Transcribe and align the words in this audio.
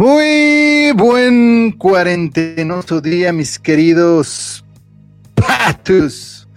Muy 0.00 0.92
buen 0.92 1.72
cuarentenoso 1.72 3.02
día, 3.02 3.34
mis 3.34 3.58
queridos 3.58 4.64
patus. 5.34 6.48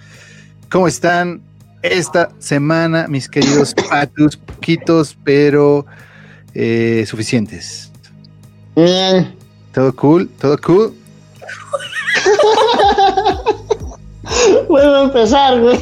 ¿Cómo 0.71 0.87
están 0.87 1.41
esta 1.81 2.29
semana, 2.39 3.05
mis 3.09 3.27
queridos 3.27 3.75
patus? 3.89 4.37
Poquitos, 4.37 5.17
pero 5.25 5.85
eh, 6.53 7.03
suficientes. 7.05 7.91
Bien. 8.77 9.35
¿Todo 9.73 9.93
cool? 9.93 10.29
¿Todo 10.39 10.57
cool? 10.59 10.93
Vuelvo 14.69 14.95
a 14.95 15.03
empezar, 15.03 15.59
güey. 15.59 15.77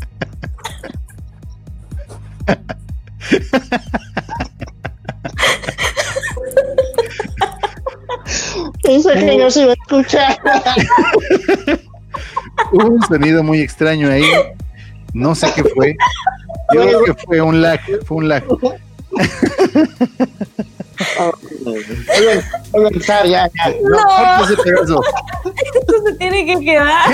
Pensé 8.82 9.12
que 9.14 9.36
no 9.36 9.50
se 9.50 9.62
iba 9.62 9.72
a 9.72 9.74
escuchar. 9.74 10.38
Hubo 12.72 12.86
un 12.86 13.02
sonido 13.02 13.42
muy 13.42 13.60
extraño 13.60 14.10
ahí. 14.10 14.24
No 15.12 15.34
sé 15.34 15.52
qué 15.54 15.64
fue. 15.64 15.96
Yo 16.72 16.82
creo 16.82 17.04
que 17.04 17.14
fue 17.14 17.40
un 17.40 17.60
lag. 17.62 17.80
Fue 18.04 18.16
un 18.18 18.28
lag. 18.28 18.44
Ya, 23.24 23.24
ya. 23.24 23.50
No, 23.82 23.98
pedazo. 24.62 25.02
Esto 25.74 25.94
se 26.06 26.12
tiene 26.14 26.46
que 26.46 26.64
quedar. 26.64 27.10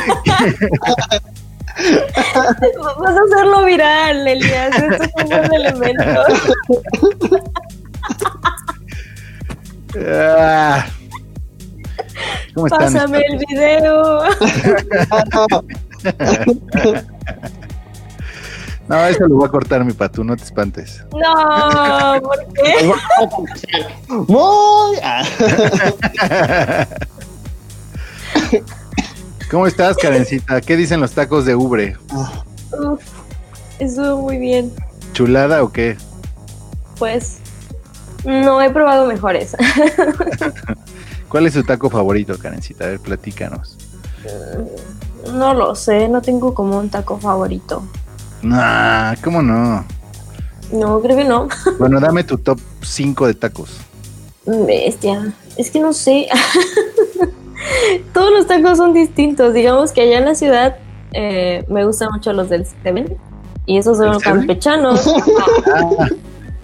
Vas 1.76 3.16
a 3.16 3.20
hacerlo 3.20 3.64
viral, 3.64 4.26
Elias. 4.26 4.76
Estos 4.78 5.10
son 5.16 5.28
los 5.30 5.50
elementos. 5.50 6.26
Ah. 10.08 10.84
¿Cómo 12.54 12.66
están? 12.66 12.92
Pásame 12.92 13.22
el 13.28 13.38
video. 13.48 14.24
No, 18.88 19.04
eso 19.04 19.26
lo 19.26 19.34
voy 19.36 19.46
a 19.46 19.50
cortar, 19.50 19.84
mi 19.84 19.92
patu, 19.92 20.22
no 20.22 20.36
te 20.36 20.44
espantes. 20.44 21.04
No, 21.10 22.20
¿por 22.20 22.46
qué? 22.54 22.92
Muy. 24.28 24.96
¿Cómo 29.50 29.66
estás, 29.68 29.96
Karencita? 29.96 30.60
¿Qué 30.60 30.76
dicen 30.76 31.00
los 31.00 31.12
tacos 31.12 31.44
de 31.44 31.54
ubre? 31.54 31.96
Uf, 32.12 33.00
estuvo 33.78 34.22
muy 34.22 34.38
bien. 34.38 34.72
¿Chulada 35.12 35.62
o 35.62 35.70
qué? 35.70 35.96
Pues 36.98 37.38
no 38.24 38.60
he 38.60 38.70
probado 38.70 39.06
mejores. 39.06 39.56
¿Cuál 41.28 41.46
es 41.46 41.54
tu 41.54 41.62
taco 41.62 41.88
favorito, 41.88 42.36
Karencita? 42.36 42.84
A 42.84 42.88
ver, 42.88 43.00
platícanos. 43.00 43.78
No 45.32 45.54
lo 45.54 45.76
sé, 45.76 46.08
no 46.08 46.22
tengo 46.22 46.52
como 46.52 46.78
un 46.78 46.90
taco 46.90 47.18
favorito. 47.18 47.84
Nah, 48.42 49.14
¿cómo 49.22 49.42
no? 49.42 49.84
No, 50.72 51.00
creo 51.00 51.16
que 51.16 51.24
no. 51.24 51.48
Bueno, 51.78 52.00
dame 52.00 52.24
tu 52.24 52.38
top 52.38 52.58
5 52.82 53.28
de 53.28 53.34
tacos. 53.34 53.76
Bestia. 54.44 55.32
Es 55.56 55.70
que 55.70 55.78
no 55.78 55.92
sé. 55.92 56.26
Todos 58.12 58.30
los 58.32 58.46
tacos 58.46 58.78
son 58.78 58.92
distintos. 58.92 59.54
Digamos 59.54 59.92
que 59.92 60.02
allá 60.02 60.18
en 60.18 60.24
la 60.24 60.34
ciudad 60.34 60.76
eh, 61.12 61.64
me 61.68 61.84
gustan 61.84 62.10
mucho 62.12 62.32
los 62.32 62.48
del 62.48 62.66
Seven. 62.82 63.16
Y 63.66 63.78
esos 63.78 63.98
son 63.98 64.18
campechanos. 64.20 65.06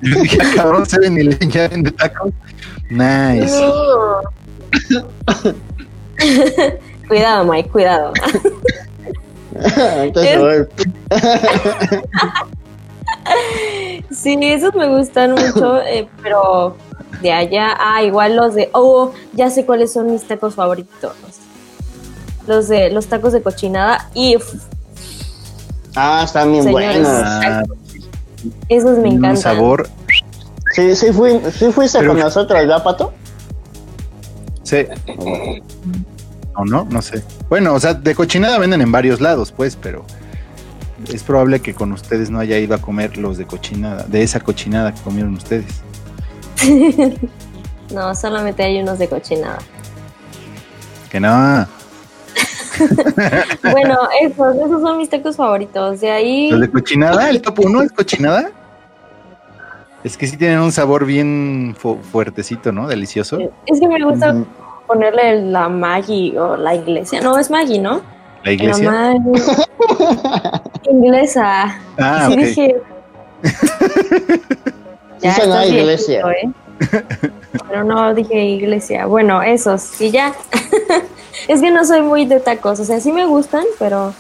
Ah, 0.05 0.09
yo 0.11 0.19
dije, 0.21 0.39
cabrón, 0.57 0.85
y 0.85 1.83
de 1.85 1.93
tacos. 1.93 2.33
Nice. 2.91 3.57
No. 4.91 5.03
cuidado, 7.09 7.45
Mike, 7.45 7.69
cuidado. 7.71 8.13
Entonces. 9.55 10.67
Sí, 14.11 14.37
esos 14.41 14.75
me 14.75 14.89
gustan 14.89 15.33
mucho, 15.33 15.81
eh, 15.87 16.09
pero 16.23 16.77
de 17.21 17.33
allá, 17.33 17.77
ah, 17.79 18.03
igual 18.03 18.37
los 18.37 18.55
de, 18.55 18.71
oh, 18.73 19.13
ya 19.33 19.51
sé 19.51 19.65
cuáles 19.67 19.93
son 19.93 20.11
mis 20.11 20.23
tacos 20.27 20.55
favoritos. 20.55 21.13
Los 22.47 22.69
de 22.69 22.91
los 22.91 23.07
tacos 23.07 23.33
de 23.33 23.43
cochinada 23.43 24.09
y 24.15 24.37
uf, 24.37 24.55
Ah, 25.95 26.23
están 26.25 26.51
bien 26.53 26.65
Señores. 26.65 27.03
buenos. 27.03 27.69
Esos 28.69 28.93
me 28.99 29.09
un 29.11 29.17
encantan. 29.17 29.37
sabor. 29.37 29.89
Sí, 30.75 30.97
sí, 30.97 31.13
fui, 31.13 31.39
sí 31.53 31.71
fuiste 31.71 31.99
Pero- 31.99 32.13
con 32.13 32.21
nosotros, 32.21 32.59
¿verdad, 32.59 32.83
Pato? 32.83 33.13
Sí. 34.63 34.87
¿O 36.57 36.65
no? 36.65 36.87
No 36.91 37.03
sé. 37.03 37.23
Bueno, 37.49 37.75
o 37.75 37.81
sea, 37.81 37.95
de 37.95 38.15
cochinada 38.15 38.59
venden 38.59 38.81
en 38.81 38.91
varios 38.91 39.21
lados, 39.21 39.53
pues, 39.53 39.77
pero 39.77 40.05
es 41.13 41.23
probable 41.23 41.61
que 41.61 41.75
con 41.75 41.93
ustedes 41.93 42.31
no 42.31 42.39
haya 42.41 42.59
ido 42.59 42.75
a 42.75 42.79
comer 42.79 43.17
los 43.17 43.39
de 43.39 43.47
cochinada, 43.47 44.05
de 44.05 44.23
esa 44.23 44.41
cochinada 44.41 44.93
que 44.95 45.01
comieron 45.03 45.35
ustedes. 45.35 45.83
No, 47.93 48.15
solamente 48.15 48.63
hay 48.63 48.81
unos 48.81 48.99
de 48.99 49.07
cochinada. 49.07 49.59
Que 51.11 51.21
no. 51.21 51.67
Bueno, 53.71 53.99
esos, 54.23 54.57
esos 54.57 54.81
son 54.81 54.97
mis 54.97 55.11
tacos 55.11 55.37
favoritos. 55.37 56.01
De 56.01 56.11
ahí, 56.11 56.51
¿Los 56.51 56.61
de 56.61 56.71
cochinada? 56.71 57.29
¿El 57.29 57.43
top 57.43 57.61
1 57.67 57.83
es 57.83 57.93
cochinada? 57.93 58.51
Es 60.03 60.17
que 60.17 60.27
sí 60.27 60.37
tienen 60.39 60.61
un 60.61 60.73
sabor 60.73 61.05
bien 61.05 61.77
fu- 61.79 61.99
fuertecito, 61.99 62.73
¿no? 62.73 62.89
Delicioso. 62.89 63.39
es 63.67 63.79
que 63.79 63.87
me 63.87 64.03
gusta 64.03 64.35
ponerle 64.87 65.43
la 65.43 65.69
Maggi 65.69 66.37
o 66.39 66.57
la 66.57 66.75
iglesia. 66.75 67.21
No, 67.21 67.39
es 67.39 67.51
Maggi, 67.51 67.79
¿no? 67.79 68.01
La 68.45 68.53
iglesia. 68.53 68.91
La 68.91 69.15
Maggi. 69.19 69.41
Inglesa. 70.91 71.79
Ah, 71.99 72.27
sí 72.29 72.33
ok. 72.33 72.39
dije. 72.39 72.77
Sí 75.19 75.31
sonó 75.31 75.55
estás 75.55 75.69
iglesia. 75.69 76.27
viejito, 76.27 76.31
¿eh? 76.31 77.31
Pero 77.69 77.85
no 77.85 78.15
dije 78.15 78.45
iglesia. 78.45 79.07
Bueno, 79.07 79.43
esos, 79.43 80.01
y 80.01 80.11
ya. 80.11 80.35
es 81.49 81.61
que 81.61 81.71
no 81.71 81.85
soy 81.85 82.03
muy 82.03 82.25
de 82.25 82.41
tacos. 82.41 82.81
O 82.81 82.85
sea, 82.85 83.01
sí 83.01 83.13
me 83.13 83.27
gustan, 83.27 83.65
pero 83.79 84.13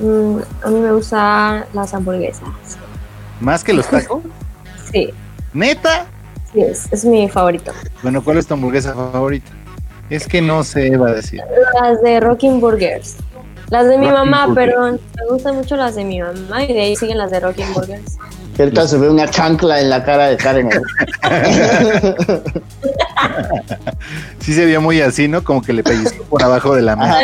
mm, 0.00 0.38
a 0.62 0.68
mí 0.68 0.80
me 0.80 0.92
gustan 0.92 1.64
las 1.72 1.94
hamburguesas. 1.94 2.48
¿Más 3.40 3.64
que 3.64 3.72
los 3.72 3.86
tacos? 3.88 4.22
Sí, 4.92 5.08
¿Neta? 5.54 6.04
sí, 6.52 6.60
es, 6.60 6.86
es 6.92 7.02
mi 7.06 7.26
favorito. 7.26 7.72
Bueno, 8.02 8.22
¿cuál 8.22 8.36
es 8.36 8.46
tu 8.46 8.52
hamburguesa 8.52 8.92
favorita? 8.92 9.50
Es 10.10 10.28
que 10.28 10.42
no 10.42 10.64
se 10.64 10.94
va 10.98 11.08
a 11.08 11.14
decir. 11.14 11.40
Las 11.80 12.02
de 12.02 12.20
Rocking 12.20 12.60
Burgers. 12.60 13.16
Las 13.72 13.88
de 13.88 13.96
mi 13.96 14.06
mamá, 14.06 14.46
Burgers. 14.48 14.66
pero 14.70 14.92
me 14.92 14.98
gustan 15.30 15.56
mucho 15.56 15.76
las 15.76 15.94
de 15.94 16.04
mi 16.04 16.20
mamá 16.20 16.62
y 16.62 16.74
de 16.74 16.80
ahí 16.82 16.94
siguen 16.94 17.16
las 17.16 17.30
de 17.30 17.40
Rocking 17.40 17.72
Burgers. 17.72 18.18
Ahorita 18.58 18.86
se 18.86 18.98
ve 18.98 19.08
una 19.08 19.26
chancla 19.30 19.80
en 19.80 19.88
la 19.88 20.04
cara 20.04 20.26
de 20.28 20.36
Karen. 20.36 20.68
Sí 24.40 24.52
se 24.52 24.66
vio 24.66 24.82
muy 24.82 25.00
así, 25.00 25.26
¿no? 25.26 25.42
Como 25.42 25.62
que 25.62 25.72
le 25.72 25.82
pellizcó 25.82 26.22
por 26.24 26.42
abajo 26.42 26.74
de 26.74 26.82
la 26.82 26.96
mano. 26.96 27.14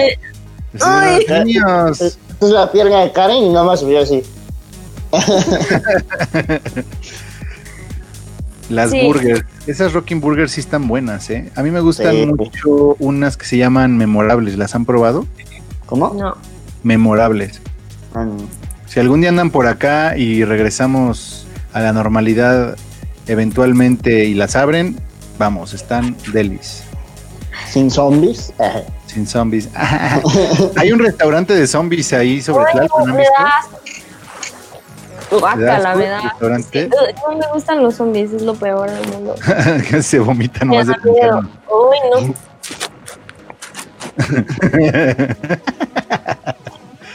Ay, 0.81 1.27
niños. 1.45 2.01
Esta 2.01 2.47
es 2.47 2.51
la 2.51 2.73
pierna 2.73 3.01
de 3.01 3.13
Karen 3.13 3.37
y 3.45 3.49
nada 3.51 3.67
más 3.67 3.81
subió 3.81 4.01
así. 4.01 4.23
Las 8.71 8.91
Sí. 8.91 9.01
burgers. 9.03 9.45
Esas 9.67 9.93
Rocking 9.93 10.21
Burgers 10.21 10.53
sí 10.53 10.61
están 10.61 10.89
buenas, 10.89 11.29
¿eh? 11.31 11.51
A 11.57 11.63
mí 11.63 11.71
me 11.71 11.81
gustan 11.81 12.13
Sí. 12.15 12.27
mucho 12.27 12.97
unas 12.99 13.37
que 13.37 13.45
se 13.47 13.57
llaman 13.59 13.97
memorables. 13.99 14.57
¿Las 14.57 14.75
han 14.75 14.85
probado? 14.87 15.27
¿Cómo? 15.89 16.13
no. 16.15 16.37
Memorables. 16.83 17.61
Ah, 18.15 18.25
no. 18.25 18.37
Si 18.87 19.01
algún 19.01 19.21
día 19.21 19.31
andan 19.31 19.51
por 19.51 19.67
acá 19.67 20.17
y 20.17 20.45
regresamos 20.45 21.47
a 21.73 21.81
la 21.81 21.93
normalidad 21.93 22.77
eventualmente 23.27 24.25
y 24.27 24.35
las 24.35 24.55
abren, 24.55 24.99
vamos, 25.39 25.73
están 25.75 26.17
delis. 26.33 26.85
Sin 27.71 27.91
zombies. 27.91 28.53
Ajá. 28.59 28.83
Sin 29.07 29.27
zombies. 29.27 29.69
Hay 30.77 30.93
un 30.93 30.99
restaurante 30.99 31.55
de 31.55 31.67
zombies 31.67 32.13
ahí 32.13 32.43
sobre 32.43 32.65
Ay, 32.67 32.73
Tlalpan, 32.75 32.99
¿no 32.99 33.05
han 33.07 33.13
me 33.13 33.19
visto? 33.21 33.35
da 33.39 33.49
asco. 33.59 33.81
¿Te 35.31 35.33
da 35.33 35.39
Guácala, 35.41 35.95
me 35.97 36.09
da. 36.09 36.21
Sí, 36.21 36.89
No 37.29 37.37
me 37.37 37.47
gustan 37.53 37.83
los 37.83 37.95
zombies, 37.97 38.33
es 38.33 38.43
lo 38.43 38.55
peor 38.55 38.91
del 38.91 39.09
mundo. 39.13 39.35
se 40.03 40.19
vomitan 40.19 40.69
nomás 40.69 40.87
de. 40.87 40.95
Uy, 40.95 41.97
no, 42.13 42.35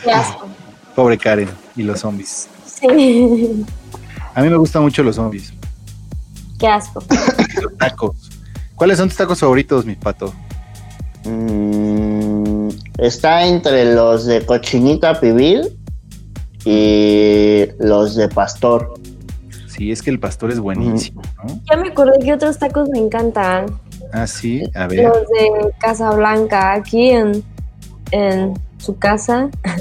qué 0.03 0.11
asco. 0.11 0.47
Pobre 0.95 1.17
Karen 1.17 1.49
y 1.75 1.83
los 1.83 1.99
zombies. 2.01 2.47
Sí, 2.65 3.65
A 4.35 4.41
mí 4.41 4.49
me 4.49 4.57
gustan 4.57 4.81
mucho 4.83 5.03
los 5.03 5.15
zombies. 5.15 5.53
qué 6.59 6.67
asco. 6.67 7.03
Los 7.61 7.77
tacos. 7.77 8.15
¿Cuáles 8.75 8.97
son 8.97 9.07
tus 9.09 9.17
tacos 9.17 9.39
favoritos, 9.39 9.85
mi 9.85 9.95
pato? 9.95 10.33
Mm, 11.25 12.69
está 12.97 13.45
entre 13.45 13.93
los 13.95 14.25
de 14.25 14.45
cochinita 14.45 15.19
pibil 15.19 15.69
y 16.65 17.65
los 17.79 18.15
de 18.15 18.27
pastor. 18.29 18.93
Sí, 19.75 19.91
es 19.91 20.01
que 20.03 20.09
el 20.11 20.19
pastor 20.19 20.51
es 20.51 20.59
buenísimo, 20.59 21.21
¿no? 21.43 21.59
Ya 21.69 21.77
me 21.77 21.89
acordé 21.89 22.19
que 22.23 22.31
otros 22.33 22.59
tacos 22.59 22.89
me 22.89 22.99
encantan. 22.99 23.65
Ah, 24.11 24.27
sí, 24.27 24.63
a 24.75 24.85
ver. 24.87 25.05
Los 25.05 25.17
de 25.29 25.73
Casablanca, 25.79 26.73
aquí 26.73 27.09
en, 27.09 27.43
en 28.11 28.53
su 28.77 28.97
casa. 28.97 29.49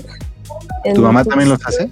En- 0.85 0.95
¿Tu 0.95 1.03
mamá 1.03 1.25
también 1.25 1.49
los 1.49 1.65
hace? 1.67 1.89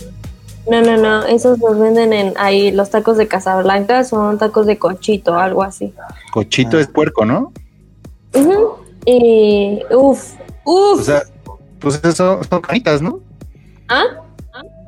No, 0.69 0.81
no, 0.83 0.97
no, 0.97 1.25
esos 1.25 1.59
los 1.61 1.79
venden 1.79 2.13
en 2.13 2.35
ahí, 2.39 2.73
los 2.73 2.91
tacos 2.91 3.17
de 3.17 3.29
Casablanca 3.29 4.03
son 4.05 4.37
tacos 4.39 4.67
de 4.67 4.79
cochito, 4.79 5.37
algo 5.39 5.63
así. 5.63 5.95
Cochito 6.33 6.79
es 6.79 6.87
puerco, 6.89 7.25
¿no? 7.25 7.53
Ujú. 8.35 8.77
Y 9.07 9.81
uff, 9.95 10.35
O 10.65 10.93
uff. 10.95 11.05
sea, 11.05 11.23
pues 11.79 12.01
eso 12.05 12.41
son 12.49 12.61
carnitas, 12.61 13.01
¿no? 13.01 13.21
¿Ah? 13.89 14.03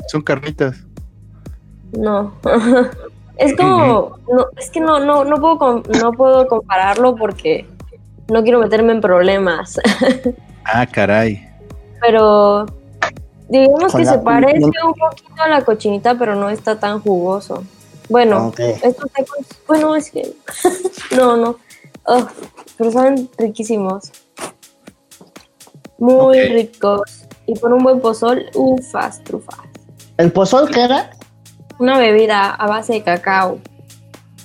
Son 0.08 0.20
carnitas. 0.22 0.76
No. 1.92 2.32
es 3.36 3.56
como, 3.56 4.18
no, 4.30 4.46
es 4.56 4.70
que 4.70 4.80
no, 4.80 5.00
no, 5.00 5.24
no 5.24 5.36
puedo, 5.36 5.82
no 6.00 6.12
puedo 6.12 6.46
compararlo 6.48 7.14
porque 7.16 7.66
no 8.28 8.42
quiero 8.42 8.60
meterme 8.60 8.92
en 8.92 9.00
problemas. 9.00 9.78
Ah, 10.64 10.86
caray. 10.86 11.44
Pero 12.00 12.66
digamos 13.48 13.90
Con 13.90 14.00
que 14.00 14.06
se 14.06 14.18
parece 14.18 14.64
un 14.64 14.94
poquito 14.94 15.42
a 15.42 15.48
la 15.48 15.64
cochinita, 15.64 16.16
pero 16.16 16.36
no 16.36 16.48
está 16.50 16.78
tan 16.78 17.00
jugoso. 17.00 17.64
Bueno, 18.08 18.46
Ok. 18.46 18.60
estos 18.60 19.10
tacos, 19.10 19.38
bueno, 19.66 19.96
es 19.96 20.10
que 20.12 20.32
no, 21.16 21.36
no. 21.36 21.56
Oh, 22.04 22.26
pero 22.78 22.92
saben 22.92 23.28
riquísimos. 23.38 24.12
Muy 25.98 26.40
ricos. 26.42 27.26
Y 27.46 27.58
con 27.58 27.72
un 27.72 27.82
buen 27.82 28.00
pozol, 28.00 28.46
ufas, 28.54 29.22
trufas. 29.24 29.58
¿El 30.16 30.30
pozol 30.30 30.70
qué 30.70 30.84
era? 30.84 31.10
Una 31.82 31.98
bebida 31.98 32.54
a 32.54 32.68
base 32.68 32.92
de 32.92 33.02
cacao. 33.02 33.58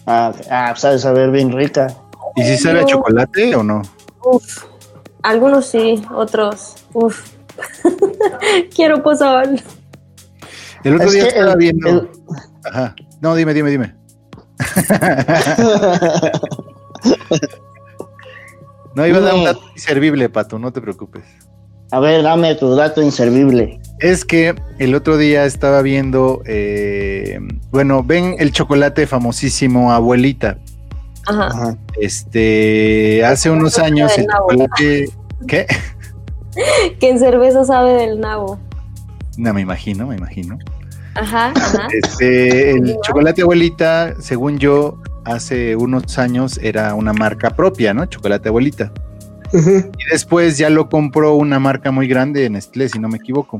Ah, 0.07 0.33
ah 0.49 0.73
sabe 0.75 0.97
saber 0.97 1.29
bien 1.29 1.51
rica. 1.51 1.85
¿Y 2.35 2.41
si 2.41 2.57
sabe 2.57 2.81
a 2.81 2.85
chocolate 2.87 3.55
o 3.55 3.61
no? 3.61 3.83
Uf. 4.23 4.63
Algunos 5.21 5.67
sí, 5.67 6.03
otros. 6.15 6.73
Uf. 6.93 7.33
Quiero 8.75 9.03
pozol. 9.03 9.61
El 10.83 10.95
otro 10.95 11.05
Es 11.05 11.13
día 11.13 11.27
estaba 11.27 11.51
el- 11.51 11.57
viendo. 11.59 11.89
el- 11.89 12.09
Ajá. 12.65 12.95
No, 13.21 13.35
dime, 13.35 13.53
dime, 13.53 13.69
dime. 13.69 13.95
No, 18.95 19.05
iba 19.05 19.19
a 19.19 19.21
dar 19.21 19.35
un 19.35 19.43
dato 19.43 19.61
inservible, 19.75 20.27
Pato, 20.29 20.57
no 20.57 20.73
te 20.73 20.81
preocupes. 20.81 21.23
A 21.91 21.99
ver, 21.99 22.21
dame 22.23 22.55
tu 22.55 22.75
dato 22.75 23.01
inservible. 23.01 23.79
Es 23.99 24.25
que 24.25 24.53
el 24.77 24.93
otro 24.93 25.17
día 25.17 25.45
estaba 25.45 25.81
viendo, 25.81 26.41
eh, 26.45 27.39
bueno, 27.71 28.03
ven 28.03 28.35
el 28.39 28.51
chocolate 28.51 29.07
famosísimo 29.07 29.91
Abuelita. 29.91 30.57
Ajá. 31.25 31.47
Ajá. 31.47 31.77
Este, 31.99 33.23
hace 33.25 33.49
unos 33.49 33.79
años 33.79 34.11
el 34.11 34.17
del 34.17 34.27
nabo. 34.27 34.49
chocolate, 34.49 35.09
¿qué? 35.47 35.67
Que 36.99 37.09
en 37.09 37.19
cerveza 37.19 37.63
sabe 37.65 37.93
del 37.93 38.19
nabo. 38.19 38.59
No, 39.37 39.53
me 39.53 39.61
imagino, 39.61 40.07
me 40.07 40.15
imagino. 40.15 40.57
Ajá, 41.13 41.53
ajá. 41.55 41.87
Este, 41.93 42.71
el 42.71 42.97
chocolate 43.03 43.43
Abuelita, 43.43 44.15
según 44.19 44.57
yo, 44.57 44.97
hace 45.23 45.75
unos 45.75 46.17
años 46.17 46.59
era 46.61 46.95
una 46.95 47.13
marca 47.13 47.51
propia, 47.51 47.93
¿no? 47.93 48.05
Chocolate 48.07 48.49
Abuelita. 48.49 48.91
Y 49.53 50.11
después 50.11 50.57
ya 50.57 50.69
lo 50.69 50.89
compró 50.89 51.35
una 51.35 51.59
marca 51.59 51.91
muy 51.91 52.07
grande, 52.07 52.49
Nestlé, 52.49 52.89
si 52.89 52.99
no 52.99 53.07
me 53.07 53.17
equivoco. 53.17 53.57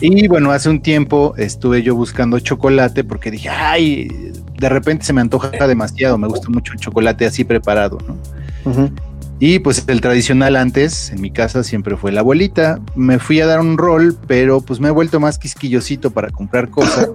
Y 0.00 0.28
bueno, 0.28 0.50
hace 0.50 0.68
un 0.68 0.82
tiempo 0.82 1.34
estuve 1.38 1.82
yo 1.82 1.94
buscando 1.94 2.38
chocolate 2.38 3.02
porque 3.02 3.30
dije, 3.30 3.48
ay, 3.48 4.32
de 4.58 4.68
repente 4.68 5.06
se 5.06 5.12
me 5.12 5.22
antoja 5.22 5.66
demasiado, 5.66 6.18
me 6.18 6.28
gusta 6.28 6.50
mucho 6.50 6.72
el 6.74 6.78
chocolate 6.78 7.24
así 7.24 7.44
preparado, 7.44 7.98
¿no? 8.06 8.90
Y 9.38 9.58
pues 9.58 9.84
el 9.86 10.00
tradicional 10.00 10.56
antes, 10.56 11.10
en 11.10 11.20
mi 11.20 11.30
casa 11.30 11.62
siempre 11.62 11.96
fue 11.96 12.10
la 12.10 12.20
abuelita. 12.20 12.80
Me 12.94 13.18
fui 13.18 13.40
a 13.40 13.46
dar 13.46 13.60
un 13.60 13.76
rol, 13.76 14.16
pero 14.26 14.60
pues 14.62 14.80
me 14.80 14.88
he 14.88 14.90
vuelto 14.90 15.20
más 15.20 15.38
quisquillosito 15.38 16.10
para 16.10 16.30
comprar 16.30 16.70
cosas. 16.70 17.10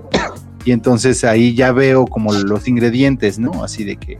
y 0.65 0.71
entonces 0.71 1.23
ahí 1.23 1.55
ya 1.55 1.71
veo 1.71 2.05
como 2.05 2.31
los 2.33 2.67
ingredientes, 2.67 3.39
¿no? 3.39 3.63
Así 3.63 3.83
de 3.83 3.97
que, 3.97 4.19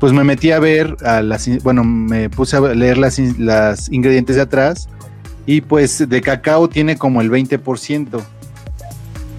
pues 0.00 0.12
me 0.12 0.24
metí 0.24 0.50
a 0.50 0.58
ver, 0.58 0.96
a 1.04 1.22
las, 1.22 1.48
bueno, 1.62 1.84
me 1.84 2.30
puse 2.30 2.56
a 2.56 2.60
leer 2.60 2.98
las, 2.98 3.18
in- 3.18 3.46
las 3.46 3.92
ingredientes 3.92 4.36
de 4.36 4.42
atrás 4.42 4.88
y 5.46 5.60
pues 5.60 6.08
de 6.08 6.20
cacao 6.22 6.68
tiene 6.68 6.96
como 6.96 7.20
el 7.20 7.30
20%. 7.30 8.20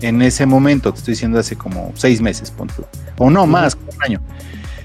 En 0.01 0.21
ese 0.21 0.45
momento, 0.45 0.91
te 0.93 0.99
estoy 0.99 1.13
diciendo 1.13 1.37
hace 1.39 1.55
como 1.55 1.91
seis 1.95 2.21
meses, 2.21 2.49
punto. 2.51 2.87
O 3.17 3.29
no, 3.29 3.45
más, 3.45 3.75
un 3.75 4.03
año. 4.03 4.21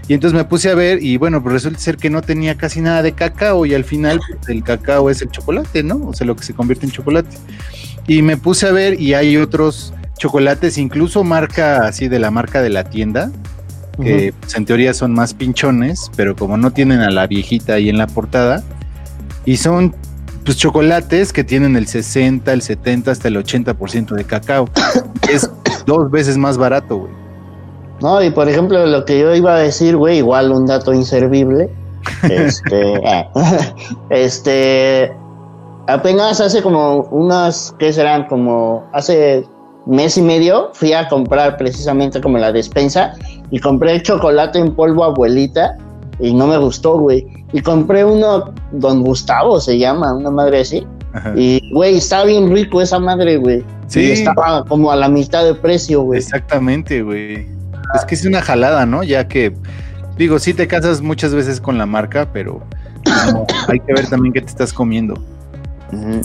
Y 0.08 0.14
entonces 0.14 0.36
me 0.36 0.44
puse 0.44 0.70
a 0.70 0.74
ver 0.74 1.02
y 1.02 1.16
bueno, 1.16 1.42
pues 1.42 1.52
resulta 1.54 1.78
ser 1.78 1.96
que 1.96 2.10
no 2.10 2.22
tenía 2.22 2.56
casi 2.56 2.80
nada 2.80 3.02
de 3.02 3.12
cacao 3.12 3.66
y 3.66 3.74
al 3.74 3.84
final 3.84 4.20
pues, 4.26 4.48
el 4.48 4.62
cacao 4.62 5.10
es 5.10 5.20
el 5.22 5.30
chocolate, 5.30 5.82
¿no? 5.82 5.96
O 6.06 6.12
sea, 6.14 6.26
lo 6.26 6.36
que 6.36 6.44
se 6.44 6.54
convierte 6.54 6.86
en 6.86 6.92
chocolate. 6.92 7.36
Y 8.06 8.22
me 8.22 8.36
puse 8.36 8.68
a 8.68 8.72
ver 8.72 9.00
y 9.00 9.14
hay 9.14 9.36
otros 9.36 9.92
chocolates, 10.16 10.78
incluso 10.78 11.24
marca 11.24 11.86
así 11.86 12.08
de 12.08 12.18
la 12.18 12.30
marca 12.30 12.62
de 12.62 12.70
la 12.70 12.84
tienda, 12.84 13.32
que 13.96 14.34
pues, 14.38 14.54
en 14.56 14.64
teoría 14.64 14.94
son 14.94 15.12
más 15.12 15.34
pinchones, 15.34 16.10
pero 16.16 16.36
como 16.36 16.56
no 16.56 16.72
tienen 16.72 17.00
a 17.00 17.10
la 17.10 17.26
viejita 17.26 17.74
ahí 17.74 17.88
en 17.88 17.98
la 17.98 18.06
portada, 18.06 18.62
y 19.44 19.56
son 19.56 19.94
pues 20.44 20.56
chocolates 20.56 21.32
que 21.32 21.42
tienen 21.42 21.76
el 21.76 21.86
60, 21.88 22.52
el 22.52 22.62
70, 22.62 23.10
hasta 23.10 23.28
el 23.28 23.36
80% 23.36 24.14
de 24.14 24.24
cacao. 24.24 24.68
es 25.28 25.50
dos 25.86 26.10
veces 26.10 26.36
más 26.38 26.56
barato, 26.56 26.98
güey. 26.98 27.12
No, 28.00 28.22
y 28.22 28.30
por 28.30 28.48
ejemplo, 28.48 28.86
lo 28.86 29.04
que 29.04 29.18
yo 29.18 29.34
iba 29.34 29.56
a 29.56 29.58
decir, 29.58 29.96
güey, 29.96 30.18
igual 30.18 30.52
un 30.52 30.66
dato 30.66 30.92
inservible. 30.92 31.68
Este, 32.22 32.94
eh, 32.94 33.28
este, 34.10 35.12
apenas 35.88 36.40
hace 36.40 36.62
como 36.62 37.00
unas, 37.10 37.74
¿qué 37.78 37.92
serán? 37.92 38.26
Como 38.26 38.88
hace 38.92 39.46
mes 39.86 40.18
y 40.18 40.22
medio 40.22 40.70
fui 40.74 40.92
a 40.92 41.08
comprar 41.08 41.56
precisamente 41.56 42.20
como 42.20 42.38
la 42.38 42.52
despensa 42.52 43.14
y 43.50 43.60
compré 43.60 44.02
chocolate 44.02 44.58
en 44.58 44.74
polvo 44.74 45.04
abuelita 45.04 45.76
y 46.18 46.34
no 46.34 46.46
me 46.46 46.56
gustó, 46.58 46.98
güey. 46.98 47.26
Y 47.52 47.60
compré 47.60 48.04
uno, 48.04 48.52
Don 48.72 49.02
Gustavo 49.02 49.60
se 49.60 49.78
llama, 49.78 50.14
una 50.14 50.30
madre 50.30 50.60
así. 50.60 50.86
Ajá. 51.12 51.32
Y, 51.36 51.72
güey, 51.72 51.96
está 51.96 52.24
bien 52.24 52.50
rico 52.50 52.82
esa 52.82 52.98
madre, 52.98 53.36
güey. 53.36 53.64
Sí. 53.86 54.00
Y 54.00 54.10
estaba 54.10 54.64
como 54.64 54.90
a 54.90 54.96
la 54.96 55.08
mitad 55.08 55.44
de 55.44 55.54
precio, 55.54 56.02
güey. 56.02 56.18
Exactamente, 56.18 57.02
güey. 57.02 57.46
Es 57.94 58.04
que 58.06 58.14
es 58.14 58.24
una 58.26 58.42
jalada, 58.42 58.84
¿no? 58.84 59.02
Ya 59.02 59.28
que, 59.28 59.54
digo, 60.18 60.38
sí 60.38 60.52
te 60.52 60.66
casas 60.66 61.00
muchas 61.00 61.34
veces 61.34 61.60
con 61.60 61.78
la 61.78 61.86
marca, 61.86 62.28
pero 62.32 62.60
hay 63.68 63.78
que 63.80 63.92
ver 63.92 64.08
también 64.08 64.32
qué 64.32 64.40
te 64.40 64.48
estás 64.48 64.72
comiendo. 64.72 65.14
Ujú. 65.92 66.20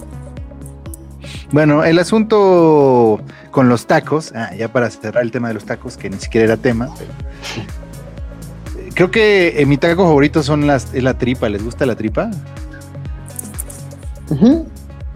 Bueno, 1.51 1.83
el 1.83 2.00
asunto 2.00 3.21
con 3.51 3.69
los 3.69 3.85
tacos, 3.88 4.31
ah, 4.35 4.53
ya 4.55 4.71
para 4.71 4.89
cerrar 4.89 5.23
el 5.23 5.31
tema 5.31 5.50
de 5.50 5.55
los 5.55 5.65
tacos, 5.65 5.97
que 5.97 6.09
ni 6.09 6.17
siquiera 6.17 6.45
era 6.45 6.57
tema, 6.57 6.89
pero 6.97 7.11
creo 8.93 9.11
que 9.11 9.61
eh, 9.61 9.65
mi 9.65 9.77
taco 9.77 10.03
favorito 10.03 10.43
son 10.43 10.67
las, 10.67 10.93
es 10.93 11.03
la 11.03 11.17
tripa. 11.17 11.50
¿Les 11.50 11.63
gusta 11.63 11.85
la 11.85 11.95
tripa? 11.95 12.31
Ujú. 14.29 14.65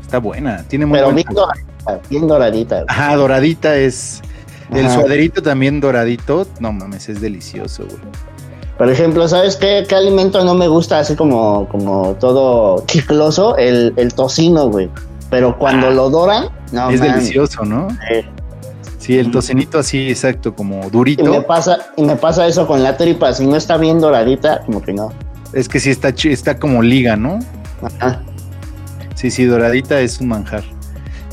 Está 0.01 0.19
buena, 0.19 0.63
tiene 0.67 0.86
muy 0.86 1.00
Pero 1.00 1.12
bien 1.12 1.27
doradita, 1.31 2.01
bien 2.10 2.27
doradita. 2.27 2.86
Ajá, 2.88 3.15
doradita 3.15 3.75
es. 3.75 4.22
El 4.72 4.89
suaderito 4.89 5.43
también 5.43 5.79
doradito, 5.79 6.48
no 6.60 6.74
mames, 6.74 7.07
es 7.07 7.22
delicioso, 7.22 7.86
güey. 7.86 8.01
Por 8.77 8.89
ejemplo, 8.89 9.27
¿sabes 9.27 9.55
qué, 9.55 9.86
qué 9.88 9.95
alimento 9.95 10.43
no 10.43 10.53
me 10.53 10.67
gusta 10.67 11.00
así 11.00 11.15
como, 11.15 11.67
como 11.69 12.15
todo 12.15 12.84
chicloso? 12.88 13.55
El, 13.57 13.93
el 13.95 14.13
tocino, 14.13 14.69
güey. 14.69 14.89
Pero 15.29 15.58
cuando 15.58 15.88
Ah. 15.88 15.91
lo 15.91 16.10
doran, 16.10 16.48
no 16.72 16.89
es 16.89 17.01
delicioso, 17.01 17.63
¿no? 17.65 17.88
Sí. 17.89 18.25
Sí, 19.00 19.20
el 19.20 19.29
tocinito 19.32 19.77
así, 19.79 20.10
exacto, 20.10 20.55
como 20.55 20.77
Y 20.82 20.86
me 20.86 20.89
durito. 20.89 21.46
pasa, 21.46 21.77
y 21.96 22.03
me 22.03 22.15
pasa 22.15 22.48
eso 22.48 22.65
con 22.65 22.82
la 22.82 22.98
tripa, 22.98 23.34
si 23.34 23.46
no 23.46 23.55
está 23.55 23.77
bien 23.77 24.00
doradita, 24.00 24.62
como 24.65 24.82
que 24.82 24.94
no. 24.94 25.12
Es 25.53 25.70
que 25.70 25.79
sí 25.79 25.91
está, 25.91 26.13
chi- 26.13 26.32
está 26.32 26.58
como 26.58 26.82
liga, 26.82 27.15
¿no? 27.15 27.38
Ajá. 27.84 28.24
Sí, 29.13 29.29
sí, 29.29 29.46
doradita 29.46 30.00
es 30.01 30.20
un 30.22 30.29
manjar. 30.29 30.63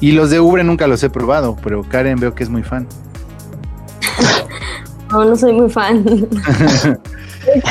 Y 0.00 0.12
los 0.12 0.30
de 0.30 0.40
Ubre 0.40 0.64
nunca 0.64 0.86
los 0.86 1.02
he 1.02 1.08
probado, 1.10 1.56
pero 1.62 1.82
Karen 1.82 2.18
veo 2.20 2.34
que 2.34 2.42
es 2.42 2.50
muy 2.50 2.62
fan. 2.62 2.86
No, 5.10 5.24
no 5.24 5.36
soy 5.36 5.52
muy 5.52 5.70
fan. 5.70 6.04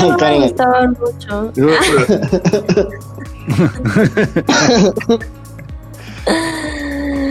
No 0.02 0.10
me 0.10 0.16
Karen. 0.18 0.42
gustaban 0.42 0.96
mucho. 1.00 1.50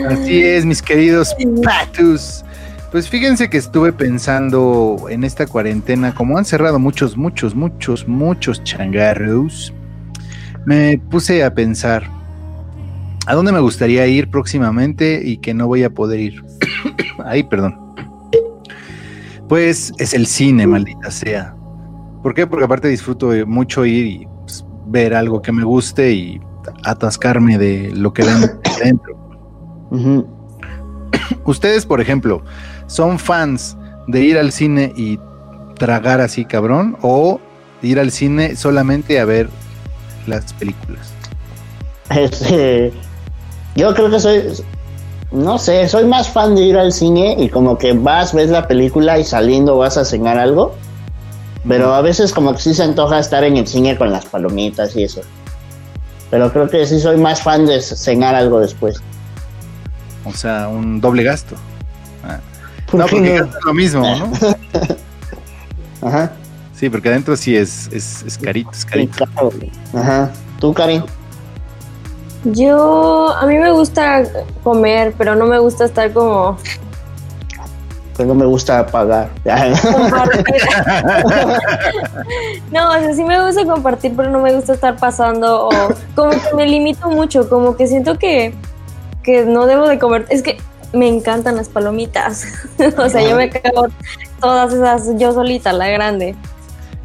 Así 0.08 0.42
es, 0.42 0.64
mis 0.64 0.82
queridos 0.82 1.34
patus. 1.62 2.44
Pues 2.90 3.08
fíjense 3.08 3.48
que 3.48 3.56
estuve 3.56 3.92
pensando 3.92 5.06
en 5.08 5.24
esta 5.24 5.46
cuarentena, 5.46 6.14
como 6.14 6.36
han 6.36 6.44
cerrado 6.44 6.78
muchos, 6.78 7.16
muchos, 7.16 7.54
muchos, 7.54 8.06
muchos 8.06 8.62
changarros, 8.64 9.72
me 10.66 10.98
puse 10.98 11.42
a 11.42 11.54
pensar, 11.54 12.04
¿A 13.26 13.34
dónde 13.34 13.52
me 13.52 13.60
gustaría 13.60 14.04
ir 14.08 14.30
próximamente 14.30 15.22
y 15.24 15.36
que 15.36 15.54
no 15.54 15.68
voy 15.68 15.84
a 15.84 15.90
poder 15.90 16.18
ir? 16.18 16.44
Ay, 17.24 17.44
perdón. 17.44 17.78
Pues 19.48 19.92
es 19.98 20.12
el 20.12 20.26
cine, 20.26 20.66
maldita 20.66 21.10
sea. 21.10 21.54
¿Por 22.22 22.34
qué? 22.34 22.48
Porque 22.48 22.64
aparte 22.64 22.88
disfruto 22.88 23.30
mucho 23.46 23.86
ir 23.86 24.06
y 24.06 24.28
pues, 24.40 24.64
ver 24.86 25.14
algo 25.14 25.40
que 25.40 25.52
me 25.52 25.62
guste 25.62 26.12
y 26.12 26.40
atascarme 26.84 27.58
de 27.58 27.92
lo 27.94 28.12
que 28.12 28.24
ven 28.24 28.40
dentro. 28.82 29.21
Ustedes, 31.44 31.86
por 31.86 32.00
ejemplo, 32.00 32.42
¿son 32.86 33.18
fans 33.18 33.76
de 34.06 34.20
ir 34.20 34.38
al 34.38 34.52
cine 34.52 34.92
y 34.96 35.18
tragar 35.76 36.20
así 36.20 36.44
cabrón 36.44 36.96
o 37.02 37.40
ir 37.82 37.98
al 37.98 38.10
cine 38.10 38.56
solamente 38.56 39.20
a 39.20 39.24
ver 39.24 39.48
las 40.26 40.52
películas? 40.54 41.12
Este, 42.10 42.92
yo 43.74 43.94
creo 43.94 44.10
que 44.10 44.20
soy, 44.20 44.42
no 45.30 45.58
sé, 45.58 45.88
soy 45.88 46.04
más 46.04 46.28
fan 46.28 46.54
de 46.54 46.62
ir 46.62 46.78
al 46.78 46.92
cine 46.92 47.36
y 47.38 47.48
como 47.48 47.78
que 47.78 47.92
vas, 47.92 48.34
ves 48.34 48.50
la 48.50 48.68
película 48.68 49.18
y 49.18 49.24
saliendo 49.24 49.78
vas 49.78 49.96
a 49.96 50.04
cenar 50.04 50.38
algo. 50.38 50.74
Pero 51.66 51.94
a 51.94 52.00
veces 52.02 52.32
como 52.32 52.52
que 52.52 52.58
sí 52.58 52.74
se 52.74 52.82
antoja 52.82 53.20
estar 53.20 53.44
en 53.44 53.56
el 53.56 53.66
cine 53.66 53.96
con 53.96 54.10
las 54.10 54.26
palomitas 54.26 54.96
y 54.96 55.04
eso. 55.04 55.20
Pero 56.30 56.52
creo 56.52 56.68
que 56.68 56.86
sí 56.86 56.98
soy 56.98 57.18
más 57.18 57.42
fan 57.42 57.66
de 57.66 57.80
cenar 57.80 58.34
algo 58.34 58.58
después. 58.58 59.00
O 60.24 60.32
sea, 60.32 60.68
un 60.68 61.00
doble 61.00 61.22
gasto. 61.24 61.56
Ah. 62.24 62.38
¿Por 62.90 63.00
No, 63.00 63.06
qué 63.06 63.12
porque 63.16 63.40
no? 63.40 63.48
lo 63.66 63.74
mismo, 63.74 64.02
¿no? 64.16 64.32
Ajá. 66.08 66.32
Sí, 66.74 66.90
porque 66.90 67.08
adentro 67.10 67.36
sí 67.36 67.56
es, 67.56 67.88
es, 67.92 68.24
es 68.26 68.36
carito, 68.38 68.70
es 68.72 68.84
carito. 68.84 69.24
Ajá. 69.94 70.30
¿Tú, 70.58 70.74
Karin? 70.74 71.04
Yo, 72.44 73.32
a 73.36 73.46
mí 73.46 73.56
me 73.56 73.70
gusta 73.70 74.24
comer, 74.64 75.14
pero 75.16 75.36
no 75.36 75.46
me 75.46 75.58
gusta 75.60 75.84
estar 75.84 76.12
como 76.12 76.58
Pues 78.16 78.26
no 78.26 78.34
me 78.34 78.46
gusta 78.46 78.84
pagar. 78.86 79.30
compartir. 79.44 80.44
no, 82.72 82.88
o 82.90 82.98
sea, 82.98 83.14
sí 83.14 83.22
me 83.24 83.44
gusta 83.46 83.64
compartir, 83.64 84.14
pero 84.16 84.30
no 84.30 84.40
me 84.40 84.52
gusta 84.54 84.72
estar 84.72 84.96
pasando 84.96 85.68
o 85.68 85.70
como 86.16 86.30
que 86.30 86.54
me 86.56 86.66
limito 86.66 87.08
mucho, 87.10 87.48
como 87.48 87.76
que 87.76 87.86
siento 87.86 88.18
que, 88.18 88.54
que 89.22 89.44
no 89.44 89.66
debo 89.66 89.88
de 89.88 89.98
comer. 89.98 90.26
Es 90.30 90.42
que 90.42 90.58
me 90.92 91.08
encantan 91.08 91.56
las 91.56 91.68
palomitas. 91.68 92.44
o 92.98 93.08
sea, 93.08 93.28
yo 93.28 93.36
me 93.36 93.50
cago 93.50 93.86
todas 94.40 94.72
esas 94.72 95.18
yo 95.18 95.32
solita, 95.32 95.72
la 95.72 95.88
grande. 95.88 96.36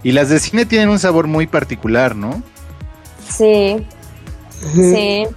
Y 0.04 0.12
las 0.12 0.30
de 0.30 0.40
cine 0.40 0.66
tienen 0.66 0.90
un 0.90 1.00
sabor 1.00 1.28
muy 1.28 1.48
particular, 1.48 2.16
¿no? 2.16 2.42
Sí, 3.28 3.86
sí. 4.74 5.28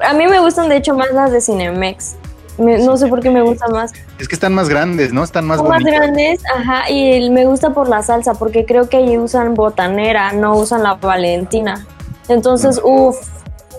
A 0.00 0.12
mí 0.12 0.26
me 0.26 0.40
gustan 0.40 0.68
de 0.68 0.76
hecho 0.76 0.94
más 0.94 1.10
las 1.12 1.32
de 1.32 1.40
Cinemex. 1.40 2.16
Me- 2.58 2.78
no 2.78 2.96
sé 2.96 3.08
por 3.08 3.20
qué 3.20 3.30
me 3.30 3.42
gustan 3.42 3.72
más. 3.72 3.92
Es 4.18 4.28
que 4.28 4.34
están 4.34 4.54
más 4.54 4.68
grandes, 4.68 5.12
¿no? 5.12 5.24
Están 5.24 5.44
más 5.46 5.58
Son 5.58 5.68
más 5.68 5.82
grandes, 5.82 6.40
ajá, 6.54 6.88
y 6.88 7.28
me 7.30 7.46
gusta 7.46 7.70
por 7.70 7.88
la 7.88 8.02
salsa, 8.02 8.34
porque 8.34 8.64
creo 8.64 8.88
que 8.88 8.98
ahí 8.98 9.18
usan 9.18 9.54
botanera, 9.54 10.32
no 10.32 10.54
usan 10.56 10.82
la 10.84 10.94
valentina. 10.94 11.86
Entonces, 12.28 12.80
uff, 12.82 13.16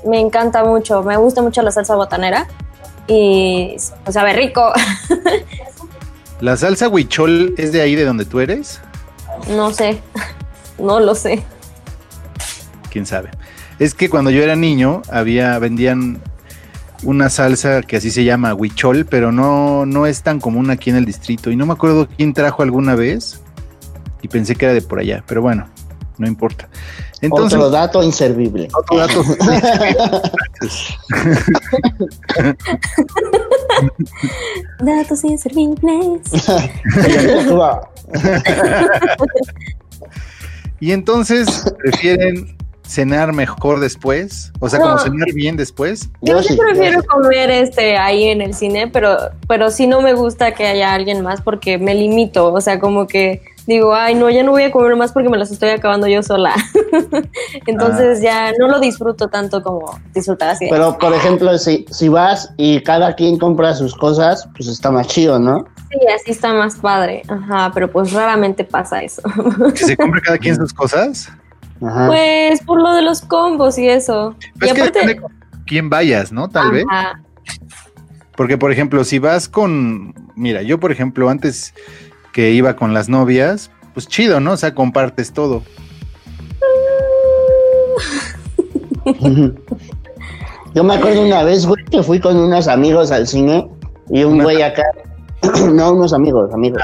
me 0.05 0.19
encanta 0.19 0.63
mucho, 0.63 1.03
me 1.03 1.17
gusta 1.17 1.41
mucho 1.41 1.62
la 1.62 1.71
salsa 1.71 1.95
botanera 1.95 2.47
y 3.07 3.75
pues, 4.03 4.13
sabe 4.13 4.33
rico. 4.33 4.71
¿La 6.41 6.57
salsa 6.57 6.89
huichol 6.89 7.55
es 7.57 7.71
de 7.71 7.81
ahí 7.81 7.95
de 7.95 8.05
donde 8.05 8.25
tú 8.25 8.39
eres? 8.39 8.81
no 9.50 9.71
sé, 9.71 10.01
no 10.79 11.00
lo 11.00 11.13
sé. 11.15 11.43
quién 12.89 13.05
sabe. 13.05 13.29
Es 13.79 13.93
que 13.93 14.09
cuando 14.09 14.31
yo 14.31 14.41
era 14.41 14.55
niño 14.55 15.01
había 15.12 15.59
vendían 15.59 16.21
una 17.03 17.29
salsa 17.29 17.81
que 17.81 17.97
así 17.97 18.09
se 18.12 18.24
llama 18.24 18.53
huichol, 18.53 19.05
pero 19.05 19.31
no 19.31 19.85
no 19.85 20.05
es 20.05 20.24
tan 20.24 20.39
común 20.39 20.69
aquí 20.71 20.89
en 20.89 20.95
el 20.95 21.05
distrito 21.05 21.51
y 21.51 21.55
no 21.55 21.65
me 21.65 21.74
acuerdo 21.74 22.07
quién 22.07 22.33
trajo 22.33 22.63
alguna 22.63 22.95
vez 22.95 23.41
y 24.21 24.27
pensé 24.27 24.55
que 24.55 24.65
era 24.65 24.74
de 24.74 24.81
por 24.81 25.00
allá, 25.00 25.24
pero 25.27 25.41
bueno, 25.41 25.67
no 26.17 26.27
importa. 26.27 26.69
Entonces, 27.22 27.57
Otro 27.57 27.69
dato 27.69 28.03
inservible. 28.03 28.67
otro 28.77 28.98
dato. 28.98 29.24
Datos 34.79 35.24
inservibles. 35.24 36.22
y 40.79 40.91
entonces 40.91 41.74
prefieren 41.77 42.55
cenar 42.88 43.34
mejor 43.34 43.79
después, 43.79 44.51
o 44.60 44.69
sea, 44.69 44.79
como 44.79 45.00
cenar 45.00 45.31
bien 45.34 45.57
después. 45.57 46.10
Yo 46.22 46.41
sí 46.43 46.55
prefiero 46.55 47.03
comer 47.03 47.50
este 47.50 47.98
ahí 47.98 48.25
en 48.25 48.41
el 48.41 48.53
cine, 48.53 48.88
pero, 48.88 49.17
pero 49.48 49.72
sí 49.72 49.88
no 49.88 50.01
me 50.01 50.13
gusta 50.13 50.53
que 50.53 50.67
haya 50.67 50.93
alguien 50.93 51.22
más 51.22 51.41
porque 51.41 51.77
me 51.77 51.95
limito. 51.95 52.53
O 52.53 52.62
sea, 52.62 52.79
como 52.79 53.07
que 53.07 53.41
digo, 53.67 53.93
ay, 53.93 54.15
no, 54.15 54.29
ya 54.29 54.43
no 54.43 54.51
voy 54.51 54.63
a 54.63 54.72
comer 54.72 54.95
más 54.95 55.12
porque 55.12 55.29
me 55.29 55.38
las 55.38 55.51
estoy 55.51 55.69
acabando 55.69 56.07
yo 56.07 56.22
sola. 56.24 56.53
Entonces 57.65 58.22
ya 58.22 58.51
no 58.60 58.67
lo 58.67 58.79
disfruto 58.79 59.27
tanto 59.27 59.63
como 59.63 60.00
disfrutar 60.13 60.50
así. 60.50 60.67
Pero, 60.69 60.98
por 60.98 61.13
ejemplo, 61.13 61.57
si, 61.57 61.86
si 61.89 62.10
vas 62.10 62.53
y 62.57 62.81
cada 62.81 63.15
quien 63.15 63.38
compra 63.38 63.74
sus 63.74 63.95
cosas, 63.95 64.48
pues 64.55 64.67
está 64.67 64.91
más 64.91 65.07
chido, 65.07 65.39
¿no? 65.39 65.65
sí, 65.89 66.07
así 66.13 66.31
está 66.31 66.53
más 66.53 66.75
padre. 66.75 67.24
Ajá, 67.27 67.72
pero 67.74 67.91
pues 67.91 68.12
raramente 68.12 68.63
pasa 68.63 69.01
eso. 69.01 69.22
Que 69.74 69.86
se 69.86 69.98
compre 69.98 70.22
cada 70.22 70.38
quien 70.38 70.55
sus 70.57 70.74
cosas. 70.74 71.29
Ajá. 71.81 72.07
pues 72.07 72.62
por 72.63 72.81
lo 72.81 72.93
de 72.93 73.01
los 73.01 73.22
combos 73.22 73.77
y 73.77 73.89
eso. 73.89 74.36
Pues 74.57 74.72
y 74.72 74.74
es 74.74 74.74
que 74.74 74.81
aparte, 74.81 75.00
depende 75.00 75.22
con 75.22 75.34
quién 75.65 75.89
vayas, 75.89 76.31
¿no? 76.31 76.48
Tal 76.48 76.72
vez. 76.72 76.86
ajá, 76.89 77.22
Porque, 78.36 78.57
por 78.57 78.72
ejemplo, 78.72 79.03
si 79.03 79.19
vas 79.19 79.50
con. 79.50 80.13
Mira, 80.36 80.62
yo, 80.62 80.79
por 80.79 80.91
ejemplo, 80.91 81.29
antes 81.29 81.74
que 82.35 82.51
iba 82.51 82.75
con 82.75 82.93
las 82.93 83.07
novias, 83.07 83.71
pues 83.93 84.09
chido, 84.09 84.41
¿no? 84.41 84.51
O 84.51 84.57
sea, 84.57 84.75
compartes 84.75 85.31
todo. 85.31 85.63
Yo 90.73 90.83
me 90.83 90.95
acuerdo 90.95 91.21
una 91.21 91.43
vez, 91.43 91.65
güey, 91.65 91.85
que 91.85 92.03
fui 92.03 92.19
con 92.19 92.35
unos 92.35 92.67
amigos 92.67 93.09
al 93.11 93.25
cine 93.25 93.69
y 94.09 94.25
un 94.25 94.43
güey 94.43 94.61
acá, 94.61 94.83
no, 95.71 95.93
unos 95.93 96.11
amigos, 96.11 96.53
amigos. 96.53 96.81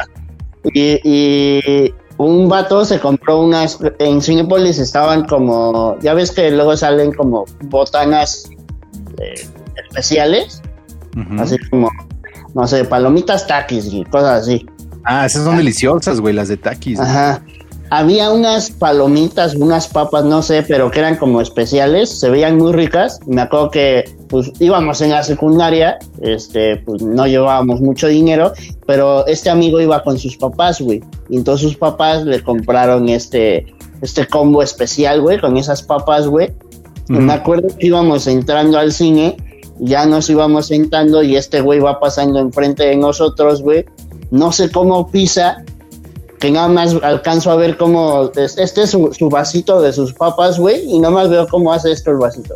Y, 0.74 1.02
y 1.04 1.94
un 2.16 2.48
vato 2.48 2.86
se 2.86 3.02
compró 3.02 3.42
unas, 3.42 3.78
en 4.00 4.22
Cinepolis 4.22 4.80
estaban 4.80 5.26
como, 5.26 6.00
ya 6.00 6.14
ves 6.14 6.32
que 6.32 6.50
luego 6.50 6.78
salen 6.78 7.12
como 7.12 7.44
botanas 7.66 8.50
eh, 9.18 9.50
especiales, 9.76 10.62
así 11.38 11.58
como, 11.70 11.90
no 12.54 12.66
sé, 12.68 12.86
palomitas 12.86 13.46
taquis 13.48 13.94
y 13.94 14.06
cosas 14.06 14.44
así. 14.44 14.66
Ah, 15.04 15.26
esas 15.26 15.44
son 15.44 15.58
deliciosas, 15.58 16.20
güey, 16.20 16.34
las 16.34 16.48
de 16.48 16.58
taquis. 16.58 17.00
Ajá. 17.00 17.44
Había 17.94 18.32
unas 18.32 18.72
palomitas, 18.72 19.54
unas 19.54 19.90
papas, 19.90 20.24
no 20.24 20.42
sé, 20.42 20.64
pero 20.64 20.90
que 20.90 21.00
eran 21.00 21.18
como 21.18 21.42
especiales, 21.42 22.10
se 22.22 22.30
veían 22.30 22.56
muy 22.56 22.72
ricas. 22.72 23.20
Me 23.28 23.42
acuerdo 23.42 23.70
que 23.70 24.06
pues 24.30 24.50
íbamos 24.60 25.02
en 25.02 25.10
la 25.10 25.24
secundaria, 25.24 26.00
este, 26.22 26.78
pues 26.78 27.02
no 27.02 27.28
llevábamos 27.28 27.82
mucho 27.82 28.08
dinero, 28.08 28.54
pero 28.88 29.28
este 29.28 29.50
amigo 29.50 29.82
iba 29.82 30.02
con 30.04 30.18
sus 30.18 30.38
papás, 30.38 30.80
güey. 30.80 31.04
Y 31.30 31.36
entonces 31.36 31.68
sus 31.68 31.78
papás 31.78 32.24
le 32.24 32.42
compraron 32.42 33.10
este, 33.10 33.66
este 34.02 34.26
combo 34.26 34.64
especial, 34.64 35.20
güey, 35.20 35.42
con 35.42 35.58
esas 35.58 35.84
papas, 35.84 36.28
güey. 36.28 36.54
Me 37.10 37.34
acuerdo 37.34 37.68
que 37.78 37.88
íbamos 37.88 38.26
entrando 38.26 38.80
al 38.80 38.94
cine, 38.94 39.36
ya 39.80 40.06
nos 40.06 40.30
íbamos 40.30 40.68
sentando 40.68 41.24
y 41.24 41.36
este 41.36 41.60
güey 41.60 41.80
va 41.80 42.00
pasando 42.00 42.40
enfrente 42.40 42.86
de 42.86 42.96
nosotros, 42.96 43.62
güey. 43.62 43.84
No 44.32 44.52
sé 44.52 44.72
cómo 44.72 45.10
pisa, 45.12 45.64
que 46.40 46.50
nada 46.52 46.68
más 46.70 46.96
alcanzo 47.04 47.52
a 47.52 47.56
ver 47.56 47.78
cómo 47.78 48.32
es- 48.36 48.58
este 48.58 48.84
es 48.84 48.90
su, 48.92 49.14
su 49.14 49.30
vasito 49.30 49.82
de 49.82 49.94
sus 49.94 50.14
papas, 50.14 50.58
güey, 50.60 50.84
y 50.90 51.00
nada 51.00 51.14
más 51.14 51.30
veo 51.30 51.48
cómo 51.48 51.72
hace 51.72 51.92
esto 51.92 52.12
el 52.12 52.18
vasito. 52.18 52.56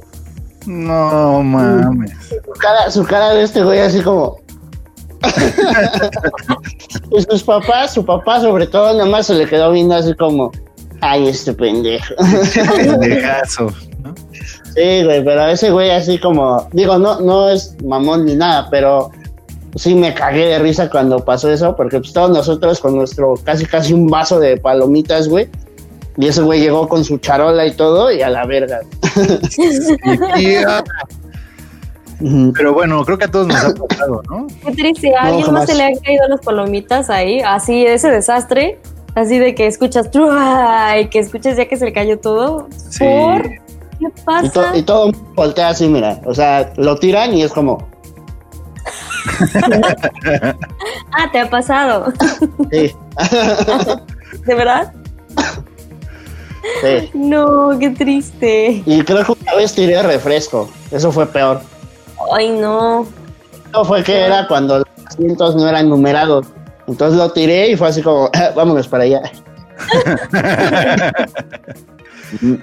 No 0.66 1.44
mames. 1.44 2.12
Su 2.30 2.52
cara, 2.60 2.90
su 2.92 3.04
cara 3.04 3.30
de 3.36 3.44
este 3.44 3.64
güey 3.64 3.80
así 3.80 4.02
como... 4.02 4.38
y 7.12 7.22
sus 7.22 7.44
papás, 7.44 7.94
su 7.94 8.06
papá 8.06 8.42
sobre 8.42 8.68
todo, 8.68 8.94
nada 8.94 9.06
más 9.06 9.28
se 9.28 9.36
le 9.36 9.48
quedó 9.48 9.72
viendo 9.72 9.96
así 9.96 10.14
como... 10.16 10.52
Ay, 11.02 11.28
este 11.28 11.54
pendejo. 11.54 12.14
Pendejazo. 12.78 13.68
¿no? 14.02 14.16
Sí, 14.74 15.04
güey, 15.04 15.24
pero 15.24 15.48
ese 15.48 15.72
güey 15.72 15.92
así 15.92 16.18
como, 16.18 16.68
digo, 16.72 16.98
no, 16.98 17.20
no 17.22 17.50
es 17.50 17.76
mamón 17.84 18.26
ni 18.26 18.36
nada, 18.36 18.68
pero 18.72 19.12
sí 19.76 19.94
me 19.96 20.14
cagué 20.14 20.46
de 20.48 20.60
risa 20.60 20.90
cuando 20.90 21.24
pasó 21.24 21.50
eso, 21.52 21.76
porque 21.76 22.00
pues 22.00 22.14
todos 22.14 22.30
nosotros 22.32 22.80
con 22.80 22.96
nuestro 22.96 23.36
casi 23.44 23.66
casi 23.66 23.94
un 23.94 24.08
vaso 24.08 24.40
de 24.40 24.58
palomitas, 24.58 25.28
güey, 25.28 25.48
y 26.18 26.28
ese 26.28 26.42
güey 26.42 26.62
llegó 26.62 26.88
con 26.88 27.04
su 27.04 27.18
charola 27.18 27.66
y 27.66 27.72
todo, 27.72 28.12
y 28.12 28.22
a 28.22 28.30
la 28.30 28.46
verga. 28.46 28.80
Y- 32.22 32.52
pero 32.54 32.74
bueno, 32.74 33.04
creo 33.04 33.18
que 33.18 33.26
a 33.26 33.32
todos 33.32 33.48
nos 33.48 33.58
ha 33.64 33.74
pasado, 33.74 34.22
¿no? 34.30 34.48
qué 34.66 34.72
triste. 34.72 35.14
¿A 35.16 35.24
alguien 35.24 35.52
más 35.52 35.66
se 35.66 35.76
le 35.76 35.84
han 35.84 35.96
caído 35.98 36.26
las 36.30 36.40
palomitas 36.42 37.10
ahí? 37.10 37.42
Así, 37.42 37.86
ese 37.86 38.10
desastre. 38.10 38.80
Así 39.16 39.38
de 39.38 39.54
que 39.56 39.68
escuchas, 39.68 40.12
¡truay! 40.12 41.10
que 41.10 41.20
escuchas 41.20 41.58
ya 41.58 41.66
que 41.68 41.76
se 41.78 41.86
le 41.86 41.94
cayó 41.94 42.18
todo. 42.20 42.68
Sí. 42.90 43.00
¿Por? 43.04 43.44
¿Qué 43.44 43.60
Y, 44.00 44.22
pasa? 44.26 44.50
to- 44.72 44.78
y 44.78 44.84
todo 44.84 45.12
voltea 45.36 45.70
así, 45.70 45.88
mira. 45.90 46.20
O 46.26 46.34
sea, 46.34 46.72
lo 46.78 46.98
tiran 46.98 47.34
y 47.34 47.44
es 47.44 47.52
como. 47.52 47.86
Ah, 51.18 51.30
te 51.32 51.40
ha 51.40 51.50
pasado. 51.50 52.12
Sí, 52.72 52.94
¿De 54.46 54.56
verdad? 54.56 54.94
sí. 56.82 57.10
No, 57.14 57.78
qué 57.80 57.90
triste. 57.92 58.84
Y 58.86 59.02
creo 59.04 59.24
que 59.26 59.32
una 59.42 59.56
vez 59.56 59.74
tiré 59.74 60.02
refresco. 60.04 60.70
Eso 60.92 61.12
fue 61.12 61.26
peor. 61.26 61.62
Ay, 62.34 62.50
no. 62.50 63.08
Eso 63.70 63.86
fue 63.86 64.04
que 64.04 64.18
era 64.26 64.48
cuando 64.48 64.80
los 64.80 64.88
asientos 65.06 65.56
no 65.56 65.68
eran 65.68 65.90
numerados. 65.90 66.48
Entonces 66.88 67.18
lo 67.18 67.32
tiré 67.32 67.70
y 67.72 67.76
fue 67.78 67.88
así 67.88 68.02
como, 68.02 68.30
"Ah, 68.34 68.52
vámonos 68.56 68.88
para 68.88 69.04
allá. 69.06 69.22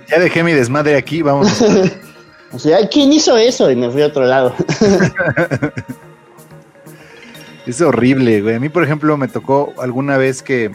Ya 0.09 0.19
dejé 0.19 0.43
mi 0.43 0.53
desmadre 0.53 0.97
aquí, 0.97 1.23
vamos. 1.23 1.63
O 2.53 2.59
sea, 2.59 2.79
"Ay, 2.79 2.89
¿quién 2.91 3.13
hizo 3.13 3.37
eso? 3.37 3.71
Y 3.71 3.77
me 3.77 3.89
fui 3.91 4.03
a 4.03 4.07
otro 4.09 4.25
lado. 4.25 4.53
Es 7.67 7.81
horrible, 7.81 8.41
güey. 8.43 8.57
A 8.57 8.61
mí, 8.61 8.69
por 8.69 8.85
ejemplo, 8.85 9.17
me 9.17 9.29
tocó 9.29 9.73
alguna 9.79 10.17
vez 10.17 10.43
que 10.43 10.71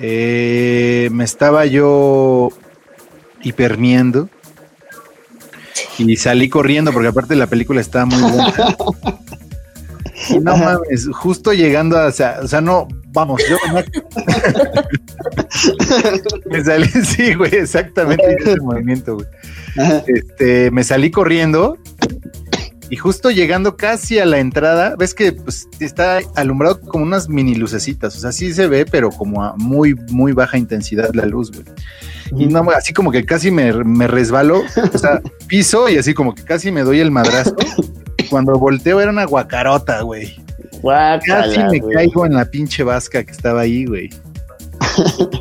eh, 0.00 1.08
me 1.12 1.24
estaba 1.24 1.66
yo 1.66 2.50
hipermiendo 3.42 4.28
y 5.98 6.16
salí 6.16 6.48
corriendo 6.48 6.92
porque 6.92 7.08
aparte 7.08 7.36
la 7.36 7.46
película 7.46 7.80
estaba 7.80 8.06
muy 8.06 8.20
buena. 8.22 8.54
No 10.42 10.54
mames, 10.54 11.08
justo 11.14 11.54
llegando 11.54 11.96
a, 11.98 12.08
o 12.08 12.12
sea, 12.12 12.40
o 12.42 12.46
sea, 12.46 12.60
no, 12.60 12.86
vamos, 13.06 13.40
yo 13.48 13.56
no- 13.72 13.80
me 16.50 16.62
salí, 16.62 16.86
sí, 16.88 17.32
güey, 17.34 17.54
exactamente 17.54 18.36
ese 18.38 18.60
movimiento, 18.60 19.14
güey. 19.14 19.26
Este, 20.06 20.70
me 20.70 20.84
salí 20.84 21.10
corriendo 21.10 21.78
y 22.90 22.96
justo 22.96 23.30
llegando 23.30 23.76
casi 23.76 24.18
a 24.18 24.26
la 24.26 24.40
entrada, 24.40 24.96
ves 24.98 25.14
que 25.14 25.32
pues, 25.32 25.68
está 25.78 26.18
alumbrado 26.34 26.80
como 26.80 27.04
unas 27.04 27.28
mini 27.28 27.54
lucecitas, 27.54 28.16
o 28.16 28.18
sea, 28.18 28.32
sí 28.32 28.52
se 28.52 28.66
ve, 28.66 28.84
pero 28.84 29.10
como 29.10 29.44
a 29.44 29.54
muy, 29.56 29.94
muy 30.10 30.32
baja 30.32 30.58
intensidad 30.58 31.14
la 31.14 31.24
luz, 31.24 31.52
güey. 31.52 31.64
Y 32.36 32.46
no, 32.46 32.68
así 32.70 32.92
como 32.92 33.12
que 33.12 33.24
casi 33.24 33.52
me, 33.52 33.72
me 33.84 34.08
resbalo, 34.08 34.62
o 34.92 34.98
sea, 34.98 35.22
piso 35.46 35.88
y 35.88 35.98
así 35.98 36.14
como 36.14 36.34
que 36.34 36.42
casi 36.42 36.72
me 36.72 36.82
doy 36.82 36.98
el 36.98 37.12
madrazo. 37.12 37.54
Cuando 38.28 38.58
volteo 38.58 39.00
era 39.00 39.10
una 39.10 39.24
guacarota, 39.24 40.02
güey. 40.02 40.36
Casi 41.24 41.58
me 41.58 41.78
güey. 41.78 41.94
caigo 41.94 42.26
en 42.26 42.34
la 42.34 42.44
pinche 42.44 42.82
vasca 42.82 43.22
que 43.22 43.30
estaba 43.30 43.60
ahí, 43.60 43.84
güey. 43.84 44.10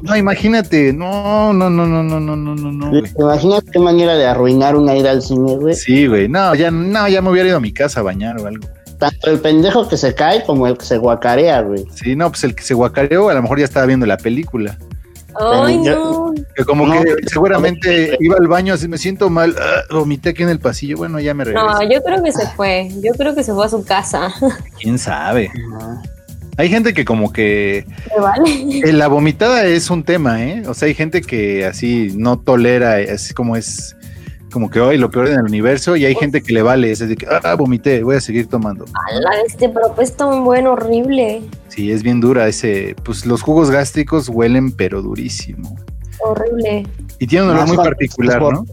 No, 0.03 0.15
imagínate, 0.15 0.93
no, 0.93 1.53
no, 1.53 1.69
no, 1.69 1.85
no, 1.85 2.03
no, 2.03 2.19
no, 2.19 2.35
no, 2.35 2.55
no, 2.55 2.71
no, 2.71 2.89
güey. 2.89 3.03
¿Te 3.03 3.21
imaginas 3.21 3.63
qué 3.71 3.79
manera 3.79 4.15
de 4.15 4.25
arruinar 4.25 4.75
una 4.75 4.95
ida 4.95 5.11
al 5.11 5.21
cine, 5.21 5.55
güey? 5.57 5.75
Sí, 5.75 6.07
güey, 6.07 6.27
no, 6.27 6.55
ya, 6.55 6.71
no, 6.71 7.07
ya 7.07 7.21
me 7.21 7.29
hubiera 7.29 7.49
ido 7.49 7.57
a 7.57 7.61
mi 7.61 7.73
casa 7.73 7.99
a 7.99 8.03
bañar 8.03 8.39
o 8.39 8.47
algo. 8.47 8.67
Tanto 8.97 9.29
el 9.31 9.39
pendejo 9.39 9.87
que 9.87 9.95
se 9.97 10.13
cae 10.13 10.43
como 10.43 10.67
el 10.67 10.77
que 10.77 10.85
se 10.85 10.97
guacarea, 10.97 11.61
güey. 11.61 11.85
Sí, 11.95 12.15
no, 12.15 12.29
pues 12.29 12.43
el 12.43 12.53
que 12.55 12.63
se 12.63 12.73
guacareó 12.73 13.29
a 13.29 13.33
lo 13.33 13.41
mejor 13.41 13.59
ya 13.59 13.65
estaba 13.65 13.85
viendo 13.85 14.05
la 14.05 14.17
película. 14.17 14.77
Ay, 15.39 15.79
yo- 15.85 16.33
no. 16.35 16.43
Que 16.55 16.65
como 16.65 16.85
No, 16.85 16.93
que 17.01 17.09
no, 17.11 17.15
seguramente 17.27 18.17
iba 18.19 18.35
al 18.37 18.47
baño 18.47 18.73
así, 18.73 18.87
me 18.87 18.97
siento 18.97 19.29
mal, 19.29 19.55
ah, 19.57 19.83
vomité 19.93 20.29
aquí 20.29 20.43
en 20.43 20.49
el 20.49 20.59
pasillo, 20.59 20.97
bueno, 20.97 21.19
ya 21.19 21.33
me 21.33 21.45
regresé. 21.45 21.65
No, 21.65 21.83
yo 21.83 22.01
creo 22.03 22.21
que 22.23 22.31
se 22.31 22.47
fue. 22.47 22.89
Yo 23.01 23.13
creo 23.13 23.33
que 23.35 23.43
se 23.43 23.53
fue 23.53 23.65
a 23.65 23.69
su 23.69 23.85
casa. 23.85 24.33
¿Quién 24.81 24.97
sabe? 24.97 25.49
Hay 26.59 26.67
gente 26.67 26.93
que 26.93 27.05
como 27.05 27.31
que 27.31 27.85
vale. 28.19 28.81
eh, 28.83 28.91
la 28.91 29.07
vomitada 29.07 29.63
es 29.65 29.89
un 29.89 30.03
tema, 30.03 30.43
¿eh? 30.43 30.63
O 30.67 30.73
sea, 30.73 30.89
hay 30.89 30.93
gente 30.93 31.21
que 31.21 31.65
así 31.65 32.11
no 32.17 32.37
tolera, 32.37 32.95
así 32.95 33.33
como 33.33 33.55
es, 33.55 33.95
como 34.51 34.69
que 34.69 34.81
hoy 34.81 34.97
lo 34.97 35.09
peor 35.09 35.29
en 35.29 35.35
el 35.35 35.43
universo, 35.43 35.95
y 35.95 36.03
hay 36.03 36.15
gente 36.15 36.41
que 36.41 36.51
le 36.51 36.61
vale, 36.61 36.91
es 36.91 36.99
de 36.99 37.15
que, 37.15 37.25
ah, 37.27 37.55
vomité, 37.55 38.03
voy 38.03 38.17
a 38.17 38.19
seguir 38.19 38.47
tomando. 38.47 38.83
La 39.21 39.37
de 39.37 39.43
este 39.47 39.69
propuesto 39.69 40.27
un 40.27 40.43
buen 40.43 40.67
horrible. 40.67 41.43
Sí, 41.69 41.93
es 41.93 42.03
bien 42.03 42.19
dura 42.19 42.45
ese, 42.49 42.93
pues 43.05 43.25
los 43.25 43.41
jugos 43.41 43.71
gástricos 43.71 44.27
huelen 44.27 44.73
pero 44.73 45.01
durísimo. 45.01 45.77
Horrible. 46.19 46.85
Y 47.19 47.27
tiene 47.27 47.45
un 47.45 47.51
olor 47.51 47.61
Más 47.61 47.69
muy 47.69 47.77
particular, 47.77 48.41
¿no? 48.41 48.65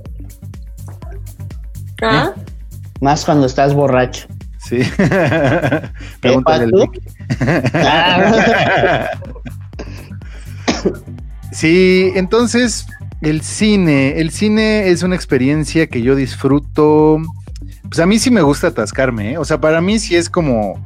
¿Ah? 2.03 2.35
Más 3.01 3.25
cuando 3.25 3.47
estás 3.47 3.75
borracho. 3.75 4.27
Sí. 4.67 4.79
Pregúntale 6.21 6.67
Sí, 11.53 12.11
entonces 12.17 12.87
el 13.21 13.43
cine, 13.43 14.19
el 14.21 14.33
cine 14.33 14.89
es 14.89 15.05
una 15.05 15.15
experiencia 15.15 15.87
que 15.87 16.03
yo 16.03 16.17
disfruto. 16.17 17.19
Pues 17.89 18.01
a 18.01 18.07
mí 18.07 18.19
sí 18.19 18.33
me 18.33 18.43
gusta 18.43 18.67
atascarme, 18.69 19.33
¿eh? 19.33 19.39
o 19.39 19.45
sea, 19.45 19.61
para 19.61 19.81
mí 19.81 20.01
sí 20.01 20.17
es 20.17 20.29
como, 20.29 20.83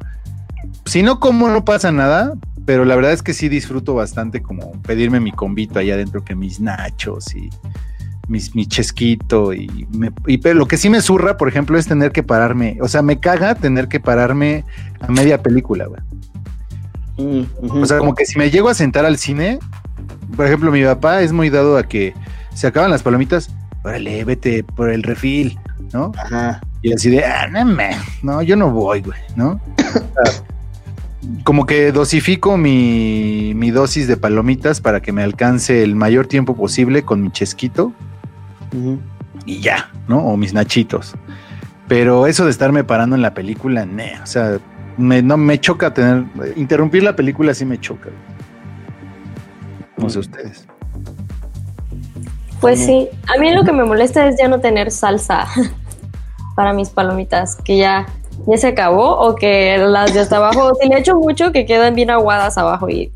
si 0.85 1.01
no 1.01 1.19
como 1.19 1.49
no 1.49 1.65
pasa 1.65 1.91
nada, 1.91 2.35
pero 2.65 2.85
la 2.85 2.95
verdad 2.95 3.13
es 3.13 3.23
que 3.23 3.33
sí 3.33 3.49
disfruto 3.49 3.95
bastante 3.95 4.41
como 4.41 4.71
pedirme 4.83 5.19
mi 5.19 5.31
convito 5.31 5.79
allá 5.79 5.95
adentro 5.95 6.23
que 6.23 6.35
mis 6.35 6.59
nachos 6.59 7.35
y 7.35 7.49
mi 8.53 8.65
chesquito 8.65 9.53
y, 9.53 9.87
me- 9.91 10.11
y 10.27 10.37
pero 10.37 10.55
lo 10.59 10.67
que 10.67 10.77
sí 10.77 10.89
me 10.89 11.01
zurra, 11.01 11.37
por 11.37 11.47
ejemplo, 11.49 11.77
es 11.77 11.87
tener 11.87 12.11
que 12.11 12.23
pararme, 12.23 12.77
o 12.81 12.87
sea, 12.87 13.01
me 13.01 13.19
caga 13.19 13.55
tener 13.55 13.87
que 13.87 13.99
pararme 13.99 14.63
a 15.01 15.11
media 15.11 15.41
película, 15.41 15.85
güey. 15.87 16.01
mm. 17.17 17.81
O 17.81 17.85
sea, 17.85 17.97
como 17.99 18.15
que 18.15 18.25
si 18.25 18.37
me 18.37 18.49
llego 18.49 18.69
a 18.69 18.73
sentar 18.73 19.05
al 19.05 19.17
cine, 19.17 19.59
por 20.35 20.45
ejemplo, 20.45 20.71
mi 20.71 20.83
papá 20.83 21.21
es 21.21 21.31
muy 21.33 21.49
dado 21.49 21.77
a 21.77 21.83
que 21.83 22.13
se 22.53 22.67
acaban 22.67 22.91
las 22.91 23.03
palomitas, 23.03 23.49
órale, 23.83 24.23
vete 24.23 24.63
por 24.63 24.89
el 24.89 25.03
refil, 25.03 25.59
¿no? 25.93 26.11
Ajá. 26.17 26.61
Y 26.83 26.93
así 26.93 27.09
de, 27.09 27.23
ah, 27.25 27.47
no, 27.47 27.65
man, 27.65 27.91
no, 28.23 28.41
yo 28.41 28.55
no 28.55 28.71
voy, 28.71 29.01
güey, 29.01 29.19
¿no? 29.35 29.59
Como 31.43 31.65
que 31.67 31.91
dosifico 31.91 32.57
mi, 32.57 33.53
mi 33.55 33.69
dosis 33.69 34.07
de 34.07 34.17
palomitas 34.17 34.81
para 34.81 35.01
que 35.01 35.11
me 35.11 35.21
alcance 35.21 35.83
el 35.83 35.95
mayor 35.95 36.25
tiempo 36.25 36.55
posible 36.55 37.03
con 37.03 37.21
mi 37.21 37.29
chesquito 37.31 37.93
y 39.45 39.59
ya, 39.59 39.89
¿no? 40.07 40.19
O 40.19 40.37
mis 40.37 40.53
nachitos. 40.53 41.15
Pero 41.87 42.27
eso 42.27 42.45
de 42.45 42.51
estarme 42.51 42.83
parando 42.83 43.15
en 43.15 43.21
la 43.21 43.33
película, 43.33 43.85
ne, 43.85 44.19
o 44.21 44.25
sea, 44.25 44.59
me, 44.97 45.21
no 45.21 45.37
me 45.37 45.59
choca 45.59 45.93
tener, 45.93 46.25
interrumpir 46.55 47.03
la 47.03 47.15
película 47.15 47.53
sí 47.53 47.65
me 47.65 47.79
choca. 47.79 48.09
No 49.97 50.09
sé 50.09 50.19
ustedes. 50.19 50.67
Pues 52.59 52.79
sí. 52.79 53.09
A 53.35 53.39
mí 53.39 53.51
lo 53.53 53.63
que 53.63 53.71
me 53.71 53.83
molesta 53.83 54.27
es 54.27 54.35
ya 54.39 54.47
no 54.47 54.59
tener 54.59 54.91
salsa 54.91 55.47
para 56.55 56.73
mis 56.73 56.89
palomitas, 56.89 57.55
que 57.57 57.77
ya, 57.77 58.05
ya 58.47 58.57
se 58.57 58.67
acabó, 58.67 59.17
o 59.19 59.35
que 59.35 59.77
las 59.79 60.13
de 60.13 60.19
hasta 60.21 60.37
abajo, 60.37 60.73
si 60.81 60.87
le 60.87 60.99
echo 60.99 61.15
mucho, 61.15 61.51
que 61.51 61.65
quedan 61.65 61.95
bien 61.95 62.09
aguadas 62.11 62.57
abajo 62.57 62.87
y 62.89 63.11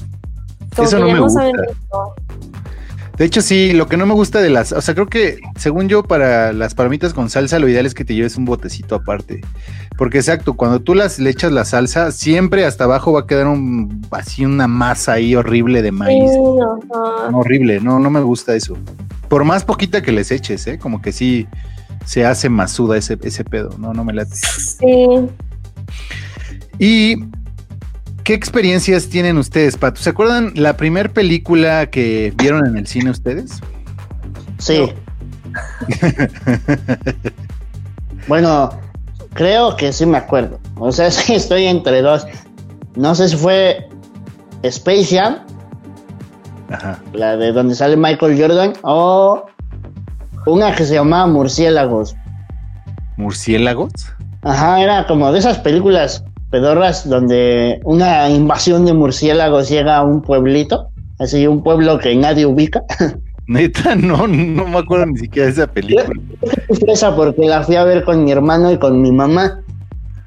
como 0.75 0.87
Eso 0.87 0.97
que 0.97 1.01
no 1.03 1.07
ya 1.07 1.13
me 1.13 1.19
no 1.19 1.23
gusta. 1.25 1.39
saben 1.39 1.55
rico. 1.57 2.15
De 3.17 3.23
hecho, 3.23 3.41
sí, 3.41 3.71
lo 3.71 3.87
que 3.87 3.95
no 3.95 4.05
me 4.05 4.13
gusta 4.13 4.41
de 4.41 4.49
las, 4.49 4.73
o 4.73 4.81
sea, 4.81 4.93
creo 4.93 5.07
que 5.07 5.39
según 5.55 5.87
yo 5.87 6.03
para 6.03 6.51
las 6.51 6.75
palomitas 6.75 7.13
con 7.13 7.29
salsa 7.29 7.59
lo 7.59 7.69
ideal 7.69 7.85
es 7.85 7.93
que 7.93 8.03
te 8.03 8.13
lleves 8.13 8.35
un 8.35 8.43
botecito 8.43 8.95
aparte. 8.95 9.41
Porque 9.97 10.17
exacto, 10.17 10.55
cuando 10.55 10.81
tú 10.81 10.95
las 10.95 11.17
le 11.19 11.29
echas 11.29 11.53
la 11.53 11.63
salsa, 11.63 12.11
siempre 12.11 12.65
hasta 12.65 12.83
abajo 12.83 13.13
va 13.13 13.21
a 13.21 13.27
quedar 13.27 13.47
un 13.47 14.05
así 14.11 14.43
una 14.43 14.67
masa 14.67 15.13
ahí 15.13 15.33
horrible 15.33 15.81
de 15.81 15.93
maíz. 15.93 16.29
Sí, 16.29 16.37
no, 16.37 16.79
no. 16.93 17.31
No, 17.31 17.39
horrible, 17.39 17.79
no, 17.79 17.99
no 17.99 18.09
me 18.09 18.19
gusta 18.19 18.53
eso. 18.53 18.77
Por 19.29 19.45
más 19.45 19.63
poquita 19.63 20.01
que 20.01 20.11
les 20.11 20.31
eches, 20.31 20.67
¿eh? 20.67 20.77
Como 20.77 21.01
que 21.01 21.13
sí 21.13 21.47
se 22.05 22.25
hace 22.25 22.49
masuda 22.49 22.97
ese, 22.97 23.17
ese 23.23 23.43
pedo, 23.45 23.69
no, 23.79 23.93
no 23.93 24.03
me 24.03 24.13
late. 24.13 24.35
Sí. 24.35 25.07
¿Y 26.77 27.15
qué 28.25 28.33
experiencias 28.33 29.07
tienen 29.07 29.37
ustedes, 29.37 29.77
Pato? 29.77 30.01
¿Se 30.01 30.09
acuerdan 30.09 30.51
la 30.55 30.75
primera 30.75 31.07
película 31.07 31.91
que 31.91 32.33
vieron 32.35 32.65
en 32.65 32.75
el 32.75 32.87
cine 32.87 33.11
ustedes? 33.11 33.61
Sí. 34.57 34.91
bueno, 38.27 38.71
creo 39.33 39.77
que 39.77 39.93
sí 39.93 40.07
me 40.07 40.17
acuerdo. 40.17 40.59
O 40.77 40.91
sea, 40.91 41.07
es 41.07 41.23
que 41.23 41.35
estoy 41.35 41.65
entre 41.65 42.01
dos. 42.01 42.25
No 42.95 43.13
sé 43.13 43.29
si 43.29 43.37
fue 43.37 43.87
Space 44.63 45.15
Jam, 45.15 45.37
Ajá. 46.71 46.99
la 47.13 47.37
de 47.37 47.51
donde 47.51 47.75
sale 47.75 47.95
Michael 47.95 48.41
Jordan, 48.41 48.73
o 48.81 49.45
una 50.47 50.75
que 50.75 50.83
se 50.83 50.95
llamaba 50.95 51.27
Murciélagos. 51.27 52.15
¿Murciélagos? 53.17 53.91
Ajá, 54.41 54.81
era 54.81 55.05
como 55.05 55.31
de 55.31 55.39
esas 55.39 55.59
películas 55.59 56.23
pedorras 56.55 57.09
donde 57.09 57.81
una 57.83 58.29
invasión 58.29 58.85
de 58.85 58.93
murciélagos 58.93 59.67
llega 59.67 59.97
a 59.97 60.03
un 60.03 60.21
pueblito, 60.21 60.87
así 61.19 61.45
un 61.47 61.61
pueblo 61.61 61.99
que 61.99 62.15
nadie 62.15 62.45
ubica. 62.45 62.81
Neta, 63.47 63.93
no, 63.93 64.25
no 64.25 64.65
me 64.65 64.77
acuerdo 64.77 65.07
ni 65.07 65.17
siquiera 65.17 65.47
de 65.47 65.51
esa 65.51 65.67
película. 65.67 66.07
Esa 66.87 67.13
porque 67.13 67.41
la 67.41 67.61
fui 67.61 67.75
a 67.75 67.83
ver 67.83 68.05
con 68.05 68.23
mi 68.23 68.31
hermano 68.31 68.71
y 68.71 68.77
con 68.77 69.01
mi 69.01 69.11
mamá. 69.11 69.59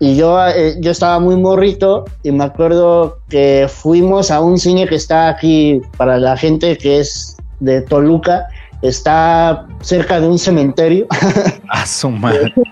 Y 0.00 0.16
yo, 0.16 0.38
eh, 0.46 0.76
yo 0.80 0.90
estaba 0.90 1.18
muy 1.18 1.36
morrito 1.36 2.04
y 2.22 2.30
me 2.30 2.44
acuerdo 2.44 3.20
que 3.30 3.66
fuimos 3.66 4.30
a 4.30 4.42
un 4.42 4.58
cine 4.58 4.86
que 4.86 4.96
está 4.96 5.30
aquí 5.30 5.80
para 5.96 6.18
la 6.18 6.36
gente 6.36 6.76
que 6.76 7.00
es 7.00 7.38
de 7.60 7.80
Toluca, 7.80 8.48
está 8.82 9.66
cerca 9.80 10.20
de 10.20 10.28
un 10.28 10.38
cementerio. 10.38 11.06
A 11.70 11.86
su 11.86 12.10
madre. 12.10 12.52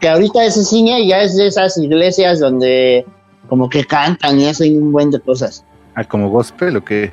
que 0.00 0.08
ahorita 0.08 0.44
ese 0.44 0.64
cine 0.64 1.06
ya 1.06 1.22
es 1.22 1.36
de 1.36 1.46
esas 1.48 1.76
iglesias 1.78 2.40
donde 2.40 3.04
como 3.48 3.68
que 3.68 3.84
cantan 3.84 4.38
y 4.40 4.46
hacen 4.46 4.80
un 4.82 4.92
buen 4.92 5.10
de 5.10 5.20
cosas. 5.20 5.64
¿Ah, 5.94 6.04
como 6.04 6.28
gospel 6.30 6.76
o 6.76 6.84
qué? 6.84 7.12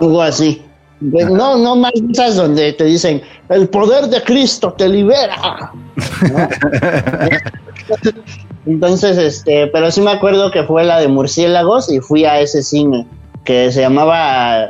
Algo 0.00 0.22
así. 0.22 0.62
De- 1.00 1.24
No, 1.26 1.58
no 1.58 1.76
más 1.76 1.92
esas 2.10 2.36
donde 2.36 2.72
te 2.72 2.84
dicen, 2.84 3.20
el 3.48 3.68
poder 3.68 4.06
de 4.06 4.22
Cristo 4.22 4.72
te 4.72 4.88
libera. 4.88 5.72
¿no? 6.30 6.48
Entonces, 8.66 9.18
este, 9.18 9.66
pero 9.68 9.90
sí 9.90 10.00
me 10.00 10.10
acuerdo 10.12 10.50
que 10.50 10.62
fue 10.64 10.84
la 10.84 10.98
de 11.00 11.08
murciélagos 11.08 11.90
y 11.92 12.00
fui 12.00 12.24
a 12.24 12.40
ese 12.40 12.62
cine 12.62 13.06
que 13.44 13.70
se 13.70 13.82
llamaba 13.82 14.68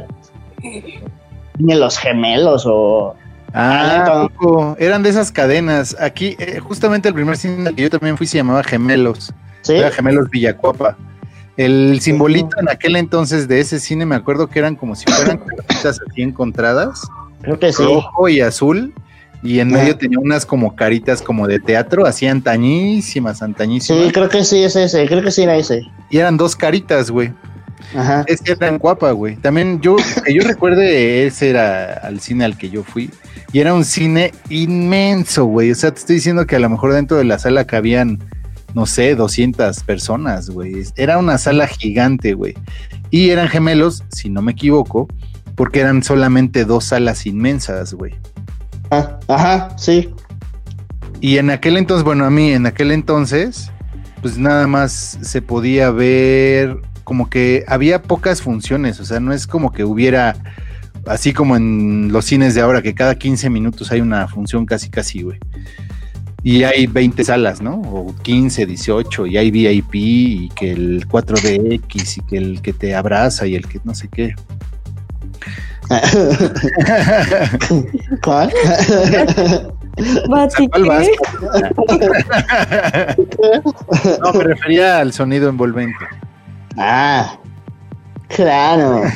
Cine 1.57 1.77
Los 1.77 1.99
Gemelos 1.99 2.65
o 2.67 3.15
Ah, 3.57 4.05
Ah, 4.07 4.23
¿a 4.25 4.29
poco? 4.29 4.77
eran 4.81 5.03
de 5.03 5.11
esas 5.11 5.31
cadenas. 5.31 5.97
Aquí, 6.01 6.35
eh, 6.39 6.59
justamente 6.59 7.09
el 7.09 7.15
primer 7.15 7.37
cine 7.37 7.69
al 7.69 7.75
que 7.75 7.83
yo 7.83 7.91
también 7.91 8.17
fui 8.17 8.27
se 8.27 8.37
llamaba 8.37 8.63
Gemelos. 8.65 9.33
¿sí? 9.63 9.75
Era 9.75 9.91
Gemelos 9.93 10.29
Villacuapa. 10.29 10.97
El 11.57 12.01
simbolito 12.01 12.59
en 12.61 12.69
aquel 12.69 12.97
entonces 12.97 13.47
de 13.47 13.61
ese 13.61 13.79
cine 13.79 14.05
me 14.07 14.17
acuerdo 14.17 14.49
que 14.49 14.59
eran 14.59 14.75
como 14.75 14.97
si 14.97 15.05
fueran 15.07 15.39
caritas 15.67 16.01
así 16.09 16.23
encontradas, 16.23 17.03
Creo 17.43 17.59
que 17.61 17.73
sí. 17.73 17.83
rojo 17.85 18.29
y 18.29 18.41
azul, 18.41 18.93
y 19.41 19.61
en 19.61 19.73
Ah. 19.73 19.79
medio 19.79 19.97
tenía 19.97 20.19
unas 20.19 20.45
como 20.45 20.75
caritas 20.75 21.23
como 21.23 21.47
de 21.47 21.61
teatro, 21.61 22.07
así 22.07 22.27
antañísimas, 22.27 23.41
antañísimas. 23.41 24.05
Sí, 24.07 24.11
creo 24.13 24.29
que 24.29 24.43
sí 24.43 24.65
es 24.65 24.75
ese, 24.75 25.07
creo 25.07 25.23
que 25.23 25.31
sí 25.31 25.43
era 25.45 25.55
ese. 25.57 25.83
Y 26.11 26.19
eran 26.19 26.37
dos 26.37 26.57
caritas, 26.57 27.09
güey. 27.11 27.33
Ajá. 27.95 28.25
Es 28.27 28.41
que 28.41 28.53
era 28.53 28.67
en 28.69 28.79
Cuapa, 28.81 29.13
güey. 29.13 29.37
También 29.37 29.81
yo, 29.81 29.95
que 30.25 30.35
yo 30.35 30.43
recuerde, 30.43 31.27
ese 31.27 31.51
era 31.51 31.93
al 32.03 32.19
cine 32.21 32.45
al 32.47 32.57
que 32.59 32.69
yo 32.71 32.83
fui. 32.83 33.11
Y 33.53 33.61
era 33.61 33.75
un 33.75 33.85
cine 33.85 34.33
inmenso, 34.49 35.45
güey. 35.45 35.71
O 35.71 35.75
sea, 35.75 35.93
te 35.93 36.01
estoy 36.01 36.17
diciendo 36.17 36.47
que 36.47 36.57
a 36.57 36.59
lo 36.59 36.69
mejor 36.69 36.93
dentro 36.93 37.17
de 37.17 37.25
la 37.25 37.39
sala 37.39 37.65
cabían, 37.67 38.19
no 38.75 38.87
sé, 38.87 39.15
200 39.15 39.83
personas, 39.85 40.51
güey. 40.51 40.85
Era 40.97 41.19
una 41.19 41.39
sala 41.39 41.67
gigante, 41.67 42.35
güey. 42.35 42.55
Y 43.11 43.31
eran 43.31 43.49
gemelos, 43.49 44.05
si 44.09 44.29
no 44.31 44.43
me 44.43 44.53
equivoco, 44.53 45.09
porque 45.55 45.81
eran 45.81 46.03
solamente 46.03 46.65
dos 46.65 46.85
salas 46.85 47.27
inmensas, 47.27 47.95
güey. 47.95 48.15
Ah, 48.91 49.19
Ajá, 49.29 49.77
sí. 49.77 50.13
Y 51.21 51.39
en 51.39 51.51
aquel 51.51 51.77
entonces, 51.77 52.05
bueno, 52.05 52.25
a 52.25 52.31
mí 52.31 52.53
en 52.53 52.67
aquel 52.67 52.91
entonces, 52.91 53.71
pues 54.21 54.37
nada 54.37 54.67
más 54.67 55.19
se 55.23 55.41
podía 55.43 55.91
ver 55.91 56.79
como 57.05 57.31
que 57.31 57.65
había 57.69 58.03
pocas 58.03 58.43
funciones, 58.43 58.99
o 58.99 59.05
sea, 59.05 59.21
no 59.21 59.33
es 59.33 59.47
como 59.47 59.73
que 59.73 59.85
hubiera, 59.85 60.37
así 61.07 61.33
como 61.33 61.57
en 61.57 62.13
los 62.13 62.25
cines 62.25 62.55
de 62.55 62.61
ahora, 62.61 62.83
que 62.83 62.95
cada 62.95 63.17
15 63.17 63.51
minutos 63.51 63.91
hay 63.93 64.01
una 64.01 64.27
función 64.29 64.67
casi, 64.67 64.91
casi, 64.91 65.23
güey. 65.23 65.39
Y 66.43 66.65
hay 66.65 66.87
20 66.87 67.25
salas, 67.25 67.63
¿no? 67.63 67.81
O 67.81 68.15
15, 68.23 68.67
18, 68.67 69.27
y 69.27 69.39
hay 69.39 69.51
VIP, 69.51 69.95
y 69.95 70.49
que 70.51 70.73
el 70.73 71.09
4DX, 71.09 72.19
y 72.19 72.21
que 72.27 72.37
el 72.37 72.61
que 72.61 72.75
te 72.75 72.95
abraza, 72.95 73.47
y 73.47 73.55
el 73.55 73.67
que 73.67 73.81
no 73.85 73.95
sé 73.95 74.09
qué. 74.09 74.35
¿Cuál? 78.23 78.53
¿Cuál 80.71 80.85
vas? 80.85 81.07
¿qué? 81.07 81.17
no, 84.21 84.33
me 84.33 84.45
refería 84.45 84.99
al 84.99 85.13
sonido 85.13 85.49
envolvente. 85.49 86.05
ah, 86.77 87.39
claro. 88.35 89.03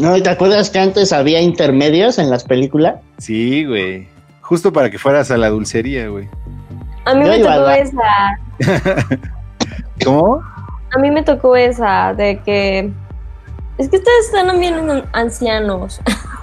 No, 0.00 0.16
¿y 0.16 0.22
¿te 0.22 0.30
acuerdas 0.30 0.70
que 0.70 0.78
antes 0.78 1.12
había 1.12 1.40
intermedios 1.40 2.18
en 2.18 2.30
las 2.30 2.44
películas? 2.44 2.96
Sí, 3.18 3.64
güey. 3.64 4.08
Justo 4.42 4.72
para 4.72 4.90
que 4.90 4.98
fueras 4.98 5.30
a 5.30 5.36
la 5.36 5.48
dulcería, 5.48 6.08
güey. 6.08 6.28
A 7.04 7.14
mí 7.14 7.24
Yo 7.24 7.30
me 7.32 7.38
tocó 7.40 7.68
esa. 7.70 8.38
¿Cómo? 10.04 10.42
A 10.94 10.98
mí 11.00 11.10
me 11.10 11.22
tocó 11.22 11.56
esa 11.56 12.14
de 12.14 12.38
que. 12.44 12.90
Es 13.78 13.88
que 13.88 13.96
ustedes 13.96 14.26
están 14.26 14.58
bien 14.60 14.74
an- 14.74 15.04
ancianos. 15.12 16.00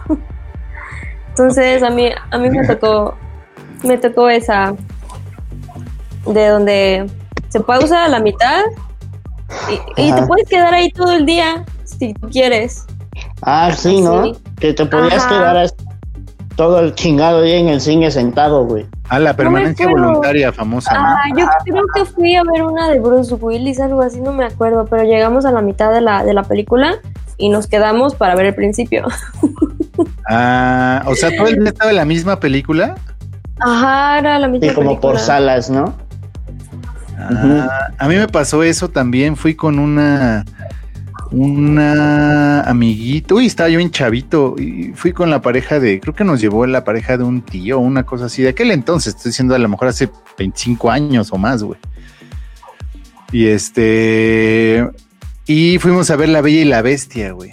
Entonces, 1.29 1.81
a 1.83 1.89
mí, 1.89 2.09
a 2.31 2.37
mí 2.37 2.49
me 2.49 2.65
tocó. 2.67 3.15
Me 3.83 3.97
tocó 3.97 4.29
esa. 4.29 4.75
De 6.25 6.47
donde 6.47 7.09
se 7.55 7.61
pausa 7.61 8.03
a 8.03 8.09
la 8.09 8.19
mitad. 8.19 8.63
Y, 9.95 10.07
y 10.07 10.11
te 10.11 10.23
puedes 10.23 10.49
quedar 10.49 10.73
ahí 10.73 10.91
todo 10.91 11.13
el 11.13 11.25
día 11.25 11.63
si 11.85 12.13
tú 12.13 12.27
quieres. 12.29 12.85
Ah, 13.43 13.71
sí, 13.73 14.01
¿no? 14.01 14.33
Que 14.59 14.73
te 14.73 14.85
podías 14.85 15.23
Ajá. 15.23 15.29
quedar 15.29 15.67
todo 16.57 16.81
el 16.81 16.93
chingado 16.95 17.43
día 17.43 17.55
en 17.55 17.69
el 17.69 17.79
cine 17.79 18.11
sentado, 18.11 18.65
güey. 18.65 18.85
Ah, 19.07 19.19
la 19.19 19.37
permanencia 19.37 19.87
voluntaria 19.87 20.51
famosa, 20.51 20.93
¿no? 20.95 20.99
Ah, 20.99 21.21
yo 21.37 21.45
creo 21.63 21.83
que 21.95 22.03
fui 22.03 22.35
a 22.35 22.43
ver 22.43 22.63
una 22.63 22.89
de 22.89 22.99
Bruce 22.99 23.33
Willis, 23.35 23.79
algo 23.79 24.01
así, 24.01 24.19
no 24.19 24.33
me 24.33 24.43
acuerdo, 24.43 24.85
pero 24.89 25.03
llegamos 25.03 25.45
a 25.45 25.53
la 25.53 25.61
mitad 25.61 25.93
de 25.93 26.01
la, 26.01 26.25
de 26.25 26.33
la 26.33 26.43
película 26.43 26.95
y 27.37 27.47
nos 27.47 27.67
quedamos 27.67 28.15
para 28.15 28.35
ver 28.35 28.47
el 28.47 28.55
principio. 28.55 29.05
Ah, 30.27 31.03
o 31.05 31.15
sea, 31.15 31.29
todo 31.37 31.47
el 31.47 31.59
día 31.59 31.69
estaba 31.69 31.91
en 31.91 31.97
la 31.97 32.03
misma 32.03 32.39
película. 32.39 32.95
Ajá, 33.61 34.17
era 34.17 34.39
la 34.39 34.47
misma 34.49 34.67
Sí, 34.67 34.73
como 34.73 34.99
por 34.99 35.19
salas, 35.19 35.69
¿no? 35.69 35.93
Ah, 37.17 37.91
a 37.97 38.07
mí 38.07 38.15
me 38.15 38.27
pasó 38.27 38.63
eso 38.63 38.89
también. 38.89 39.35
Fui 39.35 39.55
con 39.55 39.79
una 39.79 40.43
una 41.31 42.61
amiguita. 42.61 43.35
Uy, 43.35 43.45
estaba 43.45 43.69
yo 43.69 43.79
en 43.79 43.91
chavito. 43.91 44.55
Y 44.57 44.93
fui 44.95 45.13
con 45.13 45.29
la 45.29 45.41
pareja 45.41 45.79
de. 45.79 45.99
Creo 45.99 46.13
que 46.13 46.23
nos 46.23 46.39
llevó 46.39 46.65
la 46.65 46.83
pareja 46.83 47.17
de 47.17 47.23
un 47.23 47.41
tío, 47.41 47.79
una 47.79 48.03
cosa 48.03 48.25
así. 48.25 48.41
De 48.41 48.49
aquel 48.49 48.71
entonces, 48.71 49.15
estoy 49.15 49.31
diciendo 49.31 49.55
a 49.55 49.59
lo 49.59 49.69
mejor 49.69 49.87
hace 49.87 50.09
25 50.37 50.91
años 50.91 51.31
o 51.31 51.37
más, 51.37 51.63
güey. 51.63 51.79
Y 53.31 53.47
este. 53.47 54.87
Y 55.45 55.77
fuimos 55.79 56.09
a 56.09 56.15
ver 56.15 56.29
La 56.29 56.41
Bella 56.41 56.61
y 56.61 56.65
la 56.65 56.81
Bestia, 56.81 57.31
güey. 57.31 57.51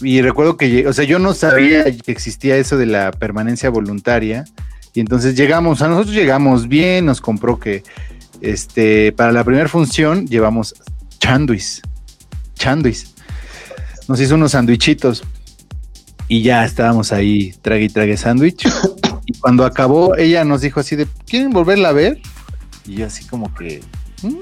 Y 0.00 0.22
recuerdo 0.22 0.56
que, 0.56 0.86
o 0.86 0.92
sea, 0.92 1.04
yo 1.04 1.18
no 1.18 1.34
sabía 1.34 1.84
que 1.84 2.10
existía 2.10 2.56
eso 2.56 2.78
de 2.78 2.86
la 2.86 3.10
permanencia 3.10 3.68
voluntaria. 3.68 4.44
Y 4.94 5.00
entonces 5.00 5.36
llegamos, 5.36 5.82
a 5.82 5.88
nosotros 5.88 6.14
llegamos 6.14 6.68
bien, 6.68 7.06
nos 7.06 7.20
compró 7.20 7.58
que, 7.58 7.82
este, 8.40 9.12
para 9.12 9.32
la 9.32 9.44
primera 9.44 9.68
función 9.68 10.26
llevamos 10.26 10.74
chanduis, 11.18 11.82
chanduis. 12.54 13.14
Nos 14.08 14.20
hizo 14.20 14.34
unos 14.34 14.52
sandwichitos 14.52 15.22
y 16.26 16.42
ya 16.42 16.64
estábamos 16.64 17.12
ahí, 17.12 17.54
trague 17.62 17.84
y 17.84 17.88
trague 17.88 18.16
sándwich. 18.16 18.66
Y 19.26 19.34
cuando 19.34 19.64
acabó, 19.64 20.16
ella 20.16 20.44
nos 20.44 20.60
dijo 20.60 20.80
así 20.80 20.96
de, 20.96 21.06
¿quieren 21.24 21.50
volverla 21.50 21.90
a 21.90 21.92
ver? 21.92 22.20
Y 22.84 22.96
yo 22.96 23.06
así 23.06 23.24
como 23.24 23.54
que, 23.54 23.80
"¿Mm? 24.22 24.38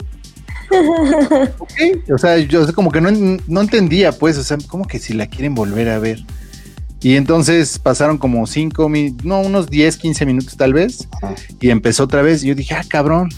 ok, 1.58 2.10
o 2.14 2.16
sea, 2.16 2.38
yo 2.38 2.72
como 2.72 2.90
que 2.90 3.02
no, 3.02 3.10
no 3.46 3.60
entendía, 3.60 4.12
pues, 4.12 4.38
o 4.38 4.42
sea, 4.42 4.56
como 4.66 4.86
que 4.86 4.98
si 4.98 5.12
la 5.12 5.26
quieren 5.26 5.54
volver 5.54 5.90
a 5.90 5.98
ver. 5.98 6.24
Y 7.00 7.14
entonces 7.16 7.78
pasaron 7.78 8.18
como 8.18 8.46
cinco, 8.46 8.88
mi- 8.88 9.14
no, 9.22 9.40
unos 9.40 9.68
10, 9.70 9.96
15 9.98 10.26
minutos 10.26 10.56
tal 10.56 10.72
vez, 10.72 11.06
Ajá. 11.22 11.34
y 11.60 11.70
empezó 11.70 12.04
otra 12.04 12.22
vez. 12.22 12.42
Y 12.42 12.48
yo 12.48 12.54
dije, 12.56 12.74
ah, 12.74 12.82
cabrón. 12.88 13.28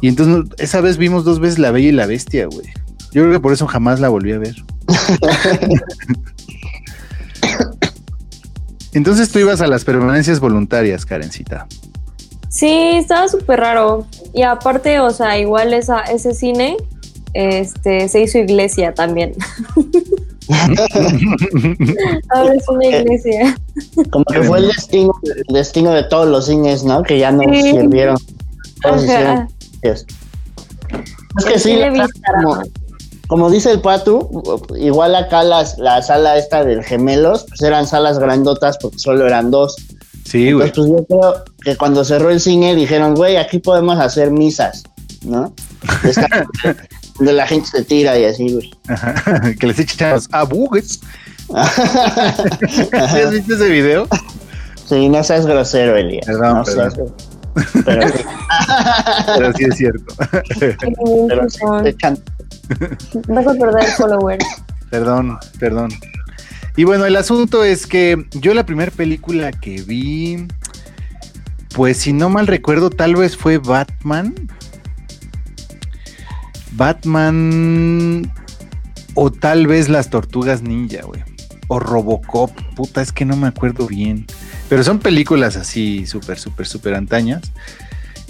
Y 0.00 0.08
entonces 0.08 0.50
esa 0.58 0.80
vez 0.80 0.96
vimos 0.96 1.24
dos 1.24 1.40
veces 1.40 1.58
La 1.58 1.70
Bella 1.72 1.88
y 1.88 1.92
la 1.92 2.06
Bestia, 2.06 2.46
güey. 2.46 2.66
Yo 3.12 3.22
creo 3.22 3.32
que 3.32 3.40
por 3.40 3.52
eso 3.52 3.66
jamás 3.66 4.00
la 4.00 4.08
volví 4.08 4.32
a 4.32 4.38
ver. 4.38 4.54
entonces 8.92 9.30
tú 9.30 9.38
ibas 9.38 9.60
a 9.60 9.66
las 9.66 9.84
permanencias 9.84 10.40
voluntarias, 10.40 11.04
Karencita. 11.06 11.66
Sí, 12.48 12.72
estaba 12.94 13.28
súper 13.28 13.60
raro. 13.60 14.06
Y 14.34 14.42
aparte, 14.42 14.98
o 15.00 15.10
sea, 15.10 15.38
igual 15.38 15.72
esa, 15.74 16.00
ese 16.00 16.34
cine 16.34 16.76
este, 17.34 18.08
se 18.08 18.20
hizo 18.22 18.38
iglesia 18.38 18.92
también. 18.94 19.34
Ahora 22.30 22.54
es 22.54 22.68
una 22.68 22.86
iglesia. 22.86 23.56
Como 24.10 24.24
que 24.24 24.42
fue 24.42 24.58
el 24.58 24.66
destino, 24.68 25.12
el 25.24 25.54
destino 25.54 25.92
de 25.92 26.02
todos 26.04 26.28
los 26.28 26.46
cines, 26.46 26.84
¿no? 26.84 27.02
Que 27.02 27.18
ya 27.18 27.30
no 27.32 27.42
Sí. 27.52 27.62
sirvieron. 27.62 28.16
Todos 28.82 29.04
hicieron. 29.04 29.48
Es 29.82 30.06
que 31.46 31.58
sí, 31.58 31.78
como, 32.42 32.62
como 33.28 33.50
dice 33.50 33.70
el 33.70 33.80
Patu, 33.80 34.42
igual 34.76 35.14
acá 35.14 35.44
las, 35.44 35.78
la 35.78 36.02
sala 36.02 36.36
esta 36.36 36.64
del 36.64 36.82
gemelos, 36.82 37.46
pues 37.48 37.62
eran 37.62 37.86
salas 37.86 38.18
grandotas 38.18 38.76
porque 38.78 38.98
solo 38.98 39.26
eran 39.26 39.50
dos. 39.50 39.76
Sí, 40.24 40.52
güey. 40.52 40.66
Entonces, 40.68 40.92
pues 40.92 41.08
yo 41.10 41.20
creo 41.20 41.44
que 41.62 41.76
cuando 41.76 42.04
cerró 42.04 42.30
el 42.30 42.40
cine 42.40 42.74
dijeron, 42.74 43.14
güey, 43.14 43.36
aquí 43.36 43.58
podemos 43.58 43.98
hacer 43.98 44.30
misas, 44.30 44.82
¿no? 45.24 45.52
Donde 47.20 47.32
la 47.34 47.46
gente 47.46 47.68
se 47.68 47.84
tira 47.84 48.18
y 48.18 48.24
así, 48.24 48.52
güey. 48.52 48.70
Ajá, 48.88 49.14
que 49.60 49.66
les 49.68 49.78
echan 49.78 50.10
los 50.14 50.28
abugues. 50.32 51.00
¿Sí 51.50 52.88
¿Has 52.92 53.30
visto 53.30 53.54
ese 53.54 53.68
video? 53.68 54.08
Sí, 54.88 55.08
no 55.08 55.22
seas 55.22 55.46
grosero, 55.46 55.96
Elías. 55.96 56.26
Perdón, 56.26 56.54
no 56.58 56.64
perdón. 56.64 56.92
seas 56.92 57.84
Pero 57.84 58.08
sí, 58.08 58.24
Pero 59.38 59.52
sí 59.52 59.64
es 59.64 59.76
cierto. 59.76 60.14
pero 61.28 61.48
sí, 61.50 61.58
Son- 61.58 61.84
te 61.84 61.90
echan- 61.96 62.20
Vas 63.28 63.46
a 63.46 63.52
perder 63.54 63.84
followers. 63.96 64.44
Perdón, 64.90 65.38
perdón. 65.58 65.90
Y 66.76 66.84
bueno, 66.84 67.04
el 67.04 67.16
asunto 67.16 67.62
es 67.64 67.86
que 67.86 68.26
yo 68.32 68.54
la 68.54 68.64
primera 68.64 68.90
película 68.90 69.50
que 69.52 69.82
vi, 69.82 70.46
pues 71.74 71.98
si 71.98 72.12
no 72.12 72.28
mal 72.30 72.46
recuerdo, 72.46 72.90
tal 72.90 73.16
vez 73.16 73.36
fue 73.36 73.58
Batman. 73.58 74.34
Batman 76.72 78.30
o 79.14 79.30
tal 79.30 79.66
vez 79.66 79.88
las 79.88 80.10
Tortugas 80.10 80.62
Ninja, 80.62 81.02
güey. 81.02 81.22
O 81.68 81.78
Robocop, 81.78 82.50
puta, 82.74 83.00
es 83.00 83.12
que 83.12 83.24
no 83.24 83.36
me 83.36 83.46
acuerdo 83.46 83.86
bien. 83.86 84.26
Pero 84.68 84.82
son 84.82 84.98
películas 84.98 85.56
así 85.56 86.06
súper, 86.06 86.38
súper, 86.38 86.66
súper 86.66 86.94
antañas. 86.94 87.52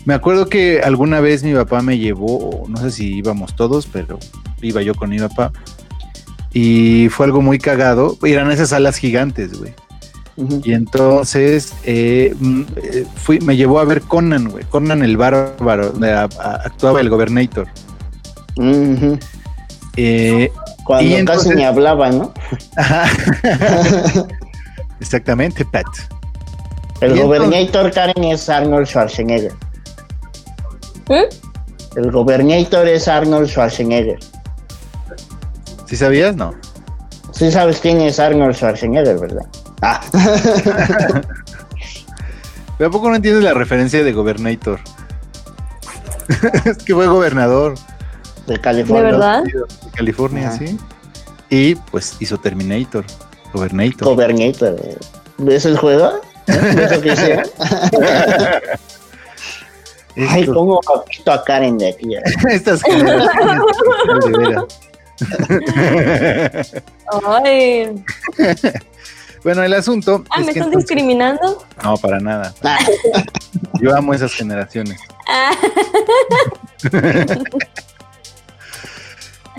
Me 0.05 0.15
acuerdo 0.15 0.49
que 0.49 0.81
alguna 0.83 1.21
vez 1.21 1.43
mi 1.43 1.53
papá 1.55 1.83
me 1.83 1.99
llevó, 1.99 2.65
no 2.69 2.79
sé 2.79 2.91
si 2.91 3.15
íbamos 3.17 3.55
todos, 3.55 3.87
pero 3.87 4.19
iba 4.63 4.83
yo 4.83 4.95
con 4.95 5.11
mi 5.11 5.19
papá. 5.19 5.53
Y 6.53 7.09
fue 7.11 7.27
algo 7.27 7.43
muy 7.43 7.59
cagado. 7.59 8.17
Eran 8.23 8.51
esas 8.51 8.73
alas 8.73 8.97
gigantes, 8.97 9.59
güey. 9.59 9.75
Y 10.65 10.73
entonces 10.73 11.75
eh, 11.85 12.35
mm, 12.39 12.63
eh, 12.77 13.07
fui, 13.17 13.41
me 13.41 13.57
llevó 13.57 13.79
a 13.79 13.85
ver 13.85 14.01
Conan, 14.03 14.49
güey. 14.49 14.65
Conan 14.65 15.03
el 15.03 15.17
bárbaro, 15.17 15.93
actuaba 16.39 17.01
el 17.01 17.11
Gobernator. 17.11 17.69
Eh, 19.97 20.51
Cuando 20.85 21.25
casi 21.25 21.51
ni 21.51 21.65
hablaba, 21.65 22.11
¿no? 22.11 22.33
Exactamente, 25.01 25.65
Pat. 25.65 25.87
El 27.01 27.19
Gobernator 27.19 27.91
Karen 27.93 28.25
es 28.25 28.49
Arnold 28.49 28.87
Schwarzenegger. 28.87 29.53
¿Eh? 31.09 31.29
El 31.97 32.11
Gobernator 32.11 32.87
es 32.87 33.09
Arnold 33.09 33.49
Schwarzenegger. 33.49 34.19
¿Sí 35.87 35.97
sabías? 35.97 36.37
No. 36.37 36.55
Sí 37.33 37.51
sabes 37.51 37.81
quién 37.81 38.01
es 38.03 38.21
Arnold 38.21 38.55
Schwarzenegger, 38.55 39.19
¿verdad? 39.19 39.47
Ah. 39.81 40.01
¿Pero 42.77 42.89
a 42.89 42.93
poco 42.93 43.09
no 43.09 43.17
entiendes 43.17 43.43
la 43.43 43.55
referencia 43.55 44.05
de 44.05 44.13
Gobernator? 44.13 44.79
es 46.65 46.79
que 46.79 46.95
fue 46.95 47.07
gobernador. 47.07 47.75
De 48.51 48.61
California. 48.61 49.05
¿De 49.05 49.13
verdad? 49.13 49.45
De 49.45 49.91
California, 49.95 50.51
sí. 50.51 50.77
Y 51.51 51.77
pues 51.77 52.17
hizo 52.19 52.37
Terminator. 52.37 53.05
Gobernator. 53.53 54.09
Gobernator. 54.09 54.77
¿Ves 55.39 55.67
el 55.67 55.79
juego? 55.79 56.21
¿Ves 56.49 56.91
lo 56.91 57.01
que 57.01 57.13
hicieron? 57.13 57.47
Ay, 60.29 60.47
cómo 60.47 60.81
visto 61.09 61.31
a 61.31 61.45
Karen 61.45 61.79
de 61.79 61.91
aquí. 61.91 62.17
Estas 62.51 62.83
Ay. 67.45 68.05
Bueno, 69.45 69.63
el 69.63 69.75
asunto. 69.75 70.25
Ah, 70.29 70.41
¿me 70.41 70.51
estás 70.51 70.73
discriminando? 70.73 71.65
No, 71.85 71.97
para 71.99 72.19
nada. 72.19 72.53
Yo 73.81 73.97
amo 73.97 74.13
esas 74.13 74.35
generaciones. 74.35 74.99
Ah. 75.29 75.53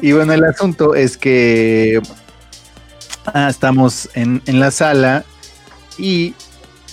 y 0.01 0.11
bueno, 0.13 0.33
el 0.33 0.43
asunto 0.43 0.95
es 0.95 1.17
que 1.17 2.01
ah, 3.25 3.47
estamos 3.49 4.09
en, 4.13 4.41
en 4.45 4.59
la 4.59 4.71
sala 4.71 5.23
y 5.97 6.33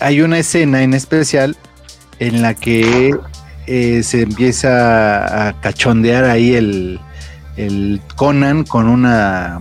hay 0.00 0.20
una 0.20 0.38
escena 0.38 0.82
en 0.82 0.94
especial 0.94 1.56
en 2.18 2.42
la 2.42 2.54
que 2.54 3.16
eh, 3.66 4.02
se 4.02 4.22
empieza 4.22 5.48
a 5.48 5.60
cachondear 5.60 6.24
ahí 6.24 6.54
el, 6.54 7.00
el 7.56 8.00
Conan 8.16 8.64
con 8.64 8.88
una 8.88 9.60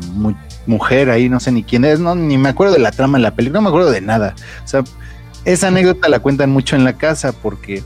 mujer 0.66 1.10
ahí, 1.10 1.30
no 1.30 1.40
sé 1.40 1.52
ni 1.52 1.64
quién 1.64 1.86
es, 1.86 2.00
no, 2.00 2.16
ni 2.16 2.38
me 2.38 2.50
acuerdo 2.50 2.74
de 2.74 2.80
la 2.80 2.92
trama 2.92 3.18
de 3.18 3.24
la 3.24 3.36
película, 3.36 3.60
no 3.60 3.64
me 3.64 3.70
acuerdo 3.70 3.92
de 3.92 4.02
nada. 4.02 4.36
O 4.64 4.68
sea, 4.68 4.84
esa 5.46 5.68
anécdota 5.68 6.10
la 6.10 6.20
cuentan 6.20 6.52
mucho 6.52 6.76
en 6.76 6.84
la 6.84 6.94
casa 6.94 7.32
porque, 7.32 7.84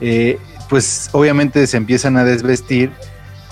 eh, 0.00 0.38
pues 0.68 1.10
obviamente 1.12 1.66
se 1.66 1.76
empiezan 1.76 2.16
a 2.16 2.24
desvestir 2.24 2.92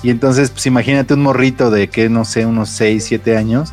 y 0.05 0.11
entonces, 0.11 0.51
pues 0.51 0.67
imagínate 0.67 1.15
un 1.15 1.23
morrito 1.23 1.71
de 1.73 1.89
que, 1.89 2.09
no 2.09 2.25
sé, 2.25 2.47
unos 2.47 2.69
6, 2.69 3.05
7 3.05 3.37
años. 3.37 3.73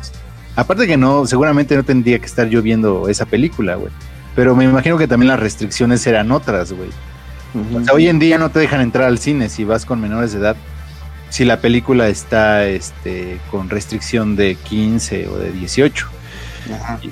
Aparte 0.56 0.88
que 0.88 0.96
no, 0.96 1.26
seguramente 1.26 1.76
no 1.76 1.84
tendría 1.84 2.18
que 2.18 2.26
estar 2.26 2.48
yo 2.48 2.60
viendo 2.60 3.08
esa 3.08 3.26
película, 3.26 3.76
güey. 3.76 3.92
Pero 4.34 4.56
me 4.56 4.64
imagino 4.64 4.98
que 4.98 5.06
también 5.06 5.28
las 5.28 5.38
restricciones 5.38 6.04
eran 6.06 6.32
otras, 6.32 6.72
güey 6.72 6.90
hoy 7.92 8.08
en 8.08 8.18
día 8.18 8.38
no 8.38 8.50
te 8.50 8.60
dejan 8.60 8.80
entrar 8.80 9.06
al 9.06 9.18
cine 9.18 9.48
si 9.48 9.64
vas 9.64 9.84
con 9.84 10.00
menores 10.00 10.32
de 10.32 10.40
edad. 10.40 10.56
Si 11.30 11.44
la 11.44 11.60
película 11.60 12.08
está 12.08 12.66
este, 12.66 13.38
con 13.50 13.70
restricción 13.70 14.36
de 14.36 14.54
15 14.54 15.28
o 15.28 15.38
de 15.38 15.52
18. 15.52 16.08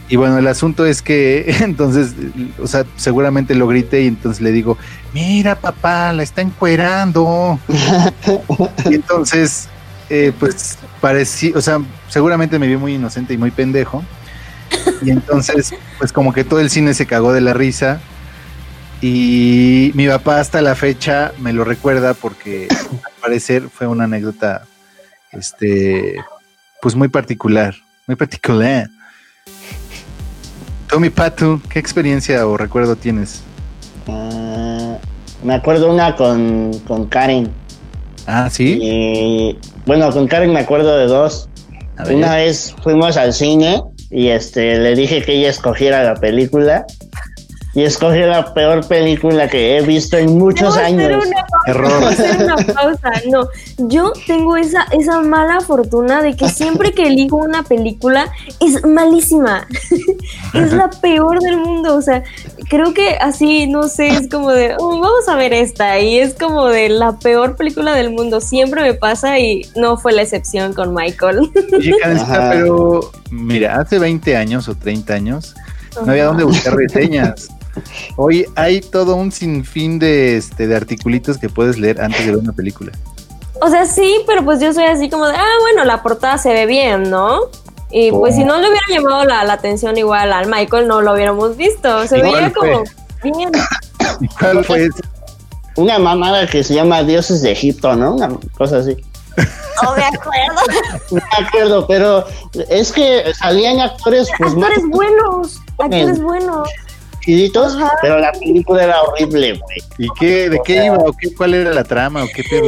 Y, 0.09 0.17
bueno, 0.17 0.39
el 0.39 0.47
asunto 0.47 0.87
es 0.87 1.03
que 1.03 1.55
entonces, 1.61 2.15
o 2.61 2.67
sea, 2.67 2.85
seguramente 2.97 3.55
lo 3.55 3.67
grité 3.67 4.03
y 4.03 4.07
entonces 4.07 4.41
le 4.41 4.53
digo, 4.53 4.79
mira 5.13 5.57
papá, 5.57 6.13
la 6.13 6.23
está 6.23 6.41
encuerando. 6.43 7.59
y 8.91 8.95
entonces, 8.95 9.69
eh, 10.09 10.33
pues 10.39 10.79
parecía, 11.01 11.53
o 11.57 11.61
sea, 11.61 11.81
seguramente 12.09 12.59
me 12.59 12.67
vi 12.67 12.77
muy 12.77 12.95
inocente 12.95 13.35
y 13.35 13.39
muy 13.39 13.51
pendejo. 13.51 14.05
Y 15.03 15.11
entonces, 15.11 15.75
pues 15.99 16.13
como 16.13 16.33
que 16.33 16.45
todo 16.45 16.61
el 16.61 16.71
cine 16.71 16.95
se 16.95 17.07
cagó 17.07 17.33
de 17.33 17.41
la 17.41 17.55
risa 17.55 18.01
y 19.01 19.93
mi 19.95 20.07
papá 20.07 20.41
hasta 20.41 20.61
la 20.61 20.75
fecha 20.75 21.33
me 21.39 21.53
lo 21.53 21.65
recuerda 21.65 22.15
porque 22.15 22.69
al 22.71 23.13
parecer 23.21 23.69
fue 23.73 23.87
una 23.87 24.05
anécdota, 24.05 24.67
este, 25.33 26.17
pues 26.83 26.95
muy 26.95 27.09
particular, 27.09 27.75
muy 28.07 28.17
particular. 28.17 28.89
Tommy 30.91 31.09
Patu, 31.09 31.61
¿qué 31.69 31.79
experiencia 31.79 32.45
o 32.49 32.57
recuerdo 32.57 32.97
tienes? 32.97 33.43
Ah, 34.09 34.97
me 35.45 35.55
acuerdo 35.55 35.93
una 35.93 36.17
con, 36.17 36.73
con 36.81 37.07
Karen. 37.07 37.49
Ah, 38.27 38.51
sí. 38.51 39.57
bueno, 39.87 40.11
con 40.11 40.27
Karen 40.27 40.53
me 40.53 40.59
acuerdo 40.59 40.97
de 40.99 41.07
dos. 41.07 41.49
Una 42.11 42.35
vez 42.37 42.75
fuimos 42.83 43.17
al 43.17 43.33
cine 43.33 43.83
y 44.11 44.29
este 44.29 44.79
le 44.79 44.97
dije 44.97 45.23
que 45.23 45.35
ella 45.35 45.51
escogiera 45.51 46.03
la 46.03 46.17
película 46.17 46.85
y 47.73 47.85
escogió 47.85 48.27
la 48.27 48.53
peor 48.53 48.87
película 48.87 49.49
que 49.49 49.79
he 49.79 49.83
visto 49.83 50.17
en 50.17 50.37
muchos 50.37 50.77
años. 50.77 51.25
Error. 51.67 52.05
Hacer 52.05 52.43
una 52.43 52.57
pausa. 52.57 53.13
No, 53.31 53.49
yo 53.79 54.13
tengo 54.27 54.57
esa, 54.57 54.85
esa 54.91 55.21
mala 55.21 55.61
fortuna 55.61 56.21
de 56.21 56.35
que 56.35 56.49
siempre 56.49 56.93
que 56.93 57.07
elijo 57.07 57.37
una 57.37 57.63
película 57.63 58.33
es 58.59 58.85
malísima. 58.85 59.69
es 60.55 60.73
la 60.73 60.91
peor 60.91 61.39
del 61.41 61.59
mundo. 61.59 61.95
O 61.95 62.03
sea, 62.03 62.25
creo 62.69 62.93
que 62.93 63.17
así, 63.21 63.69
no 63.69 63.85
sé, 63.85 64.09
es 64.09 64.29
como 64.29 64.51
de, 64.51 64.75
oh, 64.79 64.99
vamos 64.99 65.29
a 65.29 65.37
ver 65.37 65.53
esta. 65.53 66.01
Y 66.01 66.19
es 66.19 66.35
como 66.35 66.67
de 66.67 66.89
la 66.89 67.19
peor 67.21 67.55
película 67.55 67.95
del 67.95 68.11
mundo. 68.11 68.41
Siempre 68.41 68.83
me 68.83 68.95
pasa 68.95 69.39
y 69.39 69.63
no 69.77 69.97
fue 69.97 70.13
la 70.13 70.23
excepción 70.23 70.73
con 70.73 70.93
Michael. 70.93 71.51
Pero 72.51 73.13
mira, 73.31 73.77
hace 73.77 74.01
20 74.01 74.37
años 74.37 74.67
o 74.67 74.75
30 74.75 75.15
años 75.15 75.55
no 76.05 76.11
había 76.11 76.25
dónde 76.25 76.45
buscar 76.45 76.75
reseñas. 76.75 77.49
Hoy 78.17 78.47
hay 78.57 78.81
todo 78.81 79.15
un 79.17 79.33
sinfín 79.33 79.99
de, 79.99 80.37
este, 80.37 80.67
de 80.67 80.77
articulitos 80.77 81.39
que 81.39 81.49
puedes 81.49 81.79
leer 81.79 82.01
antes 82.01 82.25
de 82.27 82.33
ver 82.33 82.41
una 82.41 82.53
película. 82.53 82.93
O 83.61 83.69
sea, 83.69 83.87
sí, 83.87 84.23
pero 84.27 84.45
pues 84.45 84.61
yo 84.61 84.73
soy 84.73 84.85
así 84.85 85.11
como 85.11 85.27
de, 85.27 85.37
ah, 85.37 85.57
bueno, 85.61 85.85
la 85.85 86.03
portada 86.03 86.39
se 86.39 86.53
ve 86.53 86.67
bien, 86.67 87.11
¿no? 87.11 87.43
Y 87.91 88.13
pues 88.13 88.37
si 88.37 88.45
no 88.45 88.59
le 88.59 88.69
hubiera 88.69 88.87
llamado 88.89 89.25
la, 89.25 89.53
atención 89.53 89.97
igual 89.99 90.33
al 90.33 90.47
Michael, 90.47 90.87
no 90.87 91.03
lo 91.03 91.13
hubiéramos 91.13 91.57
visto. 91.57 92.07
Se 92.07 92.23
veía 92.23 92.53
como 92.53 92.85
bien. 93.23 93.51
¿Cuál 94.39 94.65
fue 94.65 94.89
Una 95.77 95.99
mamada 95.99 96.47
que 96.47 96.63
se 96.63 96.75
llama 96.75 97.03
Dioses 97.03 97.43
de 97.43 97.51
Egipto, 97.51 97.97
¿no? 97.97 98.15
Una 98.15 98.31
cosa 98.57 98.79
así. 98.79 98.97
No 99.83 99.97
me 99.97 100.05
acuerdo. 100.05 100.61
No 101.11 101.17
me 101.17 101.47
acuerdo, 101.47 101.87
pero 101.89 102.25
es 102.69 102.93
que 102.93 103.33
salían 103.35 103.81
actores. 103.81 104.29
Pues, 104.39 104.53
actores 104.53 104.87
buenos. 104.89 105.61
Actores 105.79 106.23
buenos 106.23 106.69
pero 108.03 108.19
la 108.19 108.33
película 108.33 108.85
era 108.85 109.03
horrible, 109.03 109.61
güey. 109.61 109.79
¿Y 109.99 110.09
qué, 110.19 110.51
de 110.51 110.61
qué 110.65 110.87
iba 110.87 110.97
o 110.97 111.13
qué, 111.13 111.35
cuál 111.35 111.55
era 111.55 111.73
la 111.73 111.85
trama 111.85 112.25
o 112.25 112.27
qué 112.35 112.43
pedo? 112.45 112.67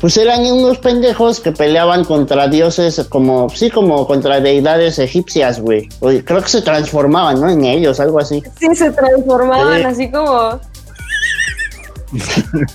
Pues 0.00 0.16
eran 0.18 0.40
unos 0.44 0.78
pendejos 0.78 1.40
que 1.40 1.52
peleaban 1.52 2.04
contra 2.04 2.46
dioses 2.48 3.00
como, 3.08 3.48
sí, 3.48 3.70
como 3.70 4.06
contra 4.06 4.40
deidades 4.40 4.98
egipcias, 4.98 5.60
güey. 5.60 5.88
Creo 6.24 6.42
que 6.42 6.48
se 6.48 6.60
transformaban, 6.60 7.40
¿no? 7.40 7.48
En 7.48 7.64
ellos, 7.64 8.00
algo 8.00 8.18
así. 8.18 8.42
Sí, 8.58 8.74
se 8.74 8.90
transformaban 8.90 9.86
así 9.86 10.10
como... 10.10 10.60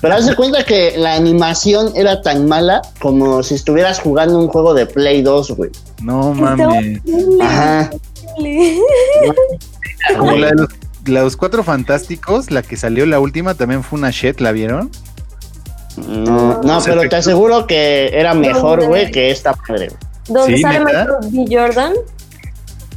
Pero 0.01 0.13
haz 0.15 0.25
de 0.25 0.35
cuenta 0.35 0.63
que 0.63 0.97
la 0.97 1.13
animación 1.13 1.93
era 1.95 2.21
tan 2.21 2.47
mala 2.47 2.81
como 2.99 3.41
si 3.43 3.55
estuvieras 3.55 3.99
jugando 3.99 4.37
un 4.37 4.47
juego 4.47 4.73
de 4.73 4.85
Play 4.85 5.21
2, 5.21 5.51
güey. 5.51 5.69
No 6.01 6.33
mames. 6.33 6.99
Ajá. 7.41 7.89
Como 10.17 10.31
la 10.37 10.47
de 10.47 10.53
los 10.55 10.69
los 11.05 11.37
Cuatro 11.37 11.63
Fantásticos, 11.63 12.51
la 12.51 12.61
que 12.61 12.77
salió 12.77 13.05
la 13.05 13.19
última, 13.19 13.55
también 13.55 13.83
fue 13.83 13.97
una 13.97 14.11
shit, 14.11 14.39
¿la 14.41 14.51
vieron? 14.51 14.91
No, 15.97 16.61
no, 16.61 16.79
pero 16.85 17.01
te 17.09 17.15
aseguro 17.15 17.65
que 17.67 18.09
era 18.13 18.33
mejor, 18.33 18.85
güey, 18.85 19.09
que 19.11 19.31
esta 19.31 19.55
madre. 19.67 19.91
¿Dónde 20.27 20.57
Sí, 20.57 20.61
sale 20.61 20.79
¿neta? 20.85 21.17
Michael 21.21 21.45
B. 21.47 21.55
Jordan? 21.57 21.93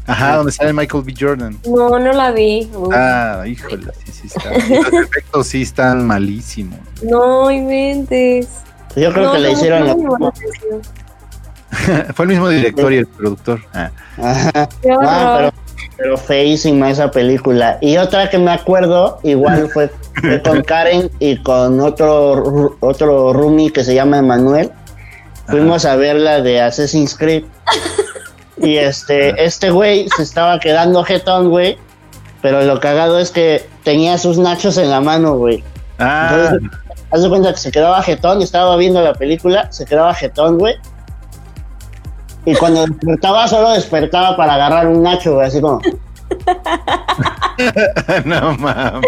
Ajá, 0.06 0.36
donde 0.36 0.52
sale 0.52 0.72
Michael 0.72 1.04
B. 1.04 1.14
Jordan. 1.18 1.58
No, 1.66 1.98
no 1.98 2.12
la 2.12 2.32
vi. 2.32 2.68
Uy, 2.74 2.90
Ah, 2.92 3.44
híjole, 3.46 3.86
sí, 4.04 4.12
sí 4.12 4.26
está. 4.26 4.50
Los 4.50 4.92
efectos 5.06 5.46
sí 5.46 5.62
están 5.62 6.06
malísimos. 6.06 6.78
No 7.02 7.50
inventes. 7.50 8.48
Yo 8.94 9.10
creo 9.12 9.24
No, 9.26 9.32
que 9.32 9.38
le 9.38 9.52
hicieron 9.52 10.02
no 10.02 10.18
la. 10.18 10.32
Fue 12.14 12.24
el 12.24 12.30
mismo 12.30 12.48
director 12.48 12.92
y 12.92 12.98
el 12.98 13.06
productor. 13.06 13.60
Ah. 13.72 13.90
Ajá. 14.18 14.68
Ah, 15.00 15.36
pero, 15.38 15.52
pero 15.96 16.18
feísima 16.18 16.90
esa 16.90 17.10
película. 17.10 17.78
Y 17.80 17.96
otra 17.96 18.28
que 18.30 18.38
me 18.38 18.52
acuerdo, 18.52 19.18
igual 19.22 19.68
fue, 19.72 19.90
fue 20.20 20.42
con 20.42 20.62
Karen 20.62 21.10
y 21.18 21.36
con 21.38 21.80
otro, 21.80 22.76
otro 22.80 23.32
roomie 23.32 23.72
que 23.72 23.84
se 23.84 23.94
llama 23.94 24.18
Emanuel. 24.18 24.70
Fuimos 25.48 25.84
a 25.84 25.96
ver 25.96 26.16
la 26.16 26.40
de 26.40 26.60
Assassin's 26.60 27.16
Creed. 27.16 27.44
Y 28.58 28.76
este, 28.76 29.44
este 29.44 29.70
güey 29.70 30.06
se 30.16 30.22
estaba 30.22 30.60
quedando 30.60 31.02
jetón, 31.02 31.50
güey. 31.50 31.78
Pero 32.42 32.62
lo 32.62 32.78
cagado 32.78 33.18
es 33.18 33.32
que 33.32 33.66
tenía 33.82 34.18
sus 34.18 34.38
nachos 34.38 34.76
en 34.76 34.88
la 34.88 35.00
mano, 35.00 35.36
güey. 35.36 35.64
Ah, 35.98 36.30
Entonces, 36.30 36.70
haz 37.10 37.22
de 37.22 37.28
cuenta 37.28 37.52
que 37.52 37.58
se 37.58 37.72
quedaba 37.72 38.00
jetón 38.02 38.40
y 38.40 38.44
estaba 38.44 38.76
viendo 38.76 39.02
la 39.02 39.14
película, 39.14 39.70
se 39.72 39.84
quedaba 39.84 40.14
jetón, 40.14 40.58
güey. 40.58 40.76
Y 42.44 42.54
cuando 42.54 42.86
despertaba, 42.86 43.46
solo 43.46 43.70
despertaba 43.70 44.36
para 44.36 44.54
agarrar 44.54 44.88
un 44.88 45.02
nacho, 45.02 45.40
así 45.40 45.60
como. 45.60 45.80
no 48.24 48.56
mames. 48.56 49.04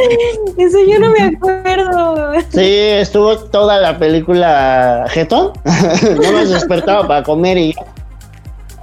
Eso 0.59 0.79
yo 0.87 0.99
no 1.01 1.11
me 1.11 1.23
acuerdo. 1.23 2.33
Sí, 2.51 2.61
estuvo 2.61 3.37
toda 3.39 3.81
la 3.81 3.99
película 3.99 5.07
jetón. 5.09 5.53
no 5.65 6.33
más 6.33 6.51
despertaba 6.51 7.09
para 7.09 7.23
comer 7.23 7.59
y 7.59 7.73
ya. 7.75 7.85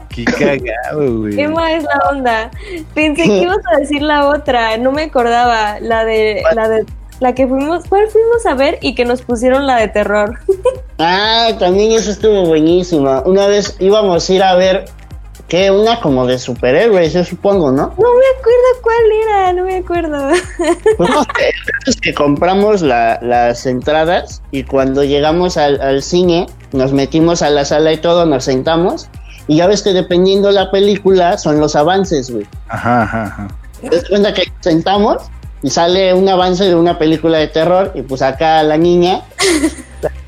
Qué 0.10 0.26
cagado, 0.26 1.20
güey. 1.20 1.36
¿Qué 1.36 1.48
más 1.48 1.72
es 1.72 1.84
la 1.84 2.10
onda? 2.10 2.52
Pensé 2.94 3.24
que 3.24 3.38
ibas 3.44 3.60
a 3.74 3.80
decir 3.80 4.02
la 4.02 4.28
otra, 4.28 4.78
no 4.78 4.92
me 4.92 5.04
acordaba, 5.04 5.80
la 5.80 6.04
de 6.04 6.44
la 6.54 6.68
de 6.68 6.86
la 7.22 7.34
que 7.34 7.48
fuimos, 7.48 7.86
¿cuál 7.88 8.10
fuimos 8.10 8.46
a 8.46 8.54
ver 8.56 8.78
y 8.82 8.94
que 8.96 9.06
nos 9.06 9.22
pusieron 9.22 9.66
la 9.66 9.78
de 9.78 9.88
terror? 9.88 10.38
Ah, 11.04 11.48
también 11.58 11.94
eso 11.94 12.12
estuvo 12.12 12.46
buenísima. 12.46 13.24
Una 13.26 13.48
vez 13.48 13.76
íbamos 13.80 14.30
a 14.30 14.34
ir 14.34 14.44
a 14.44 14.54
ver, 14.54 14.86
que 15.48 15.72
Una 15.72 16.00
como 16.00 16.28
de 16.28 16.38
superhéroes, 16.38 17.12
yo 17.14 17.24
supongo, 17.24 17.72
¿no? 17.72 17.88
No 17.88 18.14
me 18.14 18.26
acuerdo 18.38 18.82
cuál 18.84 19.12
era, 19.24 19.54
no 19.54 19.64
me 19.66 19.78
acuerdo. 19.78 20.30
Pues 20.98 21.10
no, 21.10 21.22
el 21.22 21.26
caso 21.26 21.88
es 21.88 21.96
que 22.00 22.14
compramos 22.14 22.84
la- 22.84 23.18
las 23.24 23.66
entradas 23.66 24.44
y 24.52 24.64
cuando 24.64 25.04
llegamos 25.04 25.58
al, 25.58 25.82
al 25.82 26.04
cine, 26.04 26.46
nos 26.72 26.94
metimos 26.94 27.42
a 27.42 27.50
la 27.50 27.66
sala 27.66 27.92
y 27.94 27.98
todo, 27.98 28.28
nos 28.28 28.44
sentamos. 28.44 29.10
Y 29.48 29.58
ya 29.58 29.66
ves 29.66 29.82
que 29.82 29.94
dependiendo 29.94 30.52
la 30.52 30.70
película 30.70 31.40
son 31.40 31.60
los 31.60 31.76
avances, 31.76 32.30
güey. 32.30 32.46
Ajá, 32.70 33.02
ajá, 33.04 33.24
ajá. 33.24 33.48
Te 33.82 33.90
das 33.90 34.08
cuenta 34.08 34.34
que 34.36 34.44
sentamos 34.60 35.18
y 35.64 35.70
sale 35.70 36.14
un 36.14 36.28
avance 36.28 36.64
de 36.64 36.76
una 36.76 36.98
película 36.98 37.38
de 37.38 37.48
terror 37.48 37.92
y 37.96 38.02
pues 38.02 38.22
acá 38.22 38.64
la 38.64 38.78
niña... 38.78 39.22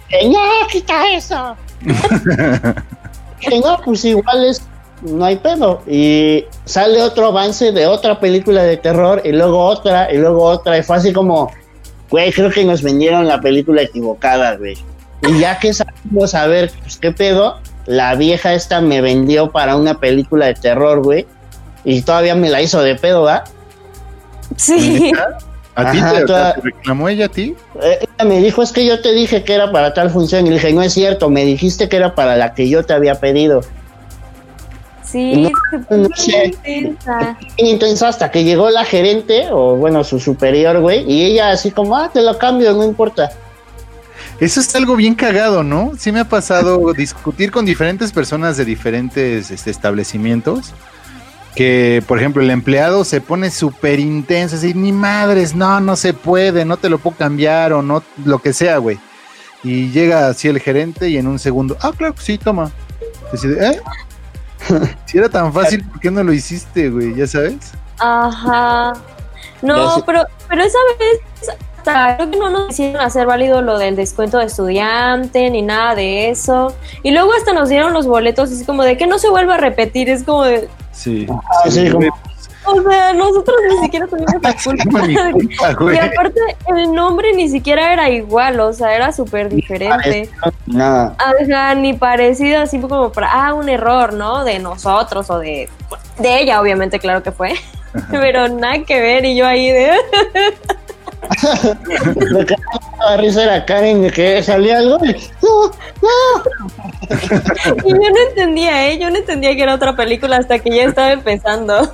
que, 0.09 0.29
no, 0.29 0.39
quita 0.71 1.09
eso. 1.09 1.55
que 3.39 3.59
no, 3.59 3.79
pues 3.83 4.05
igual 4.05 4.45
es... 4.45 4.61
No 5.01 5.25
hay 5.25 5.35
pedo. 5.35 5.81
Y 5.85 6.45
sale 6.63 7.01
otro 7.01 7.27
avance 7.27 7.73
de 7.73 7.87
otra 7.87 8.19
película 8.19 8.63
de 8.63 8.77
terror 8.77 9.21
y 9.25 9.33
luego 9.33 9.65
otra 9.65 10.13
y 10.13 10.17
luego 10.17 10.43
otra. 10.43 10.77
Y 10.77 10.83
fue 10.83 10.97
así 10.97 11.11
como... 11.11 11.51
Güey, 12.09 12.31
creo 12.31 12.51
que 12.51 12.63
nos 12.63 12.83
vendieron 12.83 13.27
la 13.27 13.41
película 13.41 13.81
equivocada, 13.81 14.55
güey. 14.55 14.77
Y 15.27 15.39
ya 15.39 15.57
que 15.57 15.73
salimos 15.73 16.35
a 16.35 16.45
ver, 16.47 16.71
pues 16.83 16.97
qué 16.97 17.11
pedo, 17.11 17.57
la 17.85 18.15
vieja 18.15 18.53
esta 18.53 18.81
me 18.81 19.01
vendió 19.01 19.51
para 19.51 19.75
una 19.75 19.99
película 19.99 20.45
de 20.45 20.53
terror, 20.53 21.01
güey. 21.01 21.25
Y 21.83 22.01
todavía 22.03 22.35
me 22.35 22.49
la 22.49 22.61
hizo 22.61 22.81
de 22.81 22.95
pedo, 22.95 23.23
¿va? 23.23 23.43
Sí. 24.57 25.11
¿A 25.75 25.91
ti 25.91 25.97
Ajá, 25.97 26.13
te, 26.13 26.25
toda- 26.25 26.53
te 26.53 26.61
reclamó 26.61 27.09
ella 27.09 27.25
a 27.25 27.29
ti? 27.29 27.55
Eh, 27.81 27.99
Ella 28.01 28.29
me 28.29 28.39
dijo, 28.41 28.61
es 28.61 28.71
que 28.71 28.85
yo 28.85 29.01
te 29.01 29.11
dije 29.13 29.43
que 29.43 29.53
era 29.55 29.71
para 29.71 29.93
tal 29.93 30.11
función. 30.11 30.45
Y 30.45 30.49
le 30.49 30.55
dije, 30.57 30.71
no 30.71 30.83
es 30.83 30.93
cierto, 30.93 31.29
me 31.29 31.45
dijiste 31.45 31.89
que 31.89 31.97
era 31.97 32.13
para 32.13 32.35
la 32.35 32.53
que 32.53 32.69
yo 32.69 32.83
te 32.85 32.93
había 32.93 33.15
pedido. 33.15 33.61
Sí, 35.03 35.51
no 35.89 35.97
muy 35.97 36.09
sé. 36.15 36.45
intensa. 36.63 37.37
Entonces 37.57 38.01
hasta 38.01 38.31
que 38.31 38.43
llegó 38.43 38.69
la 38.69 38.83
gerente, 38.85 39.47
o 39.51 39.75
bueno, 39.75 40.03
su 40.03 40.19
superior, 40.19 40.79
güey, 40.79 41.03
y 41.11 41.23
ella 41.25 41.49
así 41.49 41.71
como, 41.71 41.95
ah, 41.97 42.09
te 42.11 42.21
lo 42.21 42.37
cambio, 42.37 42.73
no 42.73 42.83
importa. 42.83 43.31
Eso 44.39 44.59
es 44.59 44.73
algo 44.75 44.95
bien 44.95 45.13
cagado, 45.13 45.63
¿no? 45.63 45.91
Sí 45.99 46.11
me 46.11 46.19
ha 46.19 46.25
pasado 46.29 46.93
discutir 46.93 47.51
con 47.51 47.65
diferentes 47.65 48.11
personas 48.11 48.57
de 48.57 48.65
diferentes 48.65 49.51
este, 49.51 49.69
establecimientos. 49.69 50.73
Que, 51.55 52.03
por 52.07 52.17
ejemplo, 52.17 52.41
el 52.41 52.49
empleado 52.49 53.03
se 53.03 53.21
pone 53.21 53.51
súper 53.51 53.99
intenso, 53.99 54.55
así, 54.55 54.73
ni 54.73 54.91
madres, 54.91 55.53
no, 55.53 55.79
no 55.79 55.95
se 55.95 56.13
puede, 56.13 56.65
no 56.65 56.77
te 56.77 56.89
lo 56.89 56.97
puedo 56.97 57.15
cambiar 57.15 57.73
o 57.73 57.81
no, 57.81 58.03
lo 58.25 58.39
que 58.39 58.53
sea, 58.53 58.77
güey. 58.77 58.99
Y 59.63 59.91
llega 59.91 60.27
así 60.27 60.47
el 60.47 60.59
gerente 60.59 61.09
y 61.09 61.17
en 61.17 61.27
un 61.27 61.39
segundo, 61.39 61.77
ah, 61.81 61.91
claro, 61.95 62.15
sí, 62.17 62.37
toma. 62.37 62.71
Decide, 63.31 63.67
¿eh? 63.67 63.81
si 65.05 65.17
era 65.17 65.29
tan 65.29 65.53
fácil, 65.53 65.83
¿por 65.83 65.99
qué 65.99 66.11
no 66.11 66.23
lo 66.23 66.33
hiciste, 66.33 66.89
güey? 66.89 67.15
¿Ya 67.15 67.27
sabes? 67.27 67.71
Ajá. 67.99 68.93
No, 69.61 70.03
pero, 70.05 70.25
pero 70.49 70.63
esa 70.63 70.77
vez 70.99 71.21
hasta 71.77 72.15
creo 72.15 72.31
que 72.31 72.37
no 72.37 72.49
nos 72.49 72.71
hicieron 72.71 73.01
hacer 73.01 73.27
válido 73.27 73.61
lo 73.61 73.77
del 73.77 73.95
descuento 73.95 74.37
de 74.37 74.45
estudiante 74.45 75.49
ni 75.49 75.61
nada 75.61 75.95
de 75.95 76.29
eso. 76.29 76.73
Y 77.03 77.11
luego 77.11 77.33
hasta 77.33 77.53
nos 77.53 77.69
dieron 77.69 77.93
los 77.93 78.07
boletos 78.07 78.51
así 78.51 78.65
como 78.65 78.83
de 78.83 78.97
que 78.97 79.07
no 79.07 79.19
se 79.19 79.29
vuelva 79.29 79.55
a 79.55 79.57
repetir. 79.57 80.09
Es 80.09 80.23
como 80.23 80.43
de, 80.43 80.69
Sí. 80.93 81.27
Ah, 81.29 81.69
sí, 81.69 81.89
como- 81.91 82.07
o 82.65 82.81
sea, 82.89 83.11
nosotros 83.13 83.57
ni 83.71 83.77
siquiera 83.83 84.07
teníamos 84.07 84.41
la 84.41 84.55
culpa. 84.63 85.01
ni. 85.05 85.13
Y 85.95 85.97
aparte, 85.99 86.39
el 86.67 86.93
nombre 86.93 87.33
ni 87.33 87.49
siquiera 87.49 87.91
era 87.91 88.09
igual, 88.09 88.57
o 88.61 88.71
sea, 88.71 88.95
era 88.95 89.11
súper 89.11 89.49
diferente. 89.49 90.29
Nada. 90.65 91.13
Ajá, 91.19 91.75
ni 91.75 91.93
parecido, 91.93 92.61
así 92.61 92.79
como 92.79 93.11
para, 93.11 93.29
ah, 93.33 93.53
un 93.53 93.67
error, 93.67 94.13
¿no? 94.13 94.45
De 94.45 94.59
nosotros 94.59 95.29
o 95.29 95.39
de, 95.39 95.67
de 96.19 96.39
ella, 96.41 96.61
obviamente, 96.61 96.99
claro 96.99 97.21
que 97.21 97.33
fue. 97.33 97.53
Pero 98.11 98.47
nada 98.47 98.79
que 98.85 99.01
ver, 99.01 99.25
y 99.25 99.35
yo 99.35 99.45
ahí 99.45 99.69
de. 99.69 99.91
Lo 102.15 102.45
que 102.45 102.55
daba 102.99 103.17
risa 103.17 103.43
era 103.43 103.65
Karen 103.65 104.01
de 104.03 104.11
que 104.11 104.41
salía 104.43 104.77
algo. 104.79 104.97
y, 105.05 105.13
No, 105.41 105.71
no. 106.01 106.43
Y 107.85 107.89
yo 107.91 107.97
no 108.09 108.21
entendía, 108.29 108.89
¿eh? 108.89 108.97
Yo 108.99 109.09
no 109.09 109.17
entendía 109.17 109.55
que 109.55 109.63
era 109.63 109.75
otra 109.75 109.95
película 109.95 110.37
hasta 110.37 110.59
que 110.59 110.69
ya 110.75 110.83
estaba 110.83 111.11
empezando. 111.11 111.91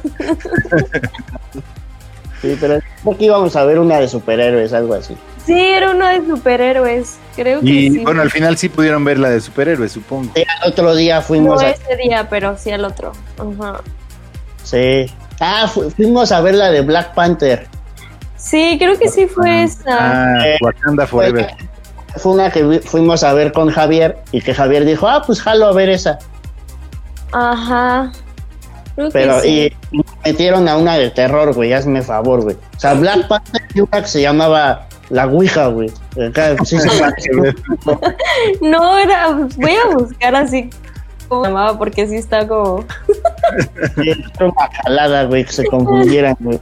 Sí, 2.42 2.58
pero 2.60 2.80
creo 3.04 3.18
que 3.18 3.26
íbamos 3.26 3.56
a 3.56 3.66
ver 3.66 3.80
una 3.80 4.00
de 4.00 4.08
superhéroes, 4.08 4.72
algo 4.74 4.94
así. 4.94 5.18
Sí, 5.46 5.60
era 5.60 5.92
uno 5.92 6.08
de 6.08 6.26
superhéroes, 6.26 7.18
creo 7.36 7.60
que 7.60 7.66
Y 7.66 7.90
sí. 7.92 8.00
bueno, 8.00 8.22
al 8.22 8.30
final 8.32 8.58
sí 8.58 8.70
pudieron 8.70 9.04
ver 9.04 9.20
la 9.20 9.30
de 9.30 9.42
superhéroes, 9.42 9.92
supongo. 9.92 10.32
Sí, 10.36 10.44
al 10.62 10.72
otro 10.72 10.96
día 10.96 11.16
no 11.18 11.22
fuimos 11.22 11.62
a. 11.62 11.70
ese 11.72 11.96
día, 11.98 12.28
pero 12.30 12.58
sí 12.58 12.72
al 12.72 12.86
otro. 12.86 13.12
Ajá. 13.38 13.82
Sí. 14.64 15.08
Ah, 15.42 15.68
fu- 15.68 15.90
fuimos 15.90 16.32
a 16.32 16.40
ver 16.42 16.56
la 16.56 16.70
de 16.70 16.82
Black 16.82 17.14
Panther. 17.14 17.68
Sí, 18.40 18.78
creo 18.80 18.98
que 18.98 19.10
sí 19.10 19.28
fue 19.28 19.64
esa. 19.64 19.84
Ah, 20.38 20.48
Eh, 20.48 20.58
Wakanda 20.62 21.06
Forever. 21.06 21.48
Fue 22.16 22.32
una 22.32 22.50
que 22.50 22.80
fuimos 22.80 23.24
a 23.24 23.34
ver 23.34 23.52
con 23.52 23.70
Javier 23.70 24.18
y 24.32 24.42
que 24.42 24.54
Javier 24.54 24.86
dijo, 24.86 25.08
ah, 25.08 25.22
pues 25.26 25.42
jalo 25.42 25.68
a 25.68 25.74
ver 25.74 25.90
esa. 25.90 26.18
Ajá. 27.32 28.12
Creo 28.96 29.10
Pero, 29.12 29.36
que 29.36 29.42
sí. 29.42 29.76
y 29.92 30.02
metieron 30.26 30.68
a 30.68 30.78
una 30.78 30.98
de 30.98 31.10
terror, 31.12 31.54
güey, 31.54 31.72
hazme 31.74 32.02
favor, 32.02 32.42
güey. 32.42 32.56
O 32.76 32.80
sea, 32.80 32.94
Black 32.96 33.28
Panther 33.28 33.62
y 33.76 33.82
una 33.82 34.02
que 34.02 34.08
se 34.08 34.22
llamaba 34.22 34.88
La 35.10 35.28
Ouija, 35.28 35.68
güey. 35.68 35.92
Acá, 36.30 36.56
sí, 36.66 36.78
se. 36.80 36.90
No, 38.62 38.98
era. 38.98 39.30
Voy 39.58 39.76
a 39.76 39.96
buscar 39.96 40.36
así 40.36 40.70
como 41.28 41.44
se 41.44 41.50
llamaba, 41.52 41.78
porque 41.78 42.08
sí 42.08 42.16
está 42.16 42.48
como. 42.48 42.86
Sí, 43.96 44.10
era 44.10 44.46
una 44.46 44.70
jalada, 44.84 45.24
güey, 45.26 45.46
que 45.46 45.52
se 45.54 45.66
confundieran, 45.68 46.36
güey. 46.40 46.60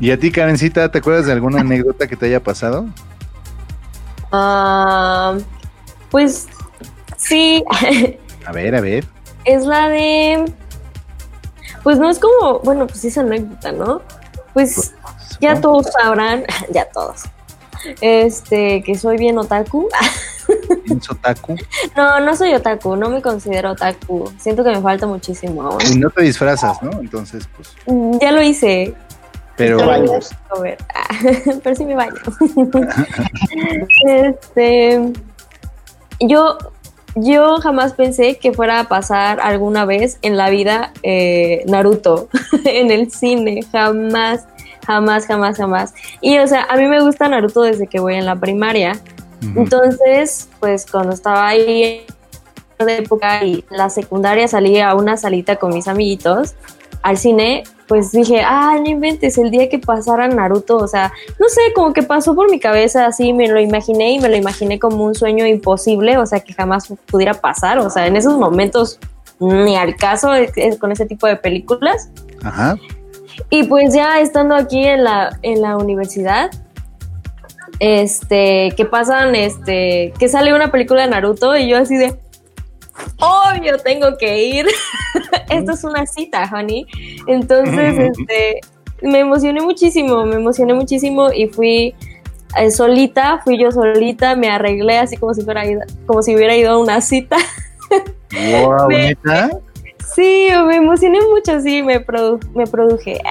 ¿Y 0.00 0.10
a 0.10 0.18
ti, 0.18 0.30
Karencita, 0.30 0.90
te 0.90 0.98
acuerdas 0.98 1.26
de 1.26 1.32
alguna 1.32 1.60
anécdota 1.60 2.06
que 2.06 2.16
te 2.16 2.26
haya 2.26 2.42
pasado? 2.42 2.86
Ah, 4.32 5.36
pues 6.10 6.46
sí, 7.16 7.64
A 8.46 8.52
ver, 8.52 8.74
a 8.74 8.80
ver. 8.80 9.04
es 9.44 9.64
la 9.64 9.88
de. 9.88 10.52
Pues 11.82 11.98
no 11.98 12.10
es 12.10 12.18
como. 12.18 12.60
Bueno, 12.60 12.86
pues 12.86 13.04
es 13.04 13.16
anécdota, 13.18 13.72
¿no? 13.72 14.02
Pues 14.54 14.94
ya 15.40 15.56
supongo. 15.56 15.80
todos 15.82 15.92
sabrán, 15.92 16.44
ya 16.72 16.86
todos. 16.90 17.22
Este, 18.00 18.82
que 18.82 18.96
soy 18.96 19.16
bien 19.18 19.38
otaku. 19.38 19.88
En 20.88 21.02
Sotaku. 21.02 21.54
No, 21.94 22.20
no 22.20 22.34
soy 22.34 22.54
otaku, 22.54 22.96
no 22.96 23.10
me 23.10 23.20
considero 23.20 23.72
otaku. 23.72 24.32
Siento 24.38 24.64
que 24.64 24.70
me 24.70 24.80
falta 24.80 25.06
muchísimo 25.06 25.62
aún. 25.62 25.78
Y 25.92 25.96
no 25.96 26.08
te 26.08 26.22
disfrazas, 26.22 26.82
¿no? 26.82 26.90
Entonces, 27.00 27.46
pues. 27.54 27.74
Mm, 27.86 28.18
Ya 28.18 28.32
lo 28.32 28.40
hice, 28.40 28.94
Pero. 29.58 29.76
Te 29.76 29.84
bañas. 29.84 30.34
A 30.56 30.60
ver, 30.60 30.78
pero 31.62 31.76
sí 31.76 31.84
me 31.84 31.94
baño. 31.94 32.14
este, 34.06 35.12
yo, 36.20 36.56
yo 37.16 37.56
jamás 37.56 37.92
pensé 37.92 38.38
que 38.38 38.52
fuera 38.52 38.80
a 38.80 38.84
pasar 38.84 39.40
alguna 39.42 39.84
vez 39.84 40.18
en 40.22 40.36
la 40.36 40.48
vida 40.48 40.92
eh, 41.02 41.64
Naruto 41.66 42.28
en 42.64 42.90
el 42.90 43.10
cine, 43.10 43.60
jamás, 43.72 44.46
jamás, 44.86 45.26
jamás, 45.26 45.56
jamás. 45.56 45.94
Y 46.20 46.38
o 46.38 46.46
sea, 46.46 46.66
a 46.70 46.76
mí 46.76 46.86
me 46.86 47.02
gusta 47.02 47.28
Naruto 47.28 47.62
desde 47.62 47.88
que 47.88 48.00
voy 48.00 48.14
en 48.14 48.24
la 48.24 48.36
primaria. 48.36 48.98
Entonces, 49.54 50.48
pues 50.58 50.84
cuando 50.90 51.12
estaba 51.12 51.46
ahí 51.46 52.04
de 52.84 52.96
época 52.96 53.44
y 53.44 53.64
la 53.70 53.88
secundaria 53.88 54.48
salí 54.48 54.80
a 54.80 54.94
una 54.94 55.16
salita 55.16 55.56
con 55.56 55.72
mis 55.72 55.86
amiguitos 55.86 56.54
al 57.02 57.18
cine, 57.18 57.62
pues 57.88 58.12
dije, 58.12 58.42
ah, 58.44 58.76
no 58.78 58.88
inventes, 58.88 59.38
el 59.38 59.50
día 59.50 59.68
que 59.68 59.78
pasara 59.78 60.28
Naruto, 60.28 60.76
o 60.76 60.86
sea, 60.86 61.10
no 61.40 61.48
sé, 61.48 61.60
como 61.74 61.94
que 61.94 62.02
pasó 62.02 62.34
por 62.34 62.50
mi 62.50 62.60
cabeza 62.60 63.06
así, 63.06 63.32
me 63.32 63.48
lo 63.48 63.58
imaginé 63.58 64.12
y 64.12 64.20
me 64.20 64.28
lo 64.28 64.36
imaginé 64.36 64.78
como 64.78 65.04
un 65.04 65.14
sueño 65.14 65.46
imposible, 65.46 66.18
o 66.18 66.26
sea, 66.26 66.40
que 66.40 66.52
jamás 66.52 66.92
pudiera 67.06 67.34
pasar, 67.34 67.78
o 67.78 67.88
sea, 67.88 68.06
en 68.06 68.16
esos 68.16 68.38
momentos 68.38 69.00
ni 69.40 69.76
al 69.76 69.96
caso 69.96 70.34
eh, 70.34 70.50
eh, 70.56 70.76
con 70.78 70.92
ese 70.92 71.06
tipo 71.06 71.26
de 71.26 71.36
películas. 71.36 72.10
Ajá. 72.42 72.76
Y 73.50 73.64
pues 73.64 73.94
ya 73.94 74.20
estando 74.20 74.54
aquí 74.54 74.84
en 74.84 75.04
la, 75.04 75.38
en 75.42 75.62
la 75.62 75.76
universidad, 75.76 76.50
este, 77.80 78.72
que 78.76 78.84
pasan, 78.84 79.34
este, 79.34 80.12
que 80.18 80.28
sale 80.28 80.54
una 80.54 80.70
película 80.70 81.02
de 81.02 81.08
Naruto 81.08 81.56
y 81.56 81.68
yo 81.68 81.78
así 81.78 81.96
de, 81.96 82.18
obvio, 83.18 83.78
tengo 83.78 84.16
que 84.18 84.44
ir. 84.44 84.66
Esto 85.50 85.72
es 85.72 85.84
una 85.84 86.06
cita, 86.06 86.48
honey. 86.52 86.86
Entonces, 87.26 87.98
este, 87.98 88.60
me 89.02 89.20
emocioné 89.20 89.60
muchísimo, 89.60 90.24
me 90.24 90.36
emocioné 90.36 90.74
muchísimo 90.74 91.32
y 91.32 91.46
fui 91.48 91.94
eh, 92.56 92.70
solita, 92.70 93.40
fui 93.44 93.58
yo 93.58 93.70
solita, 93.70 94.34
me 94.36 94.48
arreglé 94.48 94.98
así 94.98 95.16
como 95.16 95.34
si 95.34 95.42
fuera 95.42 95.66
ido- 95.66 95.82
como 96.06 96.22
si 96.22 96.34
hubiera 96.34 96.56
ido 96.56 96.72
a 96.72 96.78
una 96.78 97.00
cita. 97.00 97.36
Wow, 98.30 98.88
Me- 98.88 99.14
¿neta? 99.14 99.48
Sí, 100.14 100.48
me 100.66 100.76
emocioné 100.76 101.18
mucho, 101.22 101.60
sí, 101.60 101.82
me, 101.82 102.04
produ- 102.04 102.44
me 102.54 102.66
produje. 102.66 103.20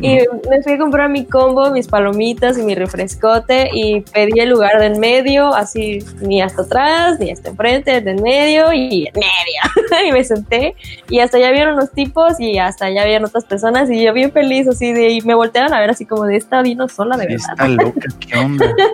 Y 0.00 0.18
me 0.48 0.62
fui 0.62 0.72
a 0.72 0.78
comprar 0.78 1.08
mi 1.10 1.24
combo, 1.24 1.70
mis 1.70 1.86
palomitas 1.88 2.58
y 2.58 2.62
mi 2.62 2.74
refrescote 2.74 3.68
y 3.72 4.00
pedí 4.00 4.40
el 4.40 4.48
lugar 4.50 4.78
de 4.78 4.86
en 4.86 4.98
medio, 4.98 5.54
así 5.54 5.98
ni 6.20 6.40
hasta 6.42 6.62
atrás, 6.62 7.20
ni 7.20 7.30
hasta 7.30 7.50
enfrente, 7.50 8.00
de 8.00 8.10
en 8.10 8.22
medio 8.22 8.72
y 8.72 9.06
en 9.06 9.14
medio. 9.14 10.06
y 10.08 10.12
me 10.12 10.24
senté 10.24 10.74
y 11.08 11.20
hasta 11.20 11.36
allá 11.36 11.50
vieron 11.52 11.76
los 11.76 11.92
tipos 11.92 12.40
y 12.40 12.58
hasta 12.58 12.86
allá 12.86 13.02
habían 13.02 13.24
otras 13.24 13.44
personas 13.44 13.90
y 13.90 14.02
yo 14.04 14.12
bien 14.12 14.32
feliz 14.32 14.66
así 14.68 14.92
de 14.92 15.10
y 15.10 15.20
me 15.22 15.34
voltearon 15.34 15.72
a 15.74 15.80
ver 15.80 15.90
así 15.90 16.06
como 16.06 16.24
de 16.24 16.36
esta 16.36 16.62
vino 16.62 16.88
sola 16.88 17.16
de 17.16 17.26
verdad. 17.26 17.50
Está 17.52 17.68
loca, 17.68 18.08
¿qué 18.20 18.38
onda? 18.38 18.74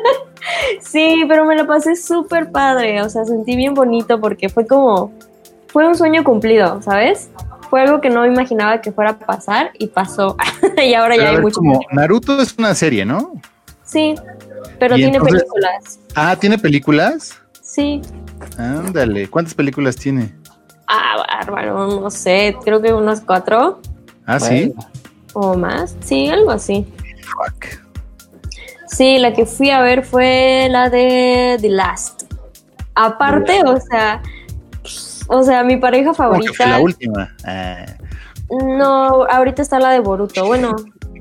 Sí, 0.83 1.25
pero 1.27 1.47
me 1.47 1.57
lo 1.57 1.67
pasé 1.67 1.97
súper 1.97 2.51
padre, 2.51 3.01
o 3.01 3.09
sea, 3.09 3.25
sentí 3.25 3.57
bien 3.57 3.73
bonito 3.73 4.21
porque 4.21 4.51
fue 4.51 4.67
como, 4.67 5.11
fue 5.75 5.89
un 5.89 5.97
sueño 5.97 6.23
cumplido, 6.23 6.81
¿sabes? 6.83 7.31
Fue 7.69 7.81
algo 7.83 8.01
que 8.01 8.09
no 8.09 8.25
imaginaba 8.25 8.81
que 8.81 8.93
fuera 8.93 9.11
a 9.11 9.19
pasar 9.19 9.73
y 9.77 9.89
pasó. 9.89 10.37
y 10.81 10.95
ahora 10.95 11.17
Pero 11.17 11.23
ya 11.33 11.37
hay 11.37 11.41
mucho. 11.43 11.57
como 11.57 11.81
Naruto 11.91 12.41
es 12.41 12.55
una 12.57 12.77
serie, 12.77 13.05
¿no? 13.05 13.33
Sí, 13.83 14.15
pero 14.79 14.95
tiene 14.95 15.17
entonces- 15.17 15.41
películas. 15.43 15.99
Ah, 16.15 16.37
¿tiene 16.37 16.59
películas? 16.59 17.35
Sí. 17.61 18.01
Ándale, 18.57 19.29
¿cuántas 19.29 19.55
películas 19.55 19.97
tiene? 19.97 20.33
Ah, 20.87 21.17
bárbaro, 21.29 21.89
no 22.01 22.09
sé, 22.09 22.57
creo 22.65 22.81
que 22.81 22.93
unos 22.93 23.21
cuatro 23.23 23.81
Ah, 24.27 24.39
sí. 24.39 24.73
O 25.33 25.57
más. 25.57 25.97
Sí, 26.05 26.29
algo 26.29 26.53
así. 26.53 26.87
Fuck. 27.25 27.83
Sí, 28.87 29.19
la 29.19 29.33
que 29.33 29.45
fui 29.45 29.71
a 29.71 29.81
ver 29.81 30.05
fue 30.05 30.69
la 30.71 30.89
de 30.89 31.59
The 31.61 31.69
Last. 31.69 32.23
Aparte, 32.95 33.61
o 33.67 33.77
sea, 33.81 34.23
o 35.29 35.43
sea, 35.43 35.65
mi 35.65 35.77
pareja 35.77 36.13
¿Cómo 36.17 36.39
que 36.41 36.53
fue 36.53 36.67
la 36.67 36.73
favorita. 36.75 36.81
última? 36.83 37.35
Ah, 37.45 37.87
No, 38.51 39.25
ahorita 39.25 39.63
está 39.63 39.79
la 39.79 39.91
de 39.91 40.01
Boruto. 40.01 40.45
Bueno, 40.47 40.77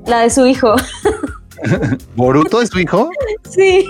la 0.06 0.20
de 0.20 0.30
su 0.30 0.46
hijo. 0.46 0.74
¿Boruto 2.16 2.60
es 2.60 2.70
tu 2.70 2.78
hijo? 2.78 3.08
Sí, 3.48 3.86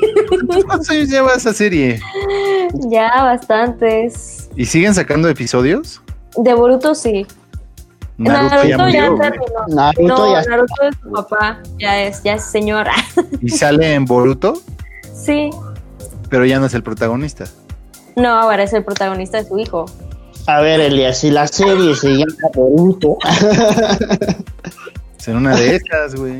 ¿Cuántos 0.66 0.88
años 0.90 1.08
lleva 1.08 1.32
esa 1.34 1.52
serie? 1.52 2.00
ya 2.88 3.10
bastantes. 3.24 4.48
¿Y 4.56 4.66
siguen 4.66 4.94
sacando 4.94 5.28
episodios? 5.28 6.00
De 6.36 6.54
Boruto 6.54 6.94
sí. 6.94 7.26
Naruto, 8.16 8.64
ya 8.68 8.76
Naruto 8.76 8.88
ya, 8.90 9.10
murió, 9.10 9.18
terminó. 9.18 9.66
Naruto 9.74 10.02
No, 10.02 10.32
ya 10.32 10.42
Naruto 10.48 10.74
es 10.88 10.96
su 11.02 11.10
papá, 11.10 11.58
ya 11.80 12.00
es, 12.02 12.22
ya 12.22 12.34
es 12.34 12.44
señora. 12.44 12.92
Y 13.40 13.48
sale 13.48 13.94
en 13.94 14.04
Boruto, 14.04 14.54
Sí. 15.12 15.50
pero 16.30 16.44
ya 16.44 16.60
no 16.60 16.66
es 16.66 16.74
el 16.74 16.82
protagonista. 16.84 17.46
No, 18.14 18.28
ahora 18.28 18.62
es 18.62 18.72
el 18.72 18.84
protagonista 18.84 19.38
de 19.42 19.48
su 19.48 19.58
hijo. 19.58 19.86
A 20.46 20.60
ver, 20.60 20.80
Elias, 20.80 21.18
si 21.18 21.30
la 21.30 21.46
serie 21.46 21.94
se 21.94 22.08
llama 22.10 22.50
Boruto, 22.54 23.16
en 25.26 25.36
una 25.36 25.56
de 25.56 25.76
esas, 25.76 26.14
güey. 26.14 26.38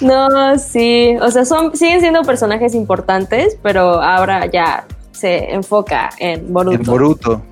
No, 0.00 0.58
sí. 0.58 1.14
O 1.20 1.30
sea, 1.30 1.44
son, 1.44 1.76
siguen 1.76 2.00
siendo 2.00 2.22
personajes 2.22 2.74
importantes, 2.74 3.58
pero 3.62 4.02
ahora 4.02 4.46
ya 4.50 4.86
se 5.12 5.52
enfoca 5.52 6.08
en 6.18 6.52
Boruto. 6.52 6.76
En 6.76 6.82
Boruto. 6.84 7.42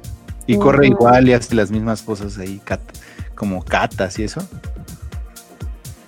Y 0.47 0.57
corre 0.59 0.89
igual 0.89 1.29
y 1.29 1.33
hace 1.35 1.55
las 1.55 1.71
mismas 1.71 2.03
cosas 2.03 2.37
ahí, 2.39 2.61
cat- 2.65 2.81
como 3.35 3.63
catas 3.63 4.19
y 4.19 4.25
eso. 4.25 4.43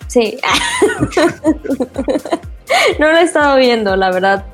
Sí. 0.09 0.39
no 2.99 3.13
lo 3.13 3.19
he 3.19 3.23
estado 3.23 3.57
viendo, 3.57 3.97
la 3.97 4.11
verdad. 4.11 4.45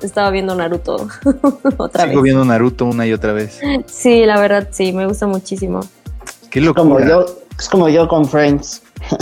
He 0.00 0.06
estado 0.06 0.30
viendo 0.30 0.54
Naruto 0.54 1.08
otra 1.76 2.04
Sigo 2.04 2.16
vez. 2.16 2.22
viendo 2.22 2.44
Naruto 2.44 2.84
una 2.86 3.06
y 3.06 3.12
otra 3.12 3.32
vez. 3.32 3.58
Sí, 3.86 4.24
la 4.24 4.38
verdad, 4.40 4.68
sí, 4.70 4.92
me 4.92 5.06
gusta 5.06 5.26
muchísimo. 5.26 5.80
Qué 6.50 6.60
como 6.72 6.98
locura. 6.98 7.08
yo, 7.08 7.26
es 7.58 7.68
como 7.68 7.88
yo 7.88 8.06
con 8.08 8.24
Friends. 8.26 8.82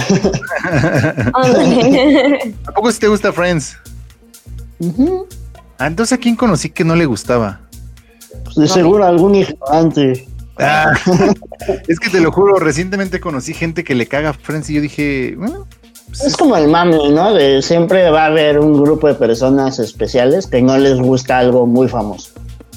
¿A 2.66 2.72
poco 2.74 2.92
si 2.92 2.98
te 3.00 3.08
gusta 3.08 3.32
Friends? 3.32 3.76
Ah, 5.78 5.86
entonces 5.86 6.18
a 6.18 6.20
quién 6.20 6.36
conocí 6.36 6.70
que 6.70 6.84
no 6.84 6.94
le 6.94 7.06
gustaba. 7.06 7.60
Pues 8.44 8.56
de 8.56 8.68
seguro 8.68 9.04
algún 9.04 9.34
ignorante. 9.34 10.26
Ah, 10.58 10.92
es 11.88 11.98
que 11.98 12.10
te 12.10 12.20
lo 12.20 12.32
juro, 12.32 12.56
recientemente 12.56 13.20
conocí 13.20 13.52
gente 13.52 13.84
que 13.84 13.94
le 13.94 14.06
caga 14.06 14.30
a 14.30 14.32
Friends 14.34 14.70
y 14.70 14.74
yo 14.74 14.80
dije, 14.80 15.34
bueno, 15.36 15.66
Es 16.12 16.36
como 16.36 16.56
el 16.56 16.68
mame, 16.68 17.10
¿no? 17.10 17.34
De 17.34 17.60
siempre 17.62 18.10
va 18.10 18.24
a 18.24 18.26
haber 18.26 18.58
un 18.58 18.80
grupo 18.80 19.06
de 19.08 19.14
personas 19.14 19.78
especiales 19.78 20.46
que 20.46 20.62
no 20.62 20.78
les 20.78 20.98
gusta 20.98 21.38
algo 21.38 21.66
muy 21.66 21.88
famoso. 21.88 22.30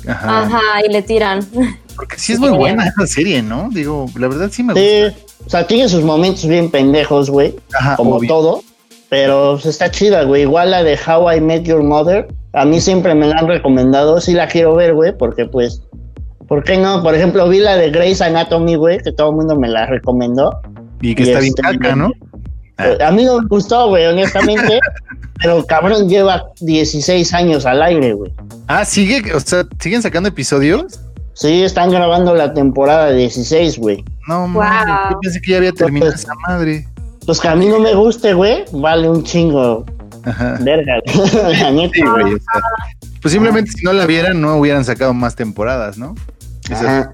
ajá. 0.07 0.41
Ajá, 0.43 0.61
y 0.87 0.91
le 0.91 1.01
tiran. 1.01 1.39
Porque 1.95 2.17
sí 2.17 2.33
es 2.33 2.39
muy 2.39 2.49
buena 2.49 2.87
esa 2.87 3.05
serie, 3.07 3.41
¿no? 3.41 3.69
Digo, 3.71 4.07
la 4.17 4.27
verdad 4.27 4.49
sí 4.51 4.63
me 4.63 4.73
gusta. 4.73 4.87
Sí, 4.87 5.25
o 5.45 5.49
sea, 5.49 5.67
tiene 5.67 5.87
sus 5.89 6.03
momentos 6.03 6.45
bien 6.47 6.69
pendejos, 6.71 7.29
güey, 7.29 7.55
Ajá, 7.73 7.95
como 7.95 8.15
obvio. 8.15 8.27
todo, 8.29 8.63
pero 9.09 9.53
pues, 9.53 9.65
está 9.67 9.89
chida, 9.91 10.23
güey. 10.23 10.43
Igual 10.43 10.71
la 10.71 10.83
de 10.83 10.97
How 10.97 11.31
I 11.33 11.41
Met 11.41 11.63
Your 11.63 11.83
Mother, 11.83 12.27
a 12.53 12.65
mí 12.65 12.79
siempre 12.81 13.15
me 13.15 13.27
la 13.27 13.37
han 13.39 13.47
recomendado, 13.47 14.19
sí 14.21 14.33
la 14.33 14.47
quiero 14.47 14.75
ver, 14.75 14.93
güey, 14.93 15.17
porque 15.17 15.45
pues, 15.45 15.81
¿por 16.47 16.63
qué 16.63 16.77
no? 16.77 17.03
Por 17.03 17.15
ejemplo, 17.15 17.47
vi 17.47 17.59
la 17.59 17.75
de 17.77 17.89
Grey's 17.89 18.21
Anatomy, 18.21 18.75
güey, 18.75 18.99
que 18.99 19.11
todo 19.11 19.29
el 19.31 19.35
mundo 19.37 19.57
me 19.57 19.67
la 19.69 19.85
recomendó. 19.85 20.59
Y 21.01 21.15
que 21.15 21.23
y 21.23 21.27
está 21.29 21.39
bien 21.39 21.53
este- 21.57 21.61
caca, 21.79 21.95
¿no? 21.95 22.11
Ah. 22.79 22.87
Eh, 22.87 23.03
A 23.03 23.11
mí 23.11 23.23
no 23.25 23.39
me 23.41 23.47
gustó, 23.47 23.89
güey, 23.89 24.05
honestamente, 24.07 24.79
pero 25.41 25.63
cabrón 25.65 26.09
lleva 26.09 26.45
16 26.61 27.33
años 27.33 27.65
al 27.65 27.81
aire, 27.83 28.13
güey. 28.13 28.33
Ah, 28.67 28.85
sigue, 28.85 29.33
o 29.33 29.39
sea, 29.39 29.65
siguen 29.79 30.01
sacando 30.01 30.29
episodios. 30.29 30.99
Sí, 31.33 31.63
están 31.63 31.91
grabando 31.91 32.33
la 32.35 32.53
temporada 32.53 33.11
16, 33.11 33.77
güey. 33.77 34.03
No, 34.27 34.41
Wow. 34.41 34.49
mames, 34.49 34.95
yo 35.11 35.19
pensé 35.21 35.41
que 35.41 35.51
ya 35.51 35.57
había 35.57 35.71
terminado 35.71 36.11
esa 36.13 36.33
madre. 36.47 36.87
Pues 37.25 37.39
que 37.39 37.47
a 37.47 37.55
mí 37.55 37.67
no 37.67 37.79
me 37.79 37.93
guste, 37.93 38.33
güey, 38.33 38.65
vale 38.71 39.09
un 39.09 39.23
chingo. 39.23 39.85
Ajá. 40.25 40.57
Verga, 40.61 40.95
la 41.61 41.71
neta. 41.71 41.93
Sí, 41.93 42.01
güey, 42.01 42.33
o 42.33 42.37
sea, 42.39 42.61
pues 43.21 43.31
simplemente 43.33 43.71
si 43.71 43.83
no 43.85 43.93
la 43.93 44.05
vieran, 44.05 44.41
no 44.41 44.57
hubieran 44.57 44.83
sacado 44.83 45.13
más 45.13 45.35
temporadas, 45.35 45.97
¿no? 45.97 46.15
Ajá. 46.71 47.11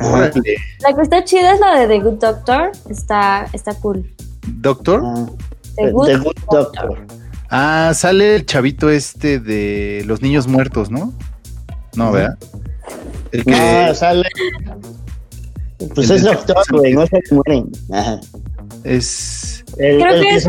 Órale. 0.00 0.56
La 0.80 0.94
que 0.94 1.02
está 1.02 1.24
chida 1.24 1.54
es 1.54 1.60
la 1.60 1.80
de 1.80 1.88
The 1.88 2.00
Good 2.00 2.18
Doctor. 2.20 2.70
Está, 2.88 3.46
está 3.52 3.74
cool. 3.74 4.10
Doctor. 4.46 5.02
Ah, 5.04 5.26
The 5.76 5.90
Good, 5.90 6.06
The 6.06 6.16
Good 6.16 6.34
Doctor. 6.50 6.88
Doctor. 6.88 7.06
Ah, 7.50 7.92
sale 7.94 8.36
el 8.36 8.46
chavito 8.46 8.90
este 8.90 9.38
de 9.40 10.02
los 10.06 10.20
niños 10.20 10.46
muertos, 10.46 10.90
¿no? 10.90 11.12
No, 11.96 12.12
¿verdad? 12.12 12.38
El 13.32 13.44
que 13.44 13.50
No, 13.88 13.94
sale. 13.94 14.28
Pues 15.94 16.10
El 16.10 16.16
es 16.16 16.22
doctor, 16.24 16.56
güey, 16.70 16.92
no 16.94 17.06
se 17.06 17.20
mueren. 17.30 17.70
Ajá. 17.92 18.20
es. 18.84 19.64
El- 19.78 20.00
Creo 20.00 20.14
el 20.14 20.20
que 20.22 20.28
es 20.34 20.46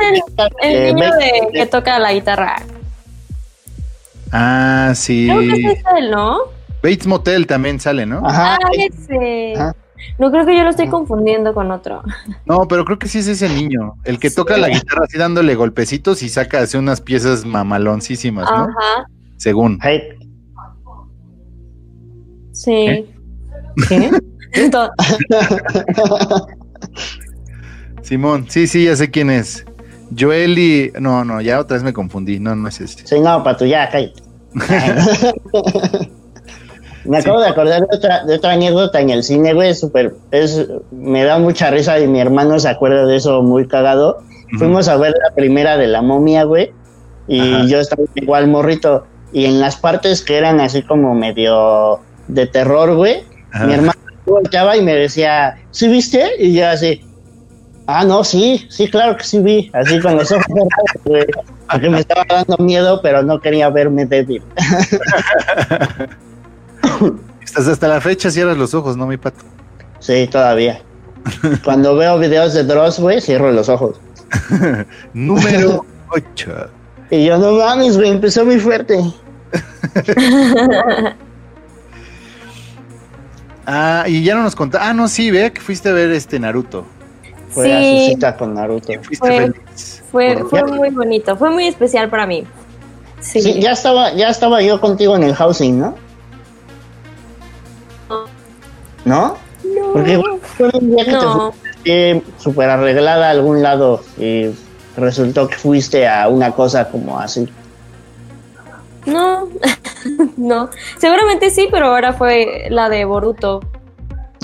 el, 0.62 0.96
niño 0.96 1.12
de, 1.16 1.50
que 1.54 1.66
toca 1.68 2.00
la 2.00 2.14
guitarra. 2.14 2.56
Ah, 4.32 4.94
sí. 4.96 5.28
Creo 5.30 5.40
que 5.42 5.72
es 5.72 5.84
él, 5.98 6.12
¿no? 6.12 6.40
Bates 6.82 7.08
Motel 7.08 7.46
también 7.48 7.80
sale, 7.80 8.06
¿no? 8.06 8.26
Ajá. 8.26 8.56
Ah, 8.56 8.70
ese. 8.78 9.54
Ajá. 9.56 9.76
No 10.18 10.32
creo 10.32 10.46
que 10.46 10.56
yo 10.56 10.64
lo 10.64 10.70
estoy 10.70 10.88
confundiendo 10.88 11.54
con 11.54 11.72
otro. 11.72 12.04
No, 12.46 12.68
pero 12.68 12.86
creo 12.86 13.00
que 13.00 13.08
sí 13.08 13.20
es 13.20 13.28
ese 13.28 13.50
niño. 13.50 13.96
El 14.04 14.20
que 14.20 14.30
toca 14.30 14.58
la 14.58 14.70
guitarra 14.70 15.06
así 15.06 15.18
dándole 15.18 15.56
golpecitos 15.56 16.24
y 16.24 16.30
saca 16.30 16.60
así 16.60 16.78
unas 16.78 17.02
piezas 17.02 17.46
mamaloncísimas, 17.46 18.50
¿no? 18.52 18.64
Ajá. 18.64 19.06
Según. 19.38 19.80
Ay, 19.82 20.02
Sí. 22.52 23.06
¿Qué? 23.88 24.12
Simón, 28.02 28.48
sí, 28.50 28.68
sí, 28.68 28.86
ya 28.86 28.96
sé 28.96 29.12
quién 29.12 29.30
es. 29.30 29.66
Joel 30.18 30.58
y. 30.60 30.92
No, 31.00 31.24
no, 31.24 31.40
ya 31.40 31.60
otra 31.60 31.76
vez 31.76 31.84
me 31.84 31.94
confundí. 31.94 32.40
No, 32.40 32.56
no 32.56 32.68
es 32.68 32.82
este. 32.82 33.08
Sí, 33.08 33.20
no, 33.22 33.44
pato, 33.44 33.66
ya, 33.66 33.90
cállate. 33.90 34.22
Me 37.06 37.18
acabo 37.18 37.40
de 37.40 37.48
acordar 37.48 37.82
de 37.88 37.96
otra, 37.96 38.26
de 38.26 38.36
otra 38.36 38.54
anécdota 38.54 39.00
en 39.00 39.10
el 39.10 39.24
cine, 39.24 39.54
güey, 39.54 39.74
súper, 39.74 40.16
es, 40.32 40.68
me 40.92 41.24
da 41.24 41.40
mucha 41.40 41.70
risa 41.72 42.00
y 42.00 42.08
mi 42.08 42.20
hermano 42.20 42.60
se 42.60 42.70
acuerda 42.70 43.06
de 43.06 43.16
eso 43.16 43.42
muy 43.42 43.68
cagado. 43.68 44.22
Fuimos 44.58 44.88
a 44.88 44.98
ver 44.98 45.14
la 45.24 45.34
primera 45.36 45.78
de 45.78 45.88
la 45.88 46.02
momia, 46.02 46.44
güey, 46.44 46.74
y 47.28 47.40
Ajá. 47.40 47.66
yo 47.68 47.80
estaba 47.80 48.02
igual 48.16 48.48
morrito, 48.48 49.06
y 49.32 49.46
en 49.46 49.60
las 49.62 49.78
partes 49.78 50.24
que 50.24 50.38
eran 50.38 50.60
así 50.60 50.82
como 50.82 51.14
medio 51.14 52.00
de 52.28 52.48
terror, 52.48 52.96
güey, 52.96 53.24
Ajá. 53.52 53.66
mi 53.68 53.74
hermano 53.74 54.00
volteaba 54.26 54.76
y 54.76 54.82
me 54.82 54.96
decía, 54.96 55.58
¿sí 55.72 55.88
viste? 55.88 56.32
Y 56.40 56.54
yo 56.54 56.68
así, 56.68 57.02
ah, 57.86 58.04
no, 58.04 58.24
sí, 58.24 58.66
sí, 58.70 58.90
claro 58.90 59.16
que 59.18 59.24
sí 59.24 59.40
vi, 59.40 59.70
así 59.74 60.00
con 60.00 60.18
los 60.18 60.32
ojos 60.32 60.46
cerrados, 60.48 61.06
güey, 61.06 61.26
porque 61.72 61.90
me 61.90 62.00
estaba 62.00 62.26
dando 62.28 62.58
miedo, 62.58 63.02
pero 63.02 63.22
no 63.22 63.40
quería 63.40 63.70
verme 63.70 64.06
débil. 64.06 64.42
Estás 67.44 67.68
hasta 67.68 67.88
la 67.88 68.00
fecha, 68.02 68.30
cierras 68.30 68.58
los 68.58 68.74
ojos, 68.74 68.96
¿no, 68.98 69.08
mi 69.08 69.18
pato? 69.18 69.44
Sí, 70.00 70.28
todavía. 70.32 70.82
Cuando 71.64 71.96
veo 71.96 72.18
videos 72.20 72.54
de 72.54 72.64
Dross, 72.64 73.00
güey, 73.00 73.22
cierro 73.22 73.52
los 73.52 73.70
ojos. 73.70 74.00
Número 75.14 75.86
8. 76.10 76.52
Y 77.12 77.26
yo, 77.26 77.38
no 77.38 77.54
mames, 77.54 77.98
güey, 77.98 78.10
empezó 78.12 78.46
muy 78.46 78.60
fuerte. 78.60 79.00
Ah, 83.66 84.06
y 84.08 84.24
ya 84.24 84.36
no 84.36 84.44
nos 84.44 84.56
contaste. 84.56 84.88
Ah, 84.88 84.94
no, 84.94 85.08
sí, 85.08 85.32
ve 85.32 85.52
que 85.52 85.62
fuiste 85.62 85.90
a 85.90 85.94
ver 85.94 86.12
este 86.12 86.40
Naruto. 86.40 86.86
Fue 87.50 87.72
a 87.74 87.80
su 88.06 88.12
cita 88.14 88.38
con 88.38 88.54
Naruto. 88.54 88.94
Y 88.94 88.98
fuiste 88.98 89.28
Fue- 89.28 89.38
feliz. 89.52 90.04
Fue, 90.12 90.38
Por- 90.38 90.50
fue 90.50 90.64
muy 90.66 90.90
bonito, 90.90 91.36
fue 91.38 91.50
muy 91.52 91.68
especial 91.68 92.10
para 92.10 92.26
mí. 92.26 92.46
Sí. 93.20 93.42
Sí, 93.42 93.60
ya 93.60 93.72
estaba, 93.72 94.14
ya 94.14 94.30
estaba 94.30 94.62
yo 94.62 94.80
contigo 94.80 95.16
en 95.16 95.24
el 95.24 95.36
housing, 95.36 95.80
¿no? 95.80 95.96
¿No? 99.10 99.36
No. 99.64 99.94
Porque 99.94 100.22
fue 100.56 100.70
un 100.74 100.92
día 100.96 101.04
que 101.06 101.12
No. 101.12 101.54
te 101.84 102.22
súper 102.38 102.70
arreglada 102.70 103.28
a 103.28 103.32
algún 103.32 103.64
lado 103.64 104.02
y 104.20 104.52
resultó 104.96 105.48
que 105.48 105.56
fuiste 105.56 106.08
a 106.08 106.28
una 106.28 106.52
cosa 106.52 106.90
como 106.90 107.20
así. 107.20 107.48
No, 109.08 109.48
no. 110.38 110.70
Seguramente 110.98 111.50
sí, 111.50 111.68
pero 111.72 111.88
ahora 111.88 112.14
fue 112.14 112.68
la 112.70 112.90
de 112.90 113.06
Boruto. 113.06 113.62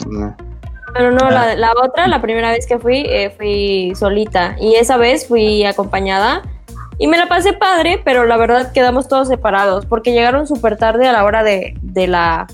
No. 0.08 0.36
Pero 0.94 1.12
no, 1.12 1.26
Ah. 1.28 1.32
la, 1.32 1.56
la 1.56 1.72
otra, 1.84 2.08
la 2.08 2.22
primera 2.22 2.50
vez 2.50 2.66
que 2.66 2.80
fui, 2.80 3.04
eh, 3.08 3.34
fui 3.38 3.94
solita. 3.96 4.56
Y 4.60 4.76
esa 4.76 4.98
vez 4.98 5.28
fui 5.28 5.64
acompañada. 5.66 6.42
Y 6.98 7.08
me 7.08 7.18
la 7.18 7.28
pasé 7.28 7.52
padre, 7.54 8.02
pero 8.04 8.26
la 8.26 8.38
verdad 8.38 8.72
quedamos 8.72 9.08
todos 9.10 9.28
separados. 9.28 9.86
Porque 9.86 10.14
llegaron 10.14 10.48
súper 10.48 10.78
tarde 10.78 11.08
a 11.08 11.12
la 11.12 11.24
hora 11.26 11.44
de, 11.44 11.78
de 11.82 12.08
la, 12.08 12.48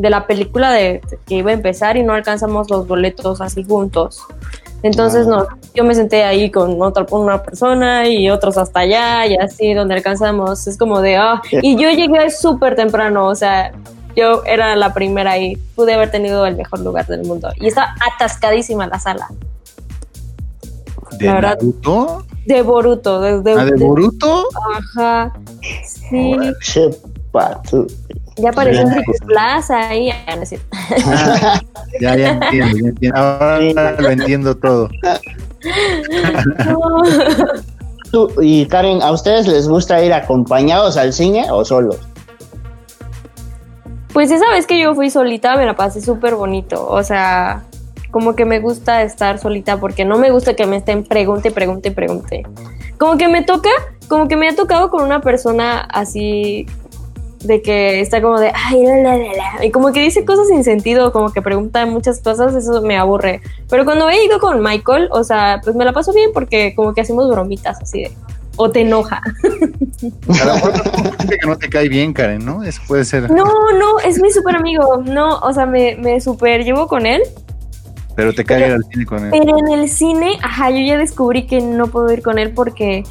de 0.00 0.08
la 0.08 0.26
película 0.26 0.72
de, 0.72 1.02
que 1.26 1.34
iba 1.36 1.50
a 1.50 1.54
empezar 1.54 1.98
y 1.98 2.02
no 2.02 2.14
alcanzamos 2.14 2.70
los 2.70 2.86
boletos 2.88 3.40
así 3.42 3.62
juntos. 3.64 4.22
Entonces, 4.82 5.26
Ah. 5.26 5.30
no, 5.30 5.46
yo 5.74 5.84
me 5.84 5.94
senté 5.94 6.24
ahí 6.24 6.50
con 6.50 6.80
otra 6.80 7.04
una 7.10 7.42
persona 7.42 8.08
y 8.08 8.30
otros 8.30 8.56
hasta 8.56 8.80
allá 8.80 9.26
y 9.26 9.36
así 9.36 9.74
donde 9.74 9.92
alcanzamos. 9.94 10.66
Es 10.66 10.78
como 10.78 11.02
de, 11.02 11.18
ah, 11.18 11.42
y 11.52 11.76
yo 11.76 11.90
llegué 11.90 12.30
súper 12.30 12.76
temprano, 12.76 13.26
o 13.26 13.34
sea, 13.34 13.72
yo 14.16 14.42
era 14.46 14.74
la 14.74 14.94
primera 14.94 15.36
y 15.36 15.56
pude 15.76 15.92
haber 15.92 16.10
tenido 16.10 16.46
el 16.46 16.56
mejor 16.56 16.80
lugar 16.80 17.06
del 17.06 17.24
mundo. 17.26 17.50
Y 17.56 17.66
está 17.66 17.94
atascadísima 18.14 18.86
la 18.86 18.98
sala. 18.98 19.28
¿De 21.18 21.26
La 21.26 21.34
verdad- 21.34 21.56
Naruto? 21.60 22.24
De 22.46 22.62
Boruto. 22.62 23.20
De, 23.20 23.42
de- 23.42 23.52
¿Ah, 23.52 23.64
de 23.66 23.72
de- 23.72 23.84
Boruto? 23.84 24.48
Ajá. 24.96 25.32
Sí. 25.84 26.36
Ya 28.36 28.50
apareció 28.50 28.82
Sí. 28.82 28.88
Enrique 28.88 29.12
Plaza 29.26 29.88
ahí. 29.88 30.10
Ah. 31.06 31.60
Ya, 32.00 32.16
ya 32.16 32.30
entiendo, 32.30 32.76
ya 32.78 32.88
entiendo. 32.88 33.18
Ahora 33.18 33.96
lo 34.00 34.10
entiendo 34.10 34.56
todo. 34.56 34.88
No. 36.66 36.78
Tú- 38.10 38.32
Y 38.42 38.66
Karen, 38.66 39.02
¿a 39.02 39.12
ustedes 39.12 39.46
les 39.46 39.68
gusta 39.68 40.02
ir 40.04 40.12
acompañados 40.12 40.96
al 40.96 41.12
cine 41.12 41.46
o 41.50 41.64
solos? 41.64 41.98
Pues 44.12 44.30
esa 44.32 44.48
vez 44.50 44.66
que 44.66 44.80
yo 44.80 44.94
fui 44.94 45.10
solita 45.10 45.56
me 45.56 45.64
la 45.66 45.76
pasé 45.76 46.00
súper 46.00 46.34
bonito. 46.34 46.84
O 46.88 47.02
sea, 47.04 47.62
como 48.10 48.34
que 48.34 48.44
me 48.44 48.58
gusta 48.58 49.02
estar 49.02 49.38
solita 49.38 49.78
porque 49.78 50.04
no 50.04 50.18
me 50.18 50.30
gusta 50.32 50.54
que 50.54 50.66
me 50.66 50.76
estén 50.78 51.04
pregunte, 51.04 51.52
pregunte, 51.52 51.92
pregunte. 51.92 52.42
Como 52.98 53.16
que 53.16 53.28
me 53.28 53.42
toca, 53.44 53.70
como 54.08 54.26
que 54.26 54.36
me 54.36 54.48
ha 54.48 54.56
tocado 54.56 54.90
con 54.90 55.04
una 55.04 55.20
persona 55.20 55.78
así 55.80 56.66
de 57.44 57.62
que 57.62 58.00
está 58.00 58.20
como 58.20 58.38
de, 58.38 58.52
ay, 58.54 58.84
la, 58.84 58.96
la, 58.96 59.16
la, 59.16 59.32
la", 59.58 59.64
y 59.64 59.70
como 59.70 59.92
que 59.92 60.00
dice 60.00 60.24
cosas 60.24 60.48
sin 60.48 60.62
sentido, 60.64 61.12
como 61.12 61.32
que 61.32 61.42
pregunta 61.42 61.86
muchas 61.86 62.20
cosas, 62.20 62.54
eso 62.54 62.82
me 62.82 62.98
aburre. 62.98 63.40
Pero 63.68 63.84
cuando 63.84 64.08
he 64.08 64.24
ido 64.24 64.38
con 64.38 64.62
Michael, 64.62 65.08
o 65.10 65.24
sea, 65.24 65.60
pues 65.62 65.74
me 65.76 65.84
la 65.84 65.92
paso 65.92 66.12
bien 66.12 66.30
porque 66.34 66.74
como 66.74 66.92
que 66.94 67.00
hacemos 67.00 67.30
bromitas 67.30 67.80
así 67.80 68.02
de, 68.02 68.12
o 68.56 68.70
te 68.70 68.82
enoja. 68.82 69.22
A 69.22 70.44
lo 70.44 70.54
mejor 70.54 70.72
que 71.28 71.46
no 71.46 71.56
te 71.56 71.70
cae 71.70 71.88
bien, 71.88 72.12
Karen, 72.12 72.44
¿no? 72.44 72.62
Eso 72.62 72.82
puede 72.86 73.04
ser. 73.04 73.30
No, 73.30 73.44
no, 73.44 74.00
es 74.04 74.20
mi 74.20 74.30
súper 74.30 74.56
amigo. 74.56 75.02
No, 75.04 75.38
o 75.38 75.52
sea, 75.52 75.64
me, 75.64 75.96
me 75.96 76.20
súper 76.20 76.64
llevo 76.64 76.86
con 76.86 77.06
él. 77.06 77.22
Pero 78.16 78.34
te 78.34 78.44
cae 78.44 78.66
ir 78.66 78.72
al 78.74 78.84
cine 78.84 79.06
con 79.06 79.24
él. 79.24 79.30
Pero 79.30 79.56
en 79.56 79.68
el 79.68 79.88
cine, 79.88 80.38
ajá, 80.42 80.70
yo 80.70 80.80
ya 80.80 80.98
descubrí 80.98 81.46
que 81.46 81.60
no 81.62 81.86
puedo 81.86 82.12
ir 82.12 82.22
con 82.22 82.38
él 82.38 82.52
porque 82.52 83.04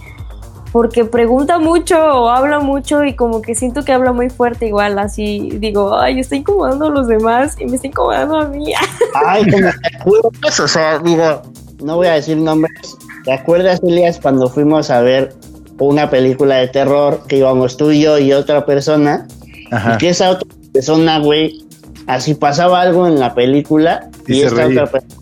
porque 0.71 1.05
pregunta 1.05 1.59
mucho 1.59 1.97
o 1.97 2.29
habla 2.29 2.59
mucho 2.59 3.03
y 3.03 3.15
como 3.15 3.41
que 3.41 3.55
siento 3.55 3.83
que 3.83 3.91
habla 3.91 4.13
muy 4.13 4.29
fuerte 4.29 4.67
igual, 4.67 4.99
así 4.99 5.49
digo, 5.59 5.95
ay, 5.97 6.19
está 6.19 6.35
incomodando 6.35 6.85
a 6.85 6.89
los 6.89 7.07
demás 7.07 7.55
y 7.59 7.65
me 7.65 7.75
está 7.75 7.87
incomodando 7.87 8.37
a 8.37 8.47
mí. 8.47 8.73
Ay, 9.25 9.49
como 9.49 9.69
te 9.69 9.97
acuerdas, 9.97 10.59
o 10.59 10.67
sea, 10.67 10.99
digo, 10.99 11.41
no 11.83 11.95
voy 11.95 12.07
a 12.07 12.13
decir 12.13 12.37
nombres. 12.37 12.95
¿Te 13.25 13.33
acuerdas, 13.33 13.79
Elias, 13.83 14.19
cuando 14.21 14.49
fuimos 14.49 14.89
a 14.89 15.01
ver 15.01 15.33
una 15.79 16.09
película 16.09 16.55
de 16.57 16.67
terror 16.67 17.23
que 17.27 17.37
íbamos 17.37 17.77
tú 17.77 17.91
y 17.91 18.01
yo 18.01 18.17
y 18.19 18.33
otra 18.33 18.65
persona? 18.65 19.27
Ajá. 19.71 19.95
Y 19.95 19.97
que 19.97 20.09
esa 20.09 20.31
otra 20.31 20.47
persona, 20.73 21.19
güey, 21.19 21.65
así 22.07 22.35
pasaba 22.35 22.81
algo 22.81 23.07
en 23.07 23.19
la 23.19 23.33
película 23.33 24.09
Y 24.27 24.33
y, 24.33 24.39
se 24.41 24.47
esta 24.47 24.63
reía. 24.65 24.83
otra 24.83 24.91
persona 24.99 25.19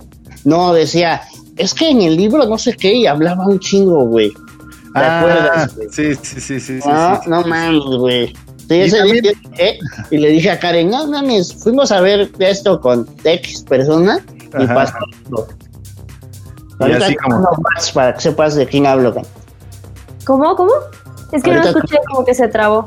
no 0.47 0.73
decía, 0.73 1.21
es 1.57 1.73
que 1.73 1.89
en 1.89 2.01
el 2.01 2.15
libro 2.15 2.45
no 2.45 2.57
sé 2.57 2.73
qué 2.73 2.93
y 2.93 3.05
hablaba 3.05 3.45
un 3.45 3.59
chingo, 3.59 4.05
güey. 4.05 4.31
¿Te 4.93 4.99
Ah, 4.99 5.19
acuerdas, 5.19 5.75
güey? 5.75 5.87
sí, 5.91 6.15
sí, 6.15 6.39
sí, 6.41 6.59
sí, 6.59 6.81
sí, 6.81 6.87
no, 6.89 7.15
sí. 7.21 7.29
no 7.29 7.41
mames, 7.43 7.83
güey. 7.99 8.27
Sí, 8.67 8.75
Y 8.75 8.81
ese 8.81 8.97
también- 8.97 9.21
día 9.23 9.31
llegué 9.51 9.79
y 10.11 10.17
le 10.17 10.29
dije 10.29 10.51
a 10.51 10.59
Karen, 10.59 10.89
no 10.89 11.07
mames, 11.07 11.53
fuimos 11.53 11.91
a 11.91 12.01
ver 12.01 12.29
esto 12.39 12.79
con 12.81 13.07
X 13.23 13.63
persona 13.63 14.19
y 14.59 14.63
Ajá. 14.63 14.73
pasó 14.73 14.97
esto. 15.23 15.47
Y 16.87 16.91
así 16.91 17.15
como- 17.15 17.39
más 17.75 17.91
para 17.91 18.13
que 18.13 18.21
sepas 18.21 18.55
de 18.55 18.67
quién 18.67 18.85
hablo. 18.85 19.13
güey. 19.13 19.25
¿Cómo? 20.25 20.55
¿Cómo? 20.55 20.71
Es 21.31 21.41
que 21.43 21.51
no 21.53 21.61
escuché 21.63 21.97
como 22.07 22.25
que 22.25 22.33
se 22.33 22.47
trabó. 22.47 22.85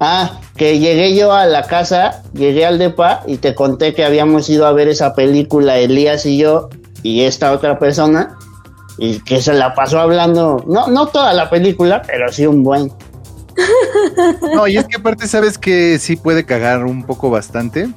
Ah, 0.00 0.38
que 0.56 0.78
llegué 0.78 1.16
yo 1.16 1.32
a 1.32 1.46
la 1.46 1.62
casa, 1.62 2.22
llegué 2.34 2.66
al 2.66 2.78
depa 2.78 3.22
y 3.26 3.38
te 3.38 3.54
conté 3.54 3.94
que 3.94 4.04
habíamos 4.04 4.48
ido 4.50 4.66
a 4.66 4.72
ver 4.72 4.88
esa 4.88 5.14
película 5.14 5.78
Elías 5.78 6.26
y 6.26 6.38
yo 6.38 6.68
y 7.02 7.22
esta 7.22 7.52
otra 7.52 7.78
persona 7.78 8.36
y 8.98 9.20
que 9.20 9.40
se 9.40 9.52
la 9.52 9.74
pasó 9.74 10.00
hablando, 10.00 10.64
no, 10.66 10.88
no 10.88 11.06
toda 11.08 11.32
la 11.32 11.50
película, 11.50 12.02
pero 12.06 12.30
sí 12.32 12.46
un 12.46 12.62
buen. 12.62 12.90
No, 14.54 14.66
y 14.66 14.76
es 14.76 14.86
que 14.86 14.96
aparte 14.96 15.26
sabes 15.26 15.58
que 15.58 15.98
sí 15.98 16.16
puede 16.16 16.44
cagar 16.44 16.84
un 16.84 17.04
poco 17.04 17.30
bastante. 17.30 17.88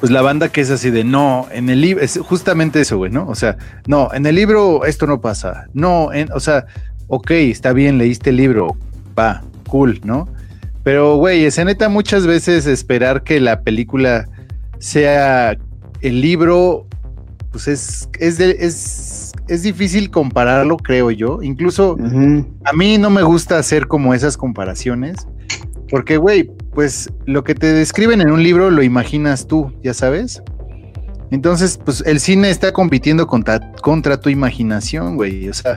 Pues 0.00 0.12
la 0.12 0.22
banda 0.22 0.48
que 0.48 0.60
es 0.60 0.70
así 0.70 0.90
de 0.90 1.04
no, 1.04 1.46
en 1.50 1.70
el 1.70 1.80
libro, 1.80 2.02
es 2.02 2.18
justamente 2.18 2.80
eso, 2.80 2.98
güey, 2.98 3.10
¿no? 3.10 3.26
O 3.28 3.34
sea, 3.34 3.56
no, 3.86 4.10
en 4.12 4.26
el 4.26 4.34
libro 4.34 4.84
esto 4.84 5.06
no 5.06 5.20
pasa. 5.20 5.66
No, 5.72 6.12
en, 6.12 6.30
o 6.32 6.40
sea, 6.40 6.66
ok, 7.08 7.30
está 7.30 7.72
bien, 7.72 7.98
leíste 7.98 8.30
el 8.30 8.36
libro, 8.36 8.76
va, 9.18 9.42
cool, 9.68 10.00
¿no? 10.04 10.28
Pero, 10.82 11.16
güey, 11.16 11.46
es 11.46 11.62
neta 11.64 11.88
muchas 11.88 12.26
veces 12.26 12.66
esperar 12.66 13.22
que 13.22 13.40
la 13.40 13.62
película 13.62 14.28
sea 14.78 15.56
el 16.02 16.20
libro, 16.20 16.86
pues 17.54 17.68
es, 17.68 18.08
es, 18.18 18.36
de- 18.36 18.56
es, 18.58 19.30
es 19.46 19.62
difícil 19.62 20.10
compararlo, 20.10 20.76
creo 20.76 21.12
yo. 21.12 21.40
Incluso 21.40 21.96
a 22.64 22.72
mí 22.72 22.98
no 22.98 23.10
me 23.10 23.22
gusta 23.22 23.58
hacer 23.58 23.86
como 23.86 24.12
esas 24.12 24.36
comparaciones, 24.36 25.14
porque, 25.88 26.16
güey, 26.16 26.50
pues 26.74 27.10
lo 27.26 27.44
que 27.44 27.54
te 27.54 27.72
describen 27.72 28.20
en 28.20 28.32
un 28.32 28.42
libro 28.42 28.72
lo 28.72 28.82
imaginas 28.82 29.46
tú, 29.46 29.72
ya 29.84 29.94
sabes. 29.94 30.42
Entonces, 31.30 31.78
pues 31.84 32.02
el 32.06 32.18
cine 32.18 32.50
está 32.50 32.72
compitiendo 32.72 33.28
contra, 33.28 33.72
contra 33.74 34.20
tu 34.20 34.30
imaginación, 34.30 35.14
güey. 35.14 35.48
O 35.48 35.54
sea. 35.54 35.76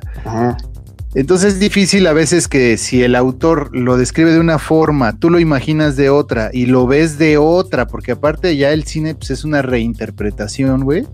Entonces 1.13 1.53
es 1.53 1.59
difícil 1.59 2.05
a 2.07 2.13
veces 2.13 2.47
que 2.47 2.77
si 2.77 3.01
el 3.03 3.15
autor 3.15 3.75
lo 3.75 3.97
describe 3.97 4.31
de 4.33 4.39
una 4.39 4.59
forma, 4.59 5.17
tú 5.17 5.29
lo 5.29 5.39
imaginas 5.39 5.95
de 5.95 6.09
otra 6.09 6.49
y 6.53 6.65
lo 6.65 6.87
ves 6.87 7.17
de 7.19 7.37
otra, 7.37 7.85
porque 7.87 8.13
aparte 8.13 8.55
ya 8.57 8.71
el 8.71 8.83
cine 8.85 9.13
pues, 9.13 9.29
es 9.31 9.43
una 9.43 9.61
reinterpretación, 9.61 10.83
güey. 10.83 11.05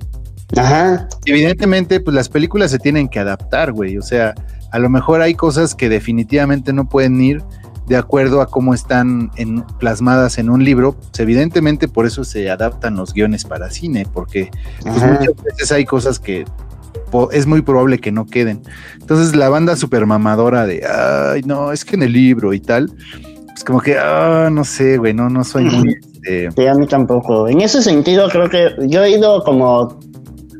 Ajá. 0.57 1.07
Evidentemente, 1.25 1.99
pues 1.99 2.15
las 2.15 2.29
películas 2.29 2.71
se 2.71 2.79
tienen 2.79 3.07
que 3.07 3.19
adaptar, 3.19 3.71
güey. 3.71 3.97
O 3.97 4.01
sea, 4.01 4.33
a 4.71 4.79
lo 4.79 4.89
mejor 4.89 5.21
hay 5.21 5.35
cosas 5.35 5.75
que 5.75 5.89
definitivamente 5.89 6.73
no 6.73 6.87
pueden 6.87 7.21
ir 7.21 7.43
de 7.87 7.97
acuerdo 7.97 8.41
a 8.41 8.47
cómo 8.47 8.73
están 8.73 9.31
en, 9.35 9.63
plasmadas 9.79 10.37
en 10.37 10.49
un 10.49 10.63
libro. 10.63 10.93
Pues, 10.93 11.19
evidentemente, 11.19 11.87
por 11.87 12.05
eso 12.05 12.23
se 12.23 12.49
adaptan 12.49 12.95
los 12.95 13.13
guiones 13.13 13.45
para 13.45 13.69
cine, 13.69 14.05
porque 14.11 14.51
pues, 14.81 14.95
muchas 14.95 15.43
veces 15.43 15.71
hay 15.71 15.85
cosas 15.85 16.19
que 16.19 16.45
es 17.31 17.45
muy 17.45 17.61
probable 17.61 17.99
que 17.99 18.11
no 18.11 18.25
queden. 18.25 18.61
Entonces, 18.99 19.35
la 19.35 19.49
banda 19.49 19.75
super 19.75 20.05
mamadora 20.05 20.65
de, 20.65 20.85
ay, 20.85 21.41
no, 21.43 21.71
es 21.71 21.85
que 21.85 21.95
en 21.95 22.03
el 22.03 22.13
libro 22.13 22.53
y 22.53 22.59
tal, 22.59 22.91
pues 23.47 23.63
como 23.63 23.81
que, 23.81 23.97
ah, 23.97 24.49
no 24.51 24.63
sé, 24.63 24.97
güey, 24.97 25.13
no, 25.13 25.29
no 25.29 25.43
soy 25.43 25.65
muy. 25.65 25.93
este, 25.93 26.51
Sí, 26.51 26.67
a 26.67 26.73
mí 26.73 26.87
tampoco. 26.87 27.47
En 27.47 27.61
ese 27.61 27.81
sentido, 27.81 28.29
creo 28.29 28.49
que 28.49 28.69
yo 28.87 29.03
he 29.03 29.11
ido 29.11 29.43
como 29.43 29.99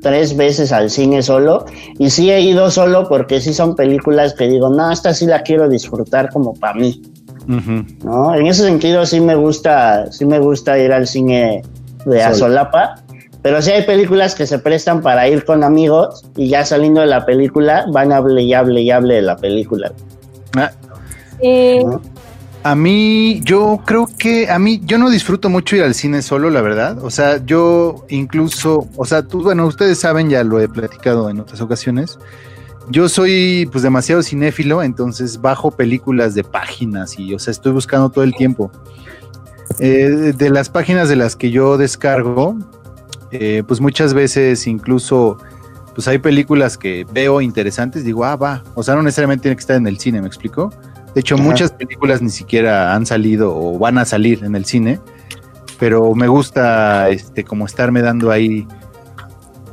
tres 0.03 0.37
veces 0.37 0.71
al 0.71 0.91
cine 0.91 1.23
solo 1.23 1.65
y 1.97 2.11
sí 2.11 2.29
he 2.29 2.41
ido 2.41 2.69
solo 2.69 3.07
porque 3.09 3.41
sí 3.41 3.53
son 3.53 3.75
películas 3.75 4.35
que 4.35 4.47
digo, 4.47 4.69
no, 4.69 4.91
esta 4.91 5.13
sí 5.15 5.25
la 5.25 5.41
quiero 5.41 5.67
disfrutar 5.67 6.29
como 6.29 6.53
para 6.53 6.75
mí. 6.75 7.01
¿no? 7.47 8.35
En 8.35 8.45
ese 8.45 8.63
sentido 8.63 9.05
sí 9.05 9.19
me 9.19 9.35
gusta, 9.35 10.11
sí 10.11 10.25
me 10.25 10.39
gusta 10.39 10.77
ir 10.77 10.93
al 10.93 11.07
cine 11.07 11.63
de 12.05 12.21
Solo. 12.21 12.35
Azolapa, 12.35 12.95
pero 13.41 13.61
sí 13.61 13.71
hay 13.71 13.83
películas 13.83 14.35
que 14.35 14.45
se 14.45 14.59
prestan 14.59 15.01
para 15.01 15.27
ir 15.27 15.43
con 15.43 15.63
amigos 15.63 16.23
y 16.37 16.49
ya 16.49 16.63
saliendo 16.63 17.01
de 17.01 17.07
la 17.07 17.25
película 17.25 17.85
van 17.91 18.11
a 18.11 18.17
hable 18.17 18.43
y 18.43 18.53
hable 18.53 18.81
y 18.81 18.91
hable 18.91 19.15
de 19.15 19.21
la 19.23 19.35
película. 19.35 19.91
Ah, 20.55 20.71
Sí, 21.41 21.83
¿no? 21.83 21.99
A 22.63 22.75
mí, 22.75 23.41
yo 23.43 23.81
creo 23.85 24.07
que 24.17 24.49
a 24.49 24.57
mí, 24.57 24.81
yo 24.85 24.97
no 24.97 25.09
disfruto 25.09 25.49
mucho 25.49 25.75
ir 25.75 25.83
al 25.83 25.93
cine 25.93 26.21
solo, 26.21 26.49
la 26.49 26.61
verdad. 26.61 27.03
O 27.03 27.11
sea, 27.11 27.43
yo 27.45 28.05
incluso, 28.07 28.87
o 28.95 29.05
sea, 29.05 29.23
tú, 29.23 29.43
bueno, 29.43 29.67
ustedes 29.67 29.99
saben, 29.99 30.29
ya 30.29 30.45
lo 30.45 30.61
he 30.61 30.69
platicado 30.69 31.29
en 31.29 31.41
otras 31.41 31.59
ocasiones. 31.59 32.17
Yo 32.89 33.09
soy 33.09 33.67
pues 33.71 33.83
demasiado 33.83 34.23
cinéfilo, 34.23 34.81
entonces 34.81 35.41
bajo 35.41 35.71
películas 35.71 36.35
de 36.35 36.43
páginas 36.45 37.19
y, 37.19 37.33
o 37.33 37.39
sea, 37.39 37.51
estoy 37.51 37.73
buscando 37.73 38.09
todo 38.09 38.23
el 38.23 38.33
tiempo. 38.33 38.71
Eh, 39.79 40.33
de 40.35 40.49
las 40.49 40.69
páginas 40.69 41.09
de 41.09 41.17
las 41.17 41.35
que 41.35 41.51
yo 41.51 41.77
descargo, 41.77 42.57
eh, 43.31 43.63
pues 43.67 43.81
muchas 43.81 44.13
veces 44.13 44.67
incluso, 44.67 45.37
pues 45.95 46.07
hay 46.07 46.19
películas 46.19 46.77
que 46.77 47.05
veo 47.11 47.41
interesantes, 47.41 48.05
digo, 48.05 48.23
ah, 48.23 48.37
va. 48.37 48.63
O 48.75 48.83
sea, 48.83 48.95
no 48.95 49.03
necesariamente 49.03 49.43
tiene 49.43 49.55
que 49.57 49.61
estar 49.61 49.75
en 49.75 49.87
el 49.87 49.99
cine, 49.99 50.21
¿me 50.21 50.27
explico? 50.27 50.69
De 51.13 51.21
hecho, 51.21 51.35
Ajá. 51.35 51.43
muchas 51.43 51.71
películas 51.71 52.21
ni 52.21 52.29
siquiera 52.29 52.93
han 52.95 53.05
salido 53.05 53.55
o 53.55 53.77
van 53.77 53.97
a 53.97 54.05
salir 54.05 54.43
en 54.43 54.55
el 54.55 54.65
cine, 54.65 54.99
pero 55.79 56.15
me 56.15 56.27
gusta 56.27 57.09
este 57.09 57.43
como 57.43 57.65
estarme 57.65 58.01
dando 58.01 58.31
ahí. 58.31 58.67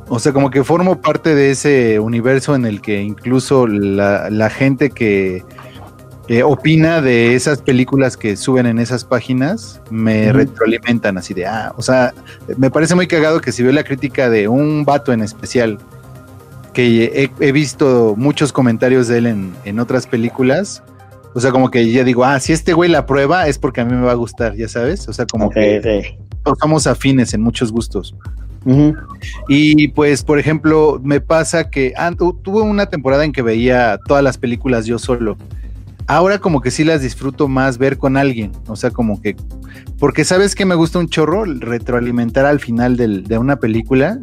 O 0.07 0.19
sea, 0.19 0.33
como 0.33 0.49
que 0.49 0.63
formo 0.63 1.01
parte 1.01 1.33
de 1.33 1.51
ese 1.51 1.99
universo 1.99 2.53
en 2.53 2.65
el 2.65 2.81
que 2.81 3.01
incluso 3.01 3.65
la, 3.65 4.29
la 4.29 4.49
gente 4.49 4.89
que 4.89 5.43
eh, 6.27 6.43
opina 6.43 7.01
de 7.01 7.35
esas 7.35 7.61
películas 7.61 8.15
que 8.15 8.37
suben 8.37 8.65
en 8.65 8.79
esas 8.79 9.03
páginas 9.03 9.81
me 9.89 10.31
retroalimentan 10.31 11.17
así 11.17 11.33
de, 11.33 11.45
ah, 11.45 11.73
o 11.75 11.81
sea, 11.81 12.13
me 12.57 12.69
parece 12.69 12.95
muy 12.95 13.07
cagado 13.07 13.41
que 13.41 13.51
si 13.51 13.63
veo 13.63 13.71
la 13.71 13.83
crítica 13.83 14.29
de 14.29 14.47
un 14.47 14.85
vato 14.85 15.11
en 15.11 15.21
especial, 15.21 15.77
que 16.73 17.05
he, 17.05 17.31
he 17.45 17.51
visto 17.51 18.13
muchos 18.17 18.53
comentarios 18.53 19.07
de 19.07 19.17
él 19.17 19.27
en, 19.27 19.53
en 19.65 19.79
otras 19.79 20.07
películas, 20.07 20.83
o 21.33 21.39
sea, 21.39 21.51
como 21.51 21.69
que 21.71 21.91
ya 21.91 22.03
digo, 22.03 22.23
ah, 22.25 22.39
si 22.39 22.53
este 22.53 22.73
güey 22.73 22.89
la 22.89 23.05
prueba 23.05 23.47
es 23.47 23.57
porque 23.57 23.81
a 23.81 23.85
mí 23.85 23.93
me 23.95 24.01
va 24.05 24.11
a 24.11 24.15
gustar, 24.15 24.55
ya 24.55 24.67
sabes, 24.67 25.07
o 25.07 25.13
sea, 25.13 25.25
como 25.25 25.49
que 25.49 25.79
somos 26.59 26.87
afines 26.87 27.33
en 27.33 27.41
muchos 27.41 27.71
gustos. 27.71 28.15
Y 29.47 29.87
pues, 29.89 30.23
por 30.23 30.37
ejemplo, 30.39 30.99
me 31.03 31.19
pasa 31.19 31.69
que 31.69 31.93
ah, 31.97 32.11
tu- 32.17 32.33
tuve 32.33 32.61
una 32.61 32.85
temporada 32.87 33.25
en 33.25 33.31
que 33.31 33.41
veía 33.41 33.99
todas 34.07 34.23
las 34.23 34.37
películas 34.37 34.85
yo 34.85 34.99
solo. 34.99 35.37
Ahora 36.07 36.39
como 36.39 36.61
que 36.61 36.71
sí 36.71 36.83
las 36.83 37.01
disfruto 37.01 37.47
más 37.47 37.77
ver 37.77 37.97
con 37.97 38.17
alguien, 38.17 38.51
o 38.67 38.75
sea, 38.75 38.91
como 38.91 39.21
que, 39.21 39.35
porque 39.97 40.25
sabes 40.25 40.55
que 40.55 40.65
me 40.65 40.75
gusta 40.75 40.99
un 40.99 41.07
chorro 41.07 41.45
retroalimentar 41.45 42.45
al 42.45 42.59
final 42.59 42.97
del- 42.97 43.23
de 43.23 43.37
una 43.37 43.55
película. 43.57 44.19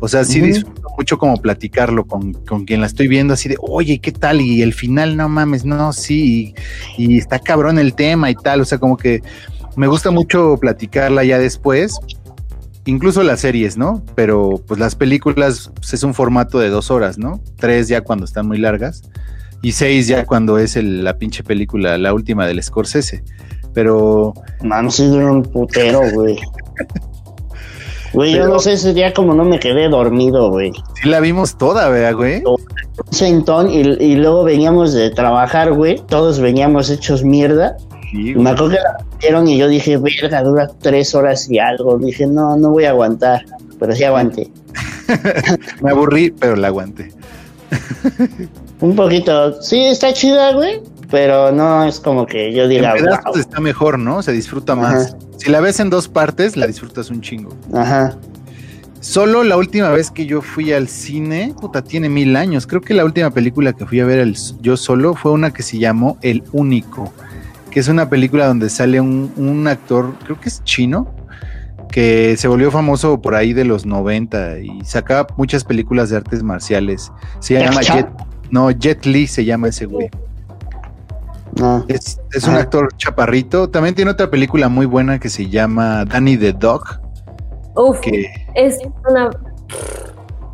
O 0.00 0.08
sea, 0.08 0.24
sí 0.24 0.40
disfruto 0.40 0.82
mucho 0.96 1.18
como 1.18 1.36
platicarlo 1.36 2.06
con, 2.06 2.32
con 2.32 2.64
quien 2.64 2.80
la 2.80 2.86
estoy 2.86 3.06
viendo, 3.06 3.34
así 3.34 3.48
de, 3.48 3.56
oye, 3.60 3.98
¿qué 4.00 4.12
tal? 4.12 4.40
Y 4.40 4.62
el 4.62 4.72
final, 4.72 5.16
no 5.16 5.28
mames, 5.28 5.64
no, 5.64 5.92
sí, 5.92 6.54
y, 6.96 7.14
y 7.14 7.18
está 7.18 7.38
cabrón 7.38 7.78
el 7.78 7.94
tema 7.94 8.30
y 8.30 8.34
tal, 8.34 8.60
o 8.60 8.64
sea, 8.64 8.78
como 8.78 8.96
que 8.96 9.22
me 9.76 9.86
gusta 9.86 10.10
mucho 10.10 10.56
platicarla 10.60 11.22
ya 11.24 11.38
después, 11.38 11.98
incluso 12.86 13.22
las 13.22 13.40
series, 13.40 13.76
¿no? 13.76 14.02
Pero 14.14 14.62
pues 14.66 14.80
las 14.80 14.94
películas 14.94 15.70
pues, 15.76 15.92
es 15.94 16.02
un 16.02 16.14
formato 16.14 16.58
de 16.58 16.70
dos 16.70 16.90
horas, 16.90 17.18
¿no? 17.18 17.40
Tres 17.56 17.88
ya 17.88 18.00
cuando 18.00 18.24
están 18.24 18.48
muy 18.48 18.58
largas 18.58 19.02
y 19.62 19.72
seis 19.72 20.06
ya 20.06 20.24
cuando 20.24 20.58
es 20.58 20.76
el- 20.76 21.04
la 21.04 21.18
pinche 21.18 21.44
película, 21.44 21.98
la 21.98 22.14
última 22.14 22.46
del 22.46 22.62
Scorsese. 22.62 23.22
Pero 23.74 24.32
Man, 24.62 24.90
sí, 24.90 25.06
de 25.08 25.24
un 25.24 25.42
putero, 25.42 26.00
güey. 26.12 26.38
Güey, 28.12 28.34
yo 28.34 28.48
no 28.48 28.58
sé 28.58 28.72
ese 28.72 28.92
día 28.92 29.12
como 29.14 29.34
no 29.34 29.44
me 29.44 29.58
quedé 29.60 29.88
dormido, 29.88 30.50
güey. 30.50 30.72
sí 31.00 31.08
la 31.08 31.20
vimos 31.20 31.56
toda, 31.56 31.88
¿verdad, 31.88 32.14
güey? 32.16 32.42
Sentón 33.10 33.70
y, 33.70 33.80
y 33.80 34.16
luego 34.16 34.44
veníamos 34.44 34.92
de 34.92 35.10
trabajar, 35.10 35.72
güey. 35.72 36.00
Todos 36.08 36.40
veníamos 36.40 36.90
hechos 36.90 37.22
mierda. 37.22 37.76
Sí, 38.10 38.30
Y 38.30 38.34
me 38.34 38.50
acuerdo 38.50 38.70
que 38.70 38.82
la 38.82 39.04
metieron 39.12 39.48
y 39.48 39.56
yo 39.58 39.68
dije, 39.68 39.96
verga, 39.96 40.42
dura 40.42 40.68
tres 40.80 41.14
horas 41.14 41.48
y 41.48 41.58
algo. 41.58 41.98
Dije, 41.98 42.26
no, 42.26 42.56
no 42.56 42.70
voy 42.70 42.84
a 42.84 42.90
aguantar. 42.90 43.44
Pero 43.78 43.94
sí 43.94 44.04
aguanté. 44.04 44.50
me 45.80 45.90
aburrí, 45.90 46.30
pero 46.32 46.56
la 46.56 46.68
aguanté. 46.68 47.12
Un 48.80 48.96
poquito. 48.96 49.62
Sí, 49.62 49.78
está 49.86 50.12
chida, 50.12 50.52
güey. 50.52 50.80
Pero 51.10 51.50
no 51.52 51.84
es 51.84 51.98
como 52.00 52.26
que 52.26 52.52
yo 52.52 52.68
diga, 52.68 52.92
en 52.96 53.04
pedazos 53.04 53.24
wow. 53.32 53.36
está 53.40 53.60
mejor, 53.60 53.98
¿no? 53.98 54.22
Se 54.22 54.32
disfruta 54.32 54.74
Ajá. 54.74 54.82
más. 54.82 55.16
Si 55.38 55.50
la 55.50 55.60
ves 55.60 55.80
en 55.80 55.90
dos 55.90 56.08
partes, 56.08 56.56
la 56.56 56.66
disfrutas 56.66 57.10
un 57.10 57.20
chingo. 57.20 57.50
Ajá. 57.74 58.16
Solo 59.00 59.44
la 59.44 59.56
última 59.56 59.88
vez 59.88 60.10
que 60.10 60.26
yo 60.26 60.42
fui 60.42 60.72
al 60.72 60.86
cine, 60.86 61.54
puta, 61.58 61.82
tiene 61.82 62.08
mil 62.10 62.36
años. 62.36 62.66
Creo 62.66 62.82
que 62.82 62.92
la 62.92 63.04
última 63.04 63.30
película 63.30 63.72
que 63.72 63.86
fui 63.86 63.98
a 64.00 64.04
ver 64.04 64.18
el- 64.18 64.36
yo 64.60 64.76
solo 64.76 65.14
fue 65.14 65.32
una 65.32 65.52
que 65.52 65.62
se 65.62 65.78
llamó 65.78 66.18
El 66.20 66.42
Único, 66.52 67.10
que 67.70 67.80
es 67.80 67.88
una 67.88 68.10
película 68.10 68.46
donde 68.46 68.68
sale 68.68 69.00
un, 69.00 69.32
un 69.36 69.66
actor, 69.68 70.14
creo 70.24 70.38
que 70.38 70.50
es 70.50 70.62
chino, 70.64 71.14
que 71.90 72.36
se 72.36 72.46
volvió 72.46 72.70
famoso 72.70 73.20
por 73.22 73.34
ahí 73.34 73.52
de 73.54 73.64
los 73.64 73.86
90 73.86 74.58
y 74.60 74.84
sacaba 74.84 75.26
muchas 75.38 75.64
películas 75.64 76.10
de 76.10 76.18
artes 76.18 76.42
marciales. 76.42 77.10
Se 77.40 77.54
llama. 77.54 77.80
Jet, 77.80 78.06
no, 78.50 78.70
Jet 78.70 79.06
Li 79.06 79.26
se 79.26 79.46
llama 79.46 79.68
ese 79.68 79.86
güey. 79.86 80.10
No. 81.60 81.84
Es, 81.88 82.18
es 82.32 82.44
un 82.44 82.54
Ajá. 82.54 82.62
actor 82.62 82.88
chaparrito. 82.96 83.68
También 83.68 83.94
tiene 83.94 84.10
otra 84.10 84.30
película 84.30 84.68
muy 84.68 84.86
buena 84.86 85.18
que 85.18 85.28
se 85.28 85.48
llama 85.48 86.04
Danny 86.06 86.36
the 86.38 86.52
Dog, 86.54 86.82
uf, 87.76 88.00
que... 88.00 88.32
es 88.54 88.78
una 89.08 89.30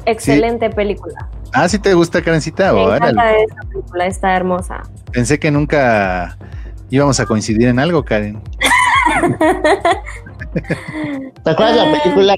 excelente 0.05 0.69
película. 0.71 1.29
Ah, 1.53 1.69
¿sí 1.69 1.79
te 1.79 1.95
gusta, 1.95 2.21
Karencita? 2.23 2.73
Me 2.73 2.81
Órale. 2.81 2.97
encanta 3.11 3.37
esa 3.37 3.69
película, 3.71 4.07
está 4.07 4.37
hermosa. 4.37 4.83
Pensé 5.13 5.39
que 5.39 5.51
nunca 5.51 6.37
íbamos 6.91 7.19
a 7.21 7.27
coincidir 7.27 7.69
en 7.69 7.79
algo, 7.79 8.05
Karen. 8.05 8.43
¿Te 11.45 11.51
acuerdas 11.51 11.77
la 11.77 12.03
película 12.03 12.37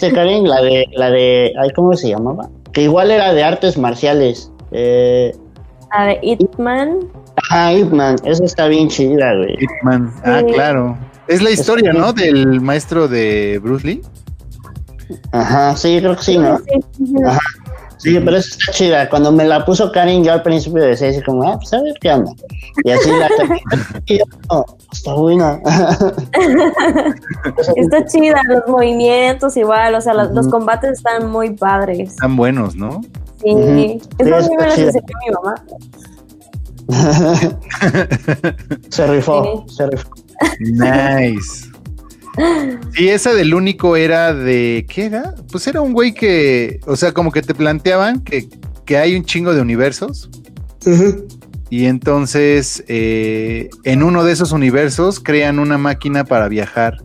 que 0.00 0.12
Karen? 0.12 0.48
La 0.48 0.62
de, 0.62 0.86
la 0.92 1.10
de, 1.10 1.52
ay, 1.60 1.70
¿cómo 1.74 1.94
se 1.94 2.08
llamaba? 2.08 2.48
Que 2.72 2.82
igual 2.82 3.10
era 3.10 3.32
de 3.34 3.42
artes 3.44 3.76
marciales. 3.76 4.50
Eh, 4.72 5.32
La 5.92 6.06
de 6.06 6.18
It 6.22 6.56
Man. 6.58 6.98
Ajá, 7.42 7.72
Ip 7.72 7.92
Man, 7.92 8.16
esa 8.24 8.44
está 8.44 8.66
bien 8.68 8.88
chida, 8.88 9.34
güey. 9.36 9.56
Hitman. 9.58 10.12
Ah, 10.24 10.40
Sí. 10.46 10.52
claro. 10.52 10.98
Es 11.28 11.42
la 11.42 11.50
historia, 11.50 11.92
¿no? 11.92 12.12
Del 12.12 12.60
maestro 12.60 13.06
de 13.08 13.60
Bruce 13.62 13.86
Lee. 13.86 14.02
Ajá, 15.32 15.76
sí, 15.76 15.98
creo 16.00 16.16
que 16.16 16.22
sí, 16.22 16.38
¿no? 16.38 16.58
Ajá. 17.26 17.38
Sí, 17.98 18.18
pero 18.24 18.38
esa 18.38 18.48
está 18.58 18.72
chida. 18.72 19.08
Cuando 19.10 19.30
me 19.30 19.44
la 19.44 19.64
puso 19.64 19.92
Karen, 19.92 20.24
yo 20.24 20.32
al 20.32 20.42
principio 20.42 20.82
decía 20.82 21.10
así 21.10 21.22
como, 21.22 21.42
ah, 21.48 21.56
pues 21.58 21.72
a 21.74 21.82
ver 21.82 21.92
qué 22.00 22.10
onda. 22.12 22.32
Y 22.82 22.90
así 22.90 23.10
la. 23.10 23.28
Y 24.06 24.18
yo, 24.18 24.24
"Oh, 24.48 24.64
está 24.90 25.12
buena. 25.14 25.60
Está 27.76 28.04
chida, 28.06 28.40
los 28.48 28.66
movimientos 28.68 29.56
igual, 29.56 29.94
o 29.94 30.00
sea, 30.00 30.14
los, 30.14 30.48
combates 30.48 30.92
están 30.92 31.30
muy 31.30 31.50
padres. 31.50 32.10
Están 32.10 32.36
buenos, 32.36 32.74
¿no? 32.74 33.00
Sí, 33.42 33.54
Ujú. 33.54 34.00
eso 34.18 34.18
Sí, 34.18 34.32
a 34.32 34.48
mí 34.48 34.56
me 34.56 34.74
chida. 34.74 34.86
enseñó 34.86 35.06
mi 35.26 35.34
mamá. 35.34 35.54
se 38.88 39.06
rifó, 39.06 39.64
se 39.68 39.86
rifó. 39.86 40.10
Nice. 40.60 41.70
Sí, 42.94 43.08
esa 43.08 43.34
del 43.34 43.54
único 43.54 43.96
era 43.96 44.32
de. 44.32 44.86
¿Qué 44.88 45.06
era? 45.06 45.34
Pues 45.50 45.66
era 45.66 45.80
un 45.80 45.92
güey 45.92 46.14
que. 46.14 46.80
O 46.86 46.96
sea, 46.96 47.12
como 47.12 47.32
que 47.32 47.42
te 47.42 47.54
planteaban 47.54 48.20
que, 48.20 48.48
que 48.84 48.98
hay 48.98 49.16
un 49.16 49.24
chingo 49.24 49.54
de 49.54 49.60
universos. 49.60 50.30
Y 51.70 51.84
entonces, 51.84 52.84
eh, 52.88 53.70
en 53.84 54.02
uno 54.02 54.24
de 54.24 54.32
esos 54.32 54.52
universos, 54.52 55.20
crean 55.20 55.58
una 55.58 55.78
máquina 55.78 56.24
para 56.24 56.48
viajar, 56.48 56.96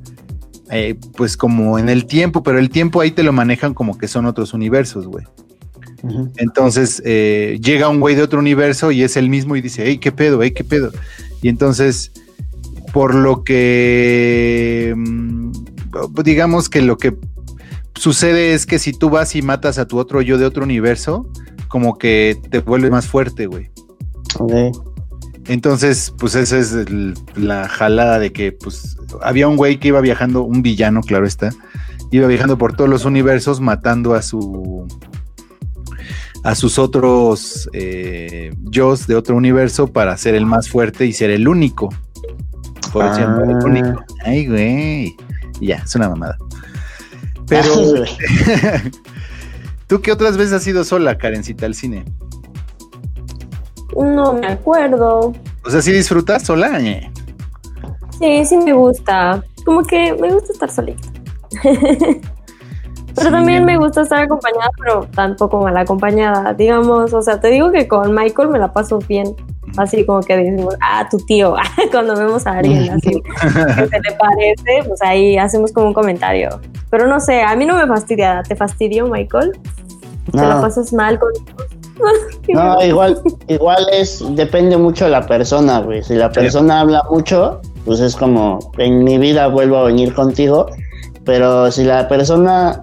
eh, 0.71 0.95
pues 1.15 1.38
como 1.38 1.77
en 1.77 1.89
el 1.89 2.07
tiempo, 2.07 2.41
pero 2.41 2.57
el 2.57 2.69
tiempo 2.69 3.01
ahí 3.01 3.11
te 3.11 3.21
lo 3.21 3.31
manejan 3.31 3.75
como 3.75 3.97
que 3.97 4.07
son 4.07 4.25
otros 4.25 4.53
universos, 4.53 5.05
güey. 5.05 5.25
Entonces 6.38 7.01
eh, 7.06 7.60
llega 7.62 7.89
un 7.89 7.99
güey 7.99 8.16
de 8.16 8.24
otro 8.24 8.39
universo 8.39 8.91
y 8.91 9.03
es 9.03 9.18
el 9.18 9.30
mismo 9.30 9.56
y 9.56 9.62
dice, 9.62 9.84
hey, 9.86 9.97
qué 9.97 10.12
pedo, 10.12 10.41
hey, 10.41 10.51
qué 10.51 10.64
pedo. 10.64 10.91
Y 11.41 11.49
entonces, 11.49 12.12
por 12.93 13.16
lo 13.16 13.43
que, 13.43 14.93
mm, 14.95 15.51
digamos 16.24 16.70
que 16.70 16.82
lo 16.82 16.97
que 16.97 17.16
sucede 17.95 18.53
es 18.53 18.66
que 18.66 18.80
si 18.80 18.93
tú 18.93 19.10
vas 19.10 19.36
y 19.36 19.41
matas 19.41 19.78
a 19.78 19.88
tu 19.88 19.97
otro 19.97 20.22
yo 20.22 20.38
de 20.38 20.45
otro 20.45 20.64
universo, 20.64 21.30
como 21.68 21.97
que 21.97 22.38
te 22.49 22.60
vuelve 22.60 22.89
más 22.89 23.08
fuerte, 23.08 23.47
güey. 23.47 23.70
Entonces, 25.47 26.14
pues 26.18 26.36
esa 26.36 26.58
es 26.58 26.76
la 27.36 27.68
jalada 27.68 28.20
de 28.20 28.32
que, 28.32 28.51
pues, 28.51 28.97
había 29.22 29.47
un 29.47 29.58
güey 29.58 29.80
que 29.80 29.89
iba 29.89 30.01
viajando, 30.01 30.41
un 30.41 30.62
villano, 30.62 31.01
claro 31.01 31.26
está, 31.28 31.51
iba 32.12 32.28
viajando 32.28 32.58
por 32.58 32.76
todos 32.76 32.89
los 32.89 33.06
universos 33.06 33.62
matando 33.62 34.14
a 34.14 34.22
su 34.22 34.88
a 36.45 36.53
sus 36.53 36.77
otros 36.77 37.67
eh, 37.73 38.53
yo 38.61 38.95
de 38.95 39.15
otro 39.15 39.35
universo 39.35 39.87
para 39.87 40.15
ser 40.15 40.35
el 40.35 40.45
más 40.45 40.69
fuerte 40.69 41.07
y 41.07 41.11
ser 41.11 41.31
el 41.31 41.47
único. 41.47 41.89
Por 42.93 43.03
ah. 43.03 43.43
el 43.43 43.55
único. 43.65 44.03
Ay, 44.23 44.47
güey. 44.47 45.17
Ya, 45.59 45.77
es 45.77 45.95
una 45.95 46.07
mamada. 46.07 46.37
Pero, 47.47 47.67
¿tú 49.87 50.01
qué 50.01 50.11
otras 50.11 50.37
veces 50.37 50.53
has 50.53 50.67
ido 50.67 50.83
sola, 50.83 51.17
Karencita, 51.17 51.65
al 51.65 51.73
cine? 51.73 52.05
No 53.95 54.33
me 54.33 54.45
acuerdo. 54.45 55.33
O 55.63 55.69
sea, 55.71 55.81
¿sí 55.81 55.91
disfrutas 55.91 56.43
sola? 56.43 56.79
Sí, 58.19 58.45
sí 58.45 58.57
me 58.57 58.73
gusta. 58.73 59.43
Como 59.65 59.81
que 59.81 60.13
me 60.13 60.31
gusta 60.31 60.53
estar 60.53 60.69
solita. 60.69 61.07
Pero 63.16 63.32
también 63.32 63.66
me 63.66 63.78
gusta 63.78 64.01
estar 64.01 64.24
acompañada, 64.24 64.70
pero 64.78 65.07
tampoco 65.16 65.61
mal 65.61 65.78
acompañada. 65.78 66.53
Digamos, 66.53 67.13
o 67.13 67.22
sea, 67.22 67.39
te 67.39 67.47
digo 67.47 67.72
que 67.72 67.88
con 67.88 68.13
Michael 68.13 68.49
me 68.49 68.59
la 68.59 68.74
paso 68.74 68.99
bien. 69.07 69.36
Así 69.78 70.05
como 70.05 70.22
que 70.22 70.38
decimos, 70.38 70.76
ah, 70.82 71.07
tu 71.09 71.18
tío, 71.18 71.55
cuando 71.91 72.16
vemos 72.16 72.45
a 72.45 72.59
alguien 72.59 72.91
así 72.91 73.22
que 73.22 73.88
se 73.88 73.99
le 73.99 74.11
parece, 74.18 74.88
pues 74.88 75.01
ahí 75.01 75.38
hacemos 75.38 75.72
como 75.72 75.88
un 75.88 75.93
comentario. 75.93 76.59
Pero 76.89 77.07
no 77.07 77.20
sé, 77.20 77.41
a 77.41 77.55
mí 77.55 77.66
no 77.66 77.76
me 77.76 77.88
fastidia. 77.88 78.43
¿Te 78.47 78.55
fastidio, 78.55 79.07
Michael? 79.07 79.57
¿Te 80.32 80.38
la 80.38 80.61
pasas 80.61 80.91
mal 80.93 81.20
con 81.20 81.32
no, 82.49 82.84
igual, 82.84 83.22
igual 83.47 83.86
es, 83.93 84.24
depende 84.36 84.78
mucho 84.78 85.05
de 85.05 85.11
la 85.11 85.26
persona, 85.26 85.80
güey. 85.80 86.03
Si 86.03 86.16
la 86.16 86.30
persona 86.30 86.82
habla 86.82 87.03
mucho, 87.09 87.61
pues 87.86 87.99
es 87.99 88.16
como, 88.16 88.59
en 88.78 89.03
mi 89.03 89.18
vida 89.18 89.47
vuelvo 89.47 89.78
a 89.78 89.84
venir 89.86 90.13
contigo. 90.13 90.68
Pero 91.24 91.72
si 91.72 91.84
la 91.84 92.07
persona 92.07 92.82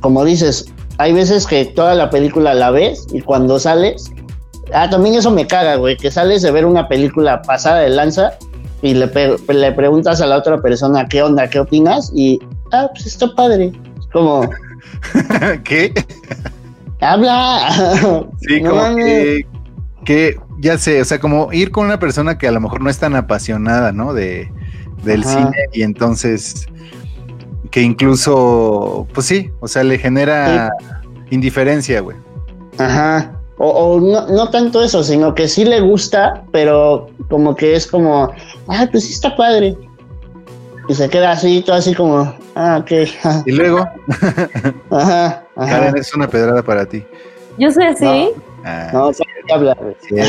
como 0.00 0.24
dices, 0.24 0.72
hay 0.98 1.12
veces 1.12 1.46
que 1.46 1.64
toda 1.64 1.94
la 1.94 2.10
película 2.10 2.54
la 2.54 2.70
ves 2.70 3.06
y 3.12 3.20
cuando 3.20 3.58
sales, 3.58 4.12
ah, 4.74 4.88
también 4.90 5.14
eso 5.14 5.30
me 5.30 5.46
caga, 5.46 5.76
güey, 5.76 5.96
que 5.96 6.10
sales 6.10 6.42
de 6.42 6.50
ver 6.50 6.66
una 6.66 6.88
película 6.88 7.42
pasada 7.42 7.80
de 7.80 7.90
lanza 7.90 8.32
y 8.82 8.94
le, 8.94 9.10
le 9.48 9.72
preguntas 9.72 10.20
a 10.20 10.26
la 10.26 10.36
otra 10.36 10.60
persona 10.60 11.06
qué 11.06 11.22
onda, 11.22 11.48
qué 11.48 11.60
opinas 11.60 12.10
y, 12.14 12.38
ah, 12.72 12.88
pues 12.92 13.06
está 13.06 13.34
padre. 13.34 13.72
Como... 14.12 14.48
¿Qué? 15.64 15.92
Habla. 17.00 18.26
Sí, 18.40 18.62
como 18.66 18.96
que, 18.96 19.46
que, 20.04 20.36
ya 20.58 20.78
sé, 20.78 21.00
o 21.00 21.04
sea, 21.04 21.20
como 21.20 21.52
ir 21.52 21.70
con 21.70 21.86
una 21.86 21.98
persona 21.98 22.38
que 22.38 22.48
a 22.48 22.52
lo 22.52 22.60
mejor 22.60 22.80
no 22.80 22.90
es 22.90 22.98
tan 22.98 23.14
apasionada, 23.16 23.92
¿no? 23.92 24.14
De, 24.14 24.50
del 25.04 25.24
cine 25.24 25.56
y 25.72 25.82
entonces 25.82 26.66
que 27.70 27.82
incluso, 27.82 29.06
pues 29.14 29.26
sí, 29.26 29.50
o 29.60 29.68
sea, 29.68 29.84
le 29.84 29.98
genera 29.98 30.72
indiferencia, 31.30 32.00
güey. 32.00 32.16
Ajá. 32.78 33.36
O, 33.58 34.00
no, 34.00 34.26
no, 34.26 34.48
tanto 34.48 34.82
eso, 34.82 35.04
sino 35.04 35.34
que 35.34 35.46
sí 35.46 35.66
le 35.66 35.80
gusta, 35.80 36.44
pero 36.50 37.08
como 37.28 37.54
que 37.54 37.74
es 37.74 37.86
como, 37.86 38.32
ah, 38.68 38.88
pues 38.90 39.04
sí 39.04 39.12
está 39.12 39.36
padre. 39.36 39.76
Y 40.88 40.94
se 40.94 41.08
queda 41.10 41.32
así, 41.32 41.62
todo 41.62 41.76
así 41.76 41.94
como, 41.94 42.34
ah, 42.54 42.78
ok. 42.80 42.90
Y 43.46 43.52
luego, 43.52 43.86
ajá, 44.90 45.44
ajá. 45.56 45.70
Karen, 45.70 45.96
es 45.98 46.14
una 46.14 46.26
pedrada 46.26 46.62
para 46.62 46.86
ti. 46.86 47.04
Yo 47.58 47.70
soy 47.70 47.84
así. 47.84 48.30
Ah, 48.64 48.90
no, 48.92 49.12
sí, 49.12 49.22
que 49.46 49.52
hablar. 49.52 49.76
Sí, 50.00 50.14
me 50.14 50.26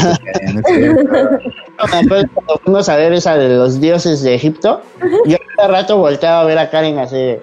acuerdo 1.82 2.29
cuando 2.34 2.57
fuimos 2.63 2.89
a 2.89 2.95
ver 2.95 3.13
esa 3.13 3.38
de 3.38 3.55
los 3.55 3.79
dioses 3.79 4.21
de 4.23 4.36
Egipto, 4.36 4.82
yo 5.25 5.38
cada 5.55 5.69
rato 5.69 5.97
volteaba 5.97 6.41
a 6.41 6.45
ver 6.45 6.57
a 6.57 6.69
Karen 6.69 6.99
así. 6.99 7.38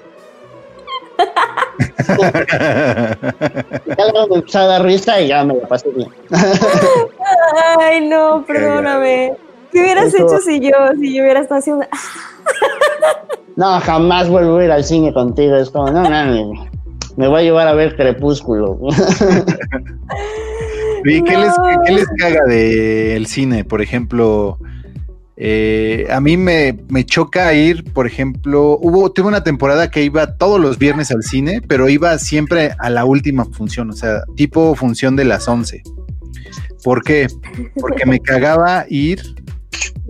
ya 2.09 3.17
luego 4.13 4.29
me 4.29 4.37
empezó 4.37 4.59
a 4.61 4.67
dar 4.67 4.83
risa 4.85 5.21
y 5.21 5.29
ya 5.29 5.45
me 5.45 5.55
la 5.55 5.67
pasé 5.67 5.91
bien. 5.91 6.09
Ay, 7.79 8.07
no, 8.09 8.45
perdóname. 8.47 9.35
¿Qué 9.73 9.81
hubieras 9.81 10.15
hecho 10.15 10.39
si 10.39 10.61
yo, 10.61 10.71
si 10.99 11.15
yo 11.15 11.23
hubiera 11.23 11.41
estado 11.41 11.59
haciendo? 11.59 11.87
no, 13.57 13.81
jamás 13.81 14.29
vuelvo 14.29 14.59
a 14.59 14.65
ir 14.65 14.73
al 14.73 14.85
cine 14.85 15.13
contigo. 15.13 15.57
Es 15.57 15.71
como, 15.71 15.91
no, 15.91 16.03
no, 16.09 16.69
me 17.17 17.27
voy 17.27 17.41
a 17.41 17.43
llevar 17.43 17.67
a 17.69 17.75
ver 17.75 17.97
Crepúsculo. 17.97 18.79
¿Y 21.05 21.23
qué, 21.23 21.37
les, 21.37 21.53
qué 21.87 21.93
les 21.93 22.07
caga 22.19 22.45
del 22.45 23.27
cine? 23.27 23.65
Por 23.65 23.83
ejemplo, 23.83 24.59
eh, 25.41 26.09
a 26.11 26.21
mí 26.21 26.37
me, 26.37 26.77
choca 27.05 27.55
ir, 27.55 27.85
por 27.93 28.09
ejemplo, 28.09 28.77
hubo, 28.81 29.13
tuve 29.13 29.29
una 29.29 29.45
temporada 29.45 29.89
que 29.89 30.03
iba 30.03 30.37
todos 30.37 30.61
los 30.61 30.79
viernes 30.79 31.13
al 31.13 31.23
cine, 31.23 31.63
pero 31.67 31.89
iba 31.89 32.19
siempre 32.19 32.73
a 32.81 32.91
la 32.91 33.05
última 33.05 33.45
función, 33.45 33.91
o 33.91 33.93
sea, 33.93 34.25
tipo 34.35 34.75
función 34.75 35.15
de 35.15 35.25
las 35.25 35.47
11. 35.47 35.83
¿Por 36.83 37.05
qué? 37.05 37.29
Porque 37.81 38.05
me 38.05 38.19
cagaba 38.19 38.85
ir 38.89 39.23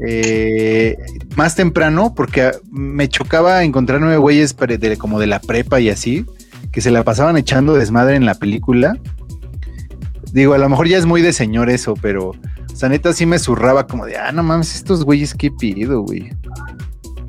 eh, 0.06 0.96
más 1.36 1.54
temprano, 1.54 2.14
porque 2.16 2.52
me 2.70 3.08
chocaba 3.08 3.64
encontrarme 3.64 4.16
güeyes 4.16 4.56
como 4.96 5.20
de 5.20 5.26
la 5.26 5.40
prepa 5.40 5.78
y 5.78 5.90
así, 5.90 6.24
que 6.72 6.80
se 6.80 6.90
la 6.90 7.04
pasaban 7.04 7.36
echando 7.36 7.74
desmadre 7.74 8.16
en 8.16 8.24
la 8.24 8.34
película 8.34 8.98
Digo, 10.32 10.54
a 10.54 10.58
lo 10.58 10.68
mejor 10.68 10.88
ya 10.88 10.98
es 10.98 11.06
muy 11.06 11.22
de 11.22 11.32
señor 11.32 11.70
eso, 11.70 11.94
pero, 12.00 12.30
o 12.30 12.76
sea, 12.76 12.88
neta 12.88 13.12
sí 13.12 13.26
me 13.26 13.38
zurraba 13.38 13.86
como 13.86 14.04
de, 14.06 14.16
ah, 14.16 14.32
no 14.32 14.42
mames, 14.42 14.74
estos 14.74 15.04
güeyes, 15.04 15.34
¿qué 15.34 15.50
pido, 15.50 16.02
güey? 16.02 16.30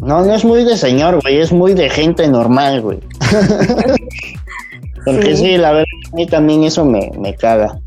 No, 0.01 0.23
no 0.23 0.33
es 0.33 0.43
muy 0.45 0.63
de 0.63 0.77
señor, 0.77 1.19
güey, 1.21 1.39
es 1.39 1.51
muy 1.51 1.73
de 1.73 1.89
gente 1.89 2.27
normal, 2.27 2.81
güey. 2.81 2.99
Porque 5.05 5.35
sí. 5.35 5.57
la 5.57 5.71
verdad, 5.71 5.85
a 6.11 6.15
mí 6.15 6.27
también 6.27 6.63
eso 6.63 6.85
me, 6.85 7.11
me 7.19 7.33
caga. 7.35 7.79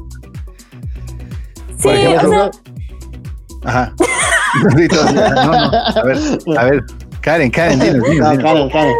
Sí, 1.79 1.89
o 1.89 2.31
sea... 2.31 2.51
Ajá. 3.65 3.95
no, 4.65 5.13
no, 5.13 5.23
a 5.23 6.03
ver, 6.05 6.19
a 6.59 6.65
ver, 6.65 6.85
Karen, 7.21 7.51
Karen, 7.51 7.79
dinos, 7.79 8.11
dinos, 8.11 8.37
no, 8.37 8.43
Karen, 8.43 8.71
Karen. 8.71 8.95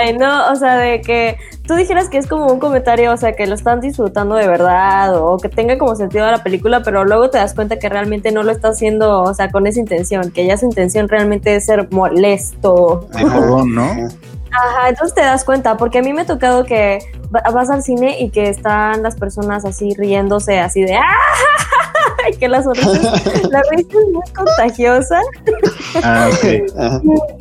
Ay, 0.00 0.16
no, 0.16 0.50
o 0.50 0.56
sea, 0.56 0.76
de 0.76 1.00
que 1.00 1.36
tú 1.66 1.74
dijeras 1.74 2.08
que 2.08 2.18
es 2.18 2.26
como 2.26 2.46
un 2.46 2.58
comentario, 2.58 3.12
o 3.12 3.16
sea, 3.16 3.32
que 3.32 3.46
lo 3.46 3.54
están 3.54 3.80
disfrutando 3.80 4.34
de 4.34 4.48
verdad 4.48 5.16
o 5.16 5.38
que 5.38 5.48
tenga 5.48 5.78
como 5.78 5.94
sentido 5.94 6.30
la 6.30 6.42
película, 6.42 6.82
pero 6.82 7.04
luego 7.04 7.30
te 7.30 7.38
das 7.38 7.54
cuenta 7.54 7.78
que 7.78 7.88
realmente 7.88 8.32
no 8.32 8.42
lo 8.42 8.50
está 8.50 8.68
haciendo, 8.68 9.22
o 9.22 9.34
sea, 9.34 9.50
con 9.50 9.66
esa 9.66 9.80
intención, 9.80 10.30
que 10.30 10.46
ya 10.46 10.56
su 10.56 10.66
intención 10.66 11.08
realmente 11.08 11.54
es 11.54 11.66
ser 11.66 11.88
molesto. 11.90 13.08
De 13.12 13.24
¿no? 13.24 14.08
Ajá, 14.52 14.88
entonces 14.88 15.14
te 15.14 15.20
das 15.20 15.44
cuenta, 15.44 15.76
porque 15.76 15.98
a 15.98 16.02
mí 16.02 16.12
me 16.12 16.22
ha 16.22 16.26
tocado 16.26 16.64
que 16.64 16.98
vas 17.30 17.70
al 17.70 17.82
cine 17.82 18.20
y 18.20 18.30
que 18.30 18.48
están 18.48 19.02
las 19.02 19.14
personas 19.14 19.64
así 19.64 19.94
riéndose, 19.96 20.58
así 20.58 20.82
de 20.82 20.96
¡ah! 20.96 21.04
Y 22.30 22.36
que 22.38 22.48
las 22.48 22.66
risas, 22.66 23.42
la 23.50 23.62
risa 23.70 23.88
es 23.90 24.12
muy 24.12 24.30
contagiosa. 24.34 25.20
Ah, 26.04 26.28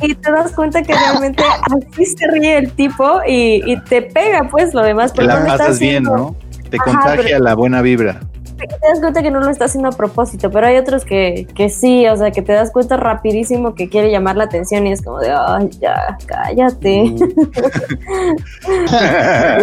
y, 0.01 0.15
te 0.15 0.31
das 0.31 0.51
cuenta 0.53 0.81
que 0.81 0.91
realmente 0.91 1.43
así 1.43 2.05
se 2.05 2.27
ríe 2.31 2.57
el 2.57 2.71
tipo 2.71 3.21
y, 3.27 3.79
te 3.81 4.01
pega, 4.01 4.47
pues, 4.49 4.73
lo 4.73 4.81
demás. 4.81 5.13
Te 5.13 5.21
la 5.23 5.45
pasas 5.45 5.77
bien, 5.77 6.03
¿no? 6.03 6.35
Te 6.71 6.77
contagia 6.77 7.37
la 7.37 7.53
buena 7.53 7.83
vibra 7.83 8.19
te 8.67 8.87
das 8.87 8.99
cuenta 8.99 9.21
que 9.21 9.31
no 9.31 9.39
lo 9.39 9.49
está 9.49 9.65
haciendo 9.65 9.89
a 9.89 9.91
propósito, 9.91 10.51
pero 10.51 10.67
hay 10.67 10.77
otros 10.77 11.05
que, 11.05 11.47
que 11.55 11.69
sí, 11.69 12.07
o 12.07 12.17
sea, 12.17 12.31
que 12.31 12.41
te 12.41 12.53
das 12.53 12.71
cuenta 12.71 12.97
rapidísimo 12.97 13.75
que 13.75 13.89
quiere 13.89 14.11
llamar 14.11 14.37
la 14.37 14.45
atención 14.45 14.85
y 14.87 14.91
es 14.91 15.01
como 15.01 15.19
de, 15.19 15.31
ay, 15.31 15.69
ya, 15.79 16.17
cállate. 16.25 17.03
Mm. 17.03 17.17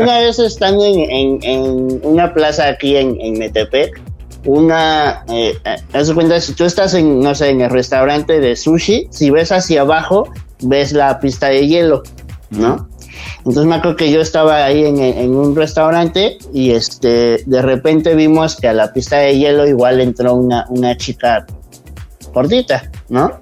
una 0.02 0.18
vez 0.20 0.38
estando 0.38 0.84
en, 0.84 1.38
en, 1.42 2.00
una 2.02 2.32
plaza 2.32 2.68
aquí 2.68 2.96
en, 2.96 3.20
en 3.20 3.38
Metepec, 3.38 4.00
una, 4.46 5.24
eh, 5.28 5.58
eh, 5.64 6.14
cuenta, 6.14 6.40
si 6.40 6.54
tú 6.54 6.64
estás 6.64 6.94
en, 6.94 7.20
no 7.20 7.34
sé, 7.34 7.50
en 7.50 7.60
el 7.60 7.70
restaurante 7.70 8.40
de 8.40 8.56
sushi, 8.56 9.08
si 9.10 9.30
ves 9.30 9.52
hacia 9.52 9.82
abajo, 9.82 10.28
ves 10.62 10.92
la 10.92 11.20
pista 11.20 11.48
de 11.48 11.66
hielo, 11.66 12.02
¿no? 12.50 12.88
Entonces 13.38 13.64
me 13.64 13.76
acuerdo 13.76 13.96
que 13.96 14.10
yo 14.10 14.20
estaba 14.20 14.64
ahí 14.64 14.84
en, 14.84 14.98
en, 14.98 15.34
un 15.34 15.56
restaurante 15.56 16.38
y 16.52 16.72
este 16.72 17.42
de 17.46 17.62
repente 17.62 18.14
vimos 18.14 18.56
que 18.56 18.68
a 18.68 18.72
la 18.72 18.92
pista 18.92 19.16
de 19.18 19.38
hielo 19.38 19.66
igual 19.66 20.00
entró 20.00 20.34
una, 20.34 20.66
una 20.68 20.96
chica 20.96 21.46
gordita, 22.32 22.90
¿no? 23.08 23.32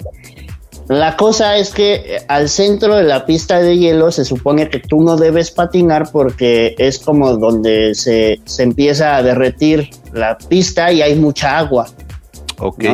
La 0.88 1.16
cosa 1.16 1.56
es 1.56 1.70
que 1.70 1.94
eh, 1.94 2.24
al 2.28 2.48
centro 2.48 2.96
de 2.96 3.04
la 3.04 3.24
pista 3.24 3.58
de 3.60 3.78
hielo 3.78 4.12
se 4.12 4.24
supone 4.24 4.68
que 4.68 4.80
tú 4.80 5.02
no 5.02 5.16
debes 5.16 5.50
patinar 5.50 6.10
porque 6.12 6.74
es 6.78 6.98
como 6.98 7.36
donde 7.36 7.94
se, 7.94 8.40
se 8.44 8.62
empieza 8.62 9.16
a 9.16 9.22
derretir 9.22 9.90
la 10.12 10.36
pista 10.36 10.92
y 10.92 11.00
hay 11.00 11.14
mucha 11.14 11.58
agua. 11.58 11.86
Ok. 12.58 12.84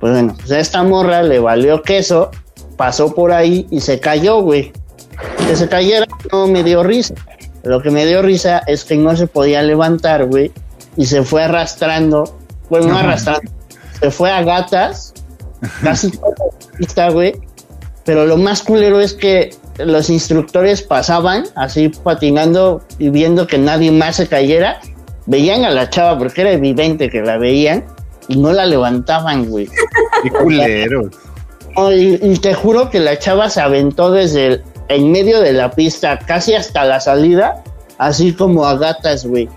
Pues 0.00 0.12
bueno, 0.12 0.34
pues 0.38 0.50
a 0.50 0.58
esta 0.58 0.82
morra 0.82 1.22
le 1.22 1.38
valió 1.38 1.82
queso, 1.82 2.30
pasó 2.76 3.14
por 3.14 3.32
ahí 3.32 3.66
y 3.70 3.80
se 3.80 4.00
cayó, 4.00 4.40
güey. 4.40 4.72
Que 5.46 5.56
se 5.56 5.68
cayera 5.68 6.06
no 6.32 6.46
me 6.46 6.64
dio 6.64 6.82
risa. 6.82 7.14
Lo 7.62 7.82
que 7.82 7.90
me 7.90 8.06
dio 8.06 8.22
risa 8.22 8.62
es 8.66 8.84
que 8.84 8.96
no 8.96 9.14
se 9.16 9.26
podía 9.26 9.62
levantar, 9.62 10.24
güey, 10.24 10.50
y 10.96 11.06
se 11.06 11.22
fue 11.22 11.44
arrastrando, 11.44 12.38
bueno, 12.70 12.88
no 12.88 12.98
arrastrando, 12.98 13.50
se 14.00 14.10
fue 14.10 14.30
a 14.30 14.42
gatas, 14.42 15.09
casi 15.82 16.10
pista, 16.78 17.10
güey. 17.10 17.34
Pero 18.04 18.26
lo 18.26 18.36
más 18.36 18.62
culero 18.62 19.00
es 19.00 19.14
que 19.14 19.54
los 19.78 20.10
instructores 20.10 20.82
pasaban 20.82 21.44
así 21.54 21.88
patinando 21.88 22.82
y 22.98 23.10
viendo 23.10 23.46
que 23.46 23.58
nadie 23.58 23.90
más 23.90 24.16
se 24.16 24.26
cayera, 24.26 24.80
veían 25.26 25.64
a 25.64 25.70
la 25.70 25.90
chava 25.90 26.18
porque 26.18 26.42
era 26.42 26.52
evidente 26.52 27.08
que 27.08 27.22
la 27.22 27.38
veían 27.38 27.84
y 28.28 28.36
no 28.36 28.52
la 28.52 28.66
levantaban, 28.66 29.46
güey. 29.46 29.68
Qué 30.22 30.30
culero. 30.30 31.10
y, 31.92 32.38
te 32.38 32.54
juro 32.54 32.90
que 32.90 33.00
la 33.00 33.18
chava 33.18 33.48
se 33.48 33.60
aventó 33.60 34.10
desde 34.10 34.46
el, 34.46 34.64
en 34.88 35.12
medio 35.12 35.40
de 35.40 35.52
la 35.52 35.70
pista, 35.70 36.18
casi 36.18 36.54
hasta 36.54 36.84
la 36.84 37.00
salida, 37.00 37.62
así 37.98 38.32
como 38.32 38.66
a 38.66 38.76
gatas, 38.76 39.24
güey. 39.24 39.48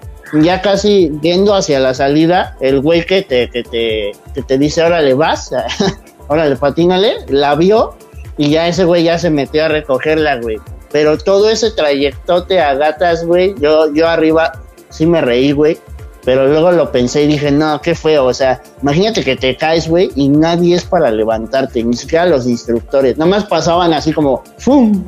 Ya 0.41 0.61
casi 0.61 1.09
viendo 1.21 1.53
hacia 1.53 1.79
la 1.79 1.93
salida, 1.93 2.57
el 2.59 2.79
güey 2.79 3.05
que 3.05 3.21
te, 3.21 3.49
que 3.49 3.63
te, 3.63 4.11
que 4.33 4.41
te 4.41 4.57
dice, 4.57 4.81
órale, 4.81 5.13
vas, 5.13 5.51
órale, 6.27 6.55
patínale, 6.55 7.17
la 7.29 7.53
vio 7.55 7.95
y 8.37 8.49
ya 8.49 8.67
ese 8.67 8.83
güey 8.83 9.03
ya 9.03 9.19
se 9.19 9.29
metió 9.29 9.65
a 9.65 9.67
recogerla, 9.67 10.37
güey. 10.37 10.57
Pero 10.91 11.17
todo 11.17 11.49
ese 11.49 11.71
trayectote 11.71 12.59
a 12.59 12.73
gatas, 12.75 13.25
güey, 13.25 13.55
yo, 13.59 13.93
yo 13.93 14.07
arriba 14.07 14.51
sí 14.89 15.05
me 15.05 15.21
reí, 15.21 15.51
güey. 15.51 15.77
Pero 16.25 16.47
luego 16.47 16.71
lo 16.71 16.91
pensé 16.91 17.23
y 17.23 17.27
dije, 17.27 17.51
no, 17.51 17.81
qué 17.81 17.95
feo. 17.95 18.25
O 18.25 18.33
sea, 18.33 18.61
imagínate 18.81 19.23
que 19.23 19.35
te 19.35 19.57
caes, 19.57 19.89
güey, 19.89 20.09
y 20.15 20.29
nadie 20.29 20.75
es 20.75 20.85
para 20.85 21.11
levantarte, 21.11 21.83
ni 21.83 21.95
siquiera 21.95 22.25
los 22.25 22.47
instructores. 22.47 23.17
Nada 23.17 23.29
más 23.29 23.45
pasaban 23.45 23.91
así 23.91 24.13
como, 24.13 24.41
¡fum! 24.57 25.03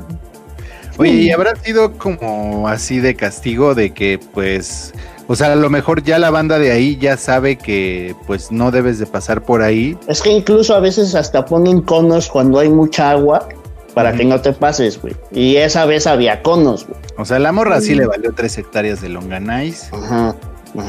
Oye, 0.97 1.11
¿y 1.11 1.31
habrá 1.31 1.55
sido 1.55 1.97
como 1.97 2.67
así 2.67 2.99
de 2.99 3.15
castigo 3.15 3.75
de 3.75 3.93
que, 3.93 4.19
pues, 4.33 4.93
o 5.27 5.35
sea, 5.35 5.51
a 5.53 5.55
lo 5.55 5.69
mejor 5.69 6.03
ya 6.03 6.19
la 6.19 6.29
banda 6.29 6.59
de 6.59 6.71
ahí 6.71 6.97
ya 6.97 7.17
sabe 7.17 7.55
que, 7.57 8.15
pues, 8.27 8.51
no 8.51 8.71
debes 8.71 8.99
de 8.99 9.05
pasar 9.05 9.41
por 9.43 9.61
ahí? 9.61 9.97
Es 10.07 10.21
que 10.21 10.31
incluso 10.31 10.75
a 10.75 10.79
veces 10.79 11.15
hasta 11.15 11.45
ponen 11.45 11.81
conos 11.81 12.27
cuando 12.29 12.59
hay 12.59 12.69
mucha 12.69 13.11
agua 13.11 13.47
para 13.93 14.11
que 14.13 14.25
no 14.25 14.41
te 14.41 14.51
pases, 14.51 15.01
güey. 15.01 15.15
Y 15.31 15.55
esa 15.55 15.85
vez 15.85 16.05
había 16.05 16.41
conos, 16.43 16.85
güey. 16.85 16.99
O 17.17 17.23
sea, 17.25 17.39
la 17.39 17.51
morra 17.53 17.79
sí 17.79 17.95
le 17.95 18.05
valió 18.05 18.33
tres 18.33 18.57
hectáreas 18.57 19.01
de 19.01 19.07
longanais. 19.09 19.89
Ajá. 19.93 20.35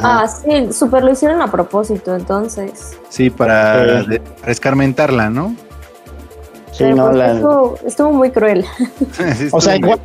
Ah, 0.03 0.27
sí, 0.27 0.73
súper 0.73 1.05
lo 1.05 1.13
hicieron 1.13 1.41
a 1.41 1.49
propósito, 1.49 2.17
entonces. 2.17 2.97
Sí, 3.09 3.31
para 3.31 4.03
de- 4.03 4.19
para 4.19 4.51
escarmentarla, 4.51 5.31
¿no? 5.31 5.55
Sí, 6.77 6.85
Pero, 6.85 6.97
no, 6.97 7.05
pues, 7.07 7.17
la- 7.17 7.33
estuvo, 7.33 7.79
estuvo 7.87 8.13
muy 8.13 8.31
cruel. 8.31 8.65
Sí, 9.13 9.49
O 9.51 9.61
sea, 9.63 9.77
igual 9.77 9.99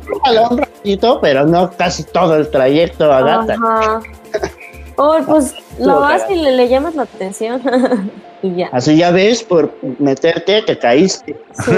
un 0.50 0.56
ratito, 0.58 1.18
pero 1.20 1.44
no 1.44 1.70
casi 1.72 2.02
todo 2.04 2.34
el 2.36 2.50
trayecto 2.50 3.12
a 3.12 3.20
gata. 3.20 3.54
Ajá. 3.54 4.00
Oh, 4.96 5.16
pues 5.26 5.54
lo 5.78 6.00
vas 6.00 6.22
y 6.30 6.34
le, 6.36 6.52
le 6.52 6.68
llamas 6.68 6.94
la 6.94 7.02
atención. 7.02 7.60
y 8.42 8.54
ya. 8.56 8.70
Así 8.72 8.96
ya 8.96 9.10
ves, 9.10 9.42
por 9.42 9.70
meterte, 9.98 10.62
te 10.62 10.78
caíste. 10.78 11.38
Sí, 11.62 11.72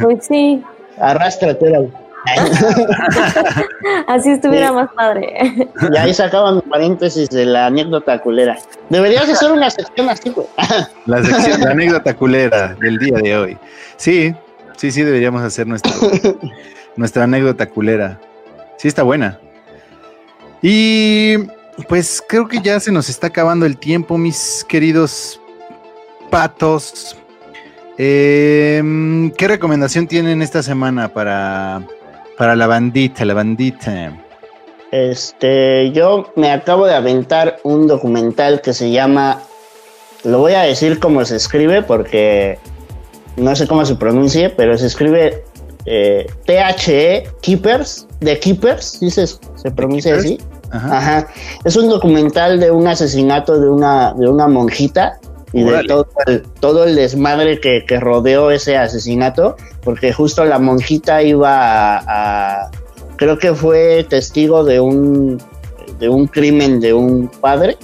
pues 0.00 0.24
sí. 0.26 0.62
Arrástrate. 0.98 1.90
Así 4.06 4.30
estuviera 4.30 4.68
Sí. 4.68 4.74
más 4.74 4.88
padre. 4.94 5.68
Y 5.92 5.96
ahí 5.96 6.14
sacaba 6.14 6.52
mi 6.52 6.60
paréntesis 6.62 7.28
de 7.30 7.46
la 7.46 7.66
anécdota 7.66 8.20
culera. 8.20 8.56
Deberías 8.90 9.28
hacer 9.28 9.50
una 9.52 9.70
sección 9.70 10.08
así, 10.08 10.30
güey. 10.30 10.46
La 11.06 11.22
sección, 11.22 11.60
la 11.60 11.70
anécdota 11.70 12.14
culera 12.14 12.76
del 12.80 12.98
día 12.98 13.18
de 13.18 13.36
hoy. 13.36 13.58
Sí, 13.96 14.34
sí, 14.76 14.90
sí, 14.92 15.02
deberíamos 15.02 15.42
hacer 15.42 15.66
nuestro, 15.66 15.92
nuestra 16.96 17.24
anécdota 17.24 17.66
culera. 17.68 18.20
Sí, 18.76 18.88
está 18.88 19.02
buena. 19.02 19.38
Y 20.62 21.38
pues 21.88 22.22
creo 22.28 22.46
que 22.46 22.60
ya 22.60 22.78
se 22.78 22.92
nos 22.92 23.08
está 23.08 23.26
acabando 23.28 23.66
el 23.66 23.76
tiempo, 23.78 24.16
mis 24.16 24.64
queridos 24.68 25.40
patos. 26.30 27.16
Em, 27.98 29.30
¿Qué 29.32 29.48
recomendación 29.48 30.06
tienen 30.06 30.40
esta 30.42 30.62
semana 30.62 31.08
para, 31.08 31.82
para 32.36 32.56
la 32.56 32.66
bandita, 32.66 33.24
la 33.24 33.34
bandita? 33.34 34.12
Este, 34.90 35.90
yo 35.92 36.30
me 36.36 36.50
acabo 36.50 36.86
de 36.86 36.94
aventar 36.94 37.58
un 37.62 37.86
documental 37.86 38.60
que 38.60 38.72
se 38.72 38.90
llama, 38.90 39.40
lo 40.24 40.38
voy 40.38 40.52
a 40.52 40.62
decir 40.62 41.00
como 41.00 41.24
se 41.24 41.36
escribe 41.36 41.82
porque 41.82 42.58
no 43.36 43.56
sé 43.56 43.66
cómo 43.66 43.86
se 43.86 43.94
pronuncie, 43.94 44.50
pero 44.50 44.76
se 44.76 44.86
escribe 44.86 45.44
eh, 45.86 46.26
THE 46.44 47.28
Keepers, 47.40 48.06
de 48.20 48.38
Keepers, 48.38 49.00
dices, 49.00 49.40
se 49.54 49.70
pronuncia 49.70 50.12
Keepers? 50.12 50.34
así. 50.34 50.40
Ajá. 50.70 50.98
Ajá. 50.98 51.28
Es 51.64 51.76
un 51.76 51.88
documental 51.88 52.60
de 52.60 52.70
un 52.70 52.86
asesinato 52.86 53.60
de 53.60 53.68
una, 53.68 54.14
de 54.14 54.28
una 54.28 54.48
monjita 54.48 55.18
y 55.52 55.62
de 55.64 55.84
todo 55.84 56.08
el, 56.26 56.42
todo 56.60 56.84
el 56.84 56.96
desmadre 56.96 57.60
que, 57.60 57.84
que 57.86 58.00
rodeó 58.00 58.50
ese 58.50 58.76
asesinato, 58.76 59.56
porque 59.82 60.12
justo 60.12 60.44
la 60.44 60.58
monjita 60.58 61.22
iba 61.22 61.98
a, 61.98 62.62
a- 62.64 62.70
creo 63.16 63.38
que 63.38 63.54
fue 63.54 64.04
testigo 64.08 64.64
de 64.64 64.80
un, 64.80 65.40
de 65.98 66.08
un 66.08 66.26
crimen 66.26 66.80
de 66.80 66.92
un 66.94 67.28
padre. 67.28 67.76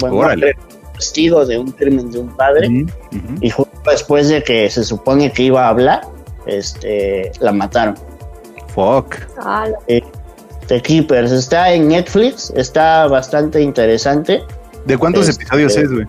Bueno, 0.00 0.46
testigo 0.94 1.44
de 1.46 1.58
un 1.58 1.70
crimen 1.72 2.10
de 2.10 2.18
un 2.18 2.34
padre. 2.36 2.86
Y 3.40 3.50
justo 3.50 3.72
después 3.90 4.28
de 4.28 4.42
que 4.42 4.68
se 4.70 4.82
supone 4.84 5.30
que 5.32 5.44
iba 5.44 5.66
a 5.66 5.68
hablar, 5.68 6.00
este, 6.46 7.30
la 7.40 7.52
mataron. 7.52 7.94
Fuck. 8.74 9.16
Ah, 9.38 9.68
lo- 9.68 10.06
The 10.66 10.82
Keepers 10.82 11.30
está 11.30 11.72
en 11.72 11.88
Netflix, 11.88 12.52
está 12.56 13.06
bastante 13.06 13.60
interesante. 13.60 14.42
¿De 14.84 14.98
cuántos 14.98 15.28
Este- 15.28 15.44
episodios 15.44 15.76
es, 15.76 15.92
güey? 15.92 16.06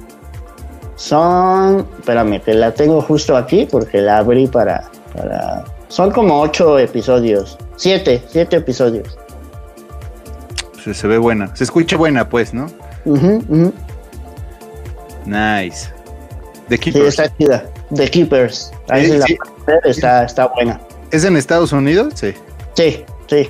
Son, 0.98 1.88
espérame, 2.00 2.42
que 2.42 2.54
la 2.54 2.74
tengo 2.74 3.02
justo 3.02 3.38
aquí 3.38 3.66
porque 3.72 4.02
la 4.02 4.18
abrí 4.18 4.48
para, 4.48 4.90
para... 5.16 5.64
Son 5.88 6.12
como 6.12 6.42
ocho 6.42 6.78
episodios, 6.80 7.58
siete, 7.78 8.22
siete 8.28 8.58
episodios. 8.58 9.18
Se, 10.84 10.94
se 10.94 11.08
ve 11.08 11.18
buena. 11.18 11.56
Se 11.56 11.64
escucha 11.64 11.96
buena, 11.98 12.28
pues, 12.28 12.54
¿no? 12.54 12.68
Nice. 15.26 15.90
The 16.70 16.76
Sí, 16.78 16.92
Keepers. 16.92 17.08
está 17.20 17.38
chida. 17.38 17.66
The 17.94 18.10
Keepers, 18.10 18.72
ahí 18.90 19.06
Sí, 19.06 19.12
se 19.12 19.18
la 19.20 19.26
sí. 19.28 19.36
pueden 19.38 19.64
ver, 19.66 19.92
está, 19.92 20.24
está 20.26 20.48
buena. 20.48 20.80
¿Es 21.12 21.24
en 21.24 21.38
Estados 21.38 21.72
Unidos? 21.72 22.14
Sí. 22.16 22.34
Sí, 22.74 23.06
sí. 23.28 23.50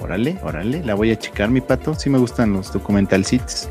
Órale, 0.00 0.36
órale. 0.44 0.84
La 0.84 0.94
voy 0.94 1.10
a 1.10 1.18
checar, 1.18 1.48
mi 1.50 1.60
pato. 1.60 1.94
Sí 1.94 2.10
me 2.10 2.18
gustan 2.18 2.52
los 2.52 2.72
documentalcitos. 2.72 3.68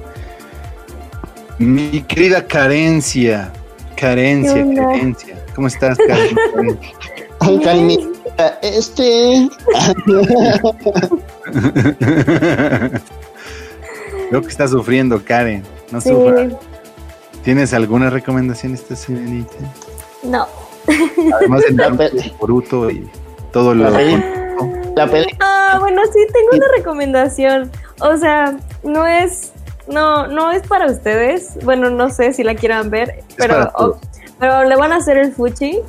Mi 1.61 2.01
querida 2.03 2.45
Carencia. 2.47 3.51
Carencia. 3.95 4.65
Carencia. 4.75 5.35
¿Cómo 5.55 5.67
estás, 5.67 5.97
Karen? 5.97 6.37
Ay, 7.39 7.59
Karinita, 7.59 8.59
este... 8.61 9.49
Veo 14.31 14.41
que 14.41 14.47
está 14.47 14.67
sufriendo, 14.67 15.23
Karen. 15.23 15.63
No 15.91 16.01
sí. 16.01 16.09
sufra. 16.09 16.49
¿Tienes 17.43 17.73
alguna 17.73 18.09
recomendación 18.09 18.73
esta 18.73 18.95
semanita? 18.95 19.53
No. 20.23 20.47
Además 21.35 21.63
Naruto 21.73 21.97
pe- 21.97 22.33
Boruto 22.39 22.89
y 22.91 23.09
todo 23.51 23.73
lo... 23.75 23.89
La 23.89 23.97
peli- 23.97 24.23
La 24.95 25.07
película... 25.07 25.37
Ah, 25.41 25.77
bueno, 25.79 26.01
sí, 26.13 26.19
tengo 26.31 26.49
una 26.53 26.67
recomendación. 26.77 27.71
O 27.99 28.15
sea, 28.17 28.55
no 28.83 29.05
es, 29.07 29.51
no, 29.91 30.27
no 30.27 30.51
es 30.51 30.65
para 30.67 30.87
ustedes. 30.87 31.57
Bueno, 31.63 31.89
no 31.89 32.09
sé 32.09 32.33
si 32.33 32.43
la 32.43 32.55
quieran 32.55 32.89
ver, 32.89 33.23
pero, 33.37 33.53
para 33.55 33.71
todos. 33.71 33.97
o- 33.97 33.99
pero 34.39 34.63
le 34.63 34.75
van 34.75 34.91
a 34.91 34.97
hacer 34.97 35.17
el 35.17 35.31
fuchi. 35.33 35.79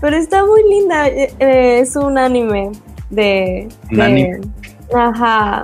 Pero 0.00 0.16
está 0.16 0.44
muy 0.44 0.62
linda. 0.68 1.08
eh, 1.08 1.32
eh, 1.38 1.78
es 1.80 1.96
un 1.96 2.18
anime 2.18 2.70
de, 3.10 3.68
¿Un 3.90 3.96
de- 3.96 4.02
anime? 4.02 4.40
Ajá. 4.94 5.62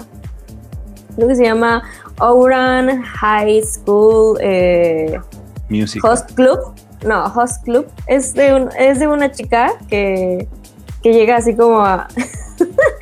Creo 1.17 1.29
que 1.29 1.35
se 1.35 1.45
llama 1.45 1.83
Ouran 2.21 3.03
High 3.03 3.63
School 3.65 4.39
eh, 4.41 5.21
Music. 5.69 6.03
Host 6.05 6.33
Club. 6.35 6.59
No, 7.05 7.25
Host 7.35 7.65
Club. 7.65 7.87
Es 8.07 8.33
de, 8.35 8.55
un, 8.55 8.69
es 8.79 8.99
de 9.01 9.09
una 9.09 9.31
chica 9.33 9.73
que, 9.89 10.49
que 11.03 11.13
llega 11.13 11.37
así 11.37 11.55
como 11.55 11.81
a... 11.85 12.09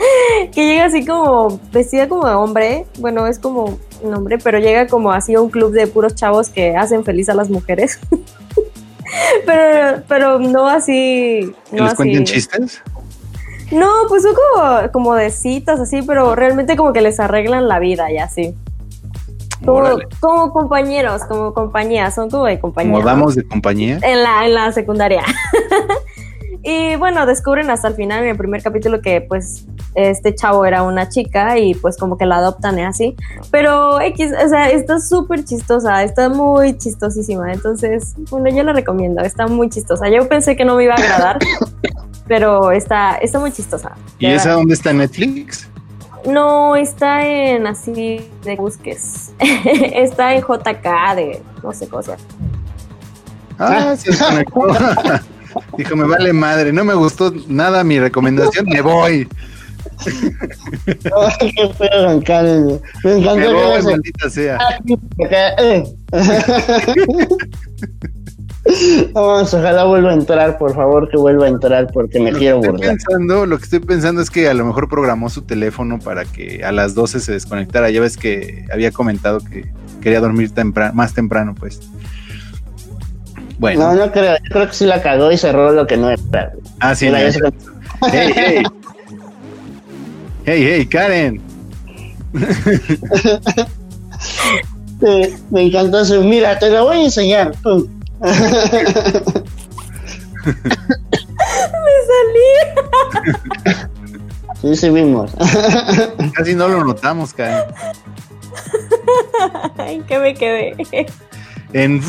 que 0.52 0.66
llega 0.66 0.84
así 0.86 1.04
como 1.04 1.60
vestida 1.72 2.08
como 2.08 2.26
de 2.26 2.34
hombre, 2.34 2.86
bueno, 2.98 3.26
es 3.26 3.38
como 3.38 3.78
un 4.02 4.14
hombre, 4.14 4.38
pero 4.38 4.58
llega 4.58 4.86
como 4.86 5.12
así 5.12 5.34
a 5.34 5.40
un 5.40 5.50
club 5.50 5.72
de 5.72 5.86
puros 5.86 6.14
chavos 6.14 6.48
que 6.48 6.76
hacen 6.76 7.04
feliz 7.04 7.28
a 7.28 7.34
las 7.34 7.50
mujeres. 7.50 7.98
pero, 9.46 10.02
pero 10.08 10.38
no 10.38 10.68
así. 10.68 11.54
¿Que 11.70 11.80
les 11.80 11.94
cuenten 11.94 12.24
chistes? 12.24 12.82
No, 13.70 13.88
pues 14.08 14.22
son 14.22 14.34
como, 14.34 14.92
como 14.92 15.14
de 15.14 15.30
citas 15.30 15.78
así, 15.78 16.02
pero 16.02 16.34
realmente 16.34 16.76
como 16.76 16.92
que 16.92 17.02
les 17.02 17.20
arreglan 17.20 17.68
la 17.68 17.78
vida 17.78 18.10
y 18.10 18.18
así. 18.18 18.54
Como, 19.64 19.98
como 20.20 20.52
compañeros, 20.52 21.24
como 21.24 21.52
compañía, 21.52 22.10
son 22.10 22.30
como 22.30 22.44
de 22.44 22.60
compañía. 22.60 22.92
¿Como 22.92 23.04
damos 23.04 23.34
de 23.34 23.46
compañía? 23.46 23.98
En 24.02 24.22
la, 24.22 24.46
en 24.46 24.54
la 24.54 24.72
secundaria. 24.72 25.22
y 26.62 26.96
bueno, 26.96 27.26
descubren 27.26 27.68
hasta 27.70 27.88
el 27.88 27.94
final 27.94 28.22
en 28.22 28.30
el 28.30 28.36
primer 28.36 28.62
capítulo 28.62 29.00
que 29.02 29.20
pues 29.20 29.66
este 29.98 30.34
chavo 30.34 30.64
era 30.64 30.82
una 30.82 31.08
chica 31.08 31.58
y 31.58 31.74
pues 31.74 31.96
como 31.96 32.16
que 32.16 32.26
la 32.26 32.36
adoptan 32.36 32.78
y 32.78 32.82
así. 32.82 33.16
Pero 33.50 34.00
X, 34.00 34.32
o 34.44 34.48
sea, 34.48 34.70
está 34.70 35.00
súper 35.00 35.44
chistosa, 35.44 36.02
está 36.04 36.28
muy 36.28 36.76
chistosísima. 36.78 37.52
Entonces, 37.52 38.14
bueno, 38.30 38.48
yo 38.50 38.62
la 38.62 38.72
recomiendo, 38.72 39.22
está 39.22 39.46
muy 39.46 39.68
chistosa. 39.68 40.08
Yo 40.08 40.28
pensé 40.28 40.56
que 40.56 40.64
no 40.64 40.76
me 40.76 40.84
iba 40.84 40.94
a 40.94 40.96
agradar, 40.96 41.38
pero 42.28 42.70
está, 42.70 43.16
está 43.16 43.38
muy 43.38 43.50
chistosa. 43.50 43.92
¿Y 44.18 44.26
esa 44.26 44.52
dónde 44.52 44.74
está 44.74 44.90
en 44.90 44.98
Netflix? 44.98 45.68
No, 46.26 46.76
está 46.76 47.26
en 47.26 47.66
así 47.66 48.20
de 48.44 48.56
busques. 48.56 49.32
está 49.38 50.34
en 50.34 50.42
JK 50.42 51.16
de 51.16 51.42
no 51.62 51.72
sé 51.72 51.88
cosas. 51.88 52.20
Ah, 53.58 53.96
sí, 53.96 54.10
Dijo, 55.76 55.96
me 55.96 56.06
vale 56.06 56.32
madre, 56.32 56.72
no 56.72 56.84
me 56.84 56.94
gustó 56.94 57.32
nada 57.48 57.82
mi 57.82 57.98
recomendación, 57.98 58.66
me 58.66 58.80
voy. 58.80 59.28
Qué 60.04 60.94
Karen. 62.24 62.80
Me 63.04 63.12
encantó 63.18 63.74
que 63.76 63.82
maldita 63.82 64.30
sea. 64.30 64.58
Eh. 65.58 65.84
Vamos, 69.14 69.54
ojalá 69.54 69.84
vuelva 69.84 70.10
a 70.10 70.14
entrar, 70.14 70.58
por 70.58 70.74
favor, 70.74 71.08
que 71.08 71.16
vuelva 71.16 71.46
a 71.46 71.48
entrar 71.48 71.86
porque 71.92 72.20
me 72.20 72.32
quiero 72.32 72.58
burlar. 72.58 72.90
pensando, 72.90 73.46
lo 73.46 73.56
que 73.56 73.64
estoy 73.64 73.78
pensando 73.80 74.20
es 74.20 74.30
que 74.30 74.46
a 74.48 74.54
lo 74.54 74.64
mejor 74.66 74.88
programó 74.90 75.30
su 75.30 75.42
teléfono 75.42 75.98
para 75.98 76.24
que 76.26 76.62
a 76.64 76.72
las 76.72 76.94
12 76.94 77.20
se 77.20 77.32
desconectara. 77.32 77.88
Ya 77.90 78.00
ves 78.00 78.16
que 78.18 78.66
había 78.72 78.90
comentado 78.90 79.40
que 79.40 79.70
quería 80.02 80.20
dormir 80.20 80.50
tempra- 80.52 80.92
más 80.92 81.14
temprano, 81.14 81.54
pues. 81.58 81.80
Bueno, 83.58 83.94
No, 83.94 84.06
no 84.06 84.12
creo. 84.12 84.36
Yo 84.36 84.50
creo 84.52 84.66
que 84.68 84.74
sí 84.74 84.84
la 84.84 85.00
cagó 85.02 85.32
y 85.32 85.38
cerró 85.38 85.72
lo 85.72 85.86
que 85.86 85.96
no 85.96 86.10
era. 86.10 86.52
ah, 86.80 86.94
sí, 86.94 87.06
Hey, 87.10 88.02
hey. 88.36 88.62
Hey, 90.48 90.64
hey, 90.64 90.86
Karen. 90.86 91.42
Me 95.50 95.66
encantó 95.66 96.00
eso. 96.00 96.22
Mira, 96.22 96.58
te 96.58 96.70
lo 96.70 96.84
voy 96.86 96.96
a 96.96 97.04
enseñar. 97.04 97.52
Pum. 97.62 97.86
Me 98.22 98.32
salí. 102.08 102.48
Sí, 104.62 104.74
sí 104.74 104.88
vimos. 104.88 105.32
Casi 106.32 106.54
no 106.54 106.66
lo 106.68 106.82
notamos, 106.82 107.34
Karen. 107.34 107.64
¿En 109.86 110.02
qué 110.04 110.18
me 110.18 110.32
quedé? 110.32 110.74
En 111.74 112.00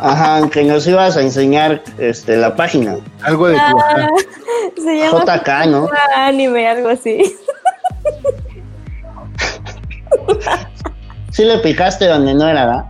Ajá, 0.00 0.48
que 0.50 0.64
nos 0.64 0.86
ibas 0.86 1.16
a 1.16 1.22
enseñar 1.22 1.82
este, 1.98 2.36
la 2.36 2.54
página. 2.56 2.96
algo 3.22 3.48
de 3.48 3.54
tu 3.54 3.60
Ah, 3.60 4.08
se 4.76 4.98
llama 4.98 5.24
JK, 5.24 5.66
¿no? 5.68 5.88
anime, 6.16 6.68
algo 6.68 6.88
así. 6.88 7.36
Sí 11.32 11.44
le 11.44 11.58
picaste 11.58 12.06
donde 12.06 12.34
no 12.34 12.48
era, 12.48 12.66
¿verdad? 12.66 12.84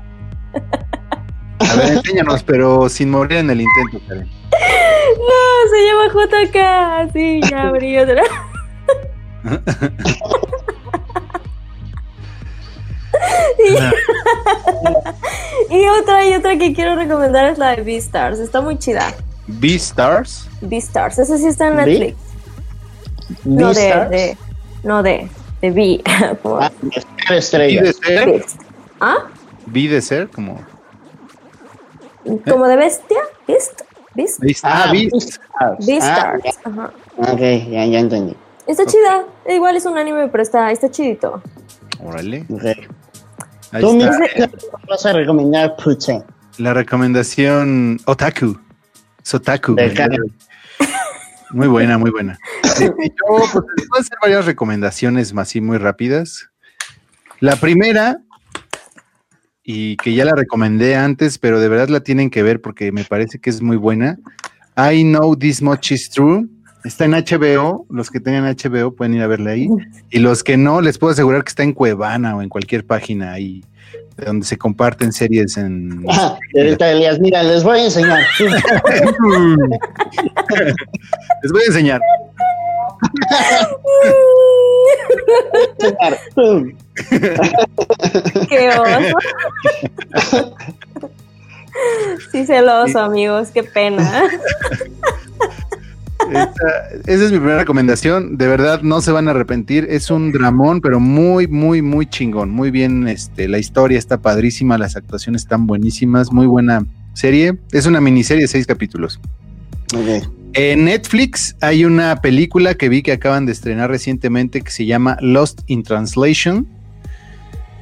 A 1.61 1.75
ver, 1.77 1.93
enséñanos, 1.95 2.43
pero 2.43 2.89
sin 2.89 3.11
morir 3.11 3.39
en 3.39 3.51
el 3.51 3.61
intento, 3.63 4.01
Karen. 4.09 4.29
No, 5.19 5.41
se 5.71 5.79
llama 5.87 6.07
JK. 7.07 7.13
Sí, 7.13 7.41
ya 7.51 7.63
abrí 7.69 7.99
otra. 7.99 8.23
Y 15.71 15.87
otra 15.87 16.27
y 16.27 16.35
otra 16.35 16.57
que 16.59 16.73
quiero 16.75 16.95
recomendar 16.97 17.47
es 17.47 17.59
la 17.59 17.75
de 17.75 17.83
Beastars. 17.83 18.39
Está 18.39 18.61
muy 18.61 18.79
chida. 18.79 19.13
Beastars. 19.47 20.49
Beastars. 20.61 21.19
Esa 21.19 21.37
sí 21.39 21.47
está 21.47 21.69
en 21.69 21.77
¿Bee? 21.77 21.87
Netflix. 21.87 22.17
No 23.45 23.73
de, 23.73 23.81
Beastars. 23.83 24.11
de. 24.11 24.37
No 24.83 25.03
de. 25.03 25.29
De 25.61 25.71
B. 25.71 26.03
Como 26.43 26.57
Ah, 26.61 26.71
de 27.29 27.37
Estrellas. 27.39 27.97
ser, 28.05 28.27
Beast. 28.31 28.61
¿Ah? 29.01 29.17
vi 29.67 29.89
de 29.89 30.03
ser, 30.03 30.29
como. 30.29 30.61
¿Como 32.49 32.67
de 32.67 32.77
bestia? 32.77 33.21
¿Beast? 33.47 33.83
¿Beast? 34.15 34.41
Beast- 34.41 34.61
Ah, 34.65 34.85
Ah, 34.87 34.93
Beast. 34.93 35.13
Beastars. 35.13 35.87
Beastars. 35.87 36.59
Ah, 36.65 36.71
Ajá. 36.71 37.33
ok, 37.33 37.41
ya, 37.71 37.87
ya 37.87 37.99
entendí. 37.99 38.37
Está 38.67 38.85
chida. 38.87 39.25
Igual 39.49 39.77
es 39.77 39.87
un 39.87 39.97
anime, 39.99 40.29
pero 40.29 40.43
está, 40.43 40.71
está 40.71 40.91
chidito. 40.91 41.43
Órale. 42.05 42.45
Ok. 42.51 42.63
Tú 43.81 43.95
mismo 43.95 44.13
vas 44.89 45.07
a 45.07 45.13
recomendar 45.13 45.77
Puche. 45.77 46.23
La 46.59 46.75
recomendación 46.75 47.99
Otaku. 48.05 48.59
Sotaku. 49.23 49.75
De 49.75 49.89
¿verdad? 49.89 50.11
Karen. 50.11 50.33
Muy 51.51 51.69
buena, 51.69 51.99
muy 51.99 52.11
buena. 52.11 52.39
Sí, 52.77 52.85
yo 52.85 52.93
pues, 53.27 53.51
puedo 53.51 54.01
hacer 54.01 54.19
varias 54.21 54.45
recomendaciones 54.45 55.33
así 55.37 55.61
muy 55.61 55.79
rápidas. 55.79 56.51
La 57.39 57.57
primera, 57.57 58.19
y 59.63 59.97
que 59.97 60.15
ya 60.15 60.25
la 60.25 60.35
recomendé 60.35 60.97
antes, 60.97 61.39
pero 61.39 61.61
de 61.61 61.69
verdad 61.69 61.89
la 61.89 62.01
tienen 62.01 62.31
que 62.31 62.43
ver 62.43 62.61
porque 62.61 62.91
me 62.91 63.05
parece 63.05 63.39
que 63.39 63.51
es 63.51 63.63
muy 63.63 63.77
buena. 63.77 64.19
I 64.77 65.03
Know 65.05 65.37
This 65.37 65.63
Much 65.63 65.93
Is 65.93 66.11
True. 66.11 66.49
Está 66.85 67.07
en 67.07 67.13
HBO. 67.13 67.87
Los 67.89 68.11
que 68.11 68.21
tengan 68.21 68.45
HBO 68.45 68.95
pueden 68.95 69.15
ir 69.15 69.23
a 69.23 69.27
verla 69.27 69.53
ahí. 69.53 69.69
Y 70.11 70.19
los 70.19 70.45
que 70.45 70.57
no, 70.57 70.81
les 70.81 70.99
puedo 70.99 71.13
asegurar 71.13 71.43
que 71.43 71.49
está 71.49 71.63
en 71.63 71.73
Cuevana 71.73 72.37
o 72.37 72.43
en 72.43 72.49
cualquier 72.49 72.85
página 72.85 73.33
ahí 73.33 73.65
de 74.17 74.27
donde 74.27 74.47
se 74.47 74.57
comparten 74.57 75.13
series 75.13 75.57
en. 75.57 76.05
Ah, 76.09 76.39
Elías, 76.53 77.19
mira, 77.19 77.43
les 77.43 77.65
voy 77.65 77.81
a 77.81 77.85
enseñar. 77.85 78.21
Les 81.43 81.53
voy 81.53 81.63
a 81.63 81.67
enseñar. 81.67 82.01
Qué 88.49 88.71
oso. 88.71 89.19
Sí, 92.31 92.47
celoso, 92.47 93.01
amigos. 93.01 93.49
Qué 93.53 93.65
pena. 93.65 94.25
Esta- 96.33 96.89
esa 97.13 97.25
es 97.25 97.33
mi 97.33 97.39
primera 97.39 97.59
recomendación. 97.59 98.37
De 98.39 98.47
verdad, 98.49 98.83
no 98.83 99.01
se 99.01 99.13
van 99.13 99.29
a 99.29 99.33
arrepentir. 99.33 99.87
Es 99.91 100.11
un 100.11 100.33
dramón, 100.33 100.81
pero 100.81 101.01
muy, 101.01 101.47
muy, 101.47 101.83
muy 101.83 102.07
chingón. 102.07 102.51
Muy 102.51 102.71
bien, 102.71 103.07
este, 103.09 103.49
la 103.49 103.59
historia 103.59 103.99
está 103.99 104.19
padrísima, 104.21 104.79
las 104.79 104.97
actuaciones 104.97 105.43
están 105.43 105.67
buenísimas, 105.67 106.33
muy 106.33 106.47
buena 106.47 106.85
serie. 107.15 107.59
Es 107.73 107.87
una 107.87 108.01
miniserie 108.01 108.43
de 108.43 108.49
seis 108.49 108.67
capítulos. 108.67 109.21
En 110.55 110.85
Netflix 110.85 111.57
hay 111.61 111.85
una 111.85 112.17
película 112.21 112.75
que 112.75 112.89
vi 112.89 113.03
que 113.03 113.13
acaban 113.13 113.45
de 113.47 113.53
estrenar 113.53 113.91
recientemente 113.91 114.63
que 114.63 114.71
se 114.71 114.87
llama 114.87 115.17
Lost 115.21 115.61
in 115.67 115.83
Translation. 115.83 116.67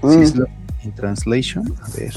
Sí, 0.03 0.07
Mm, 0.09 0.23
es 0.23 0.37
Lost 0.37 0.51
in 0.85 0.93
Translation. 0.95 1.75
A 1.83 1.89
ver. 1.99 2.13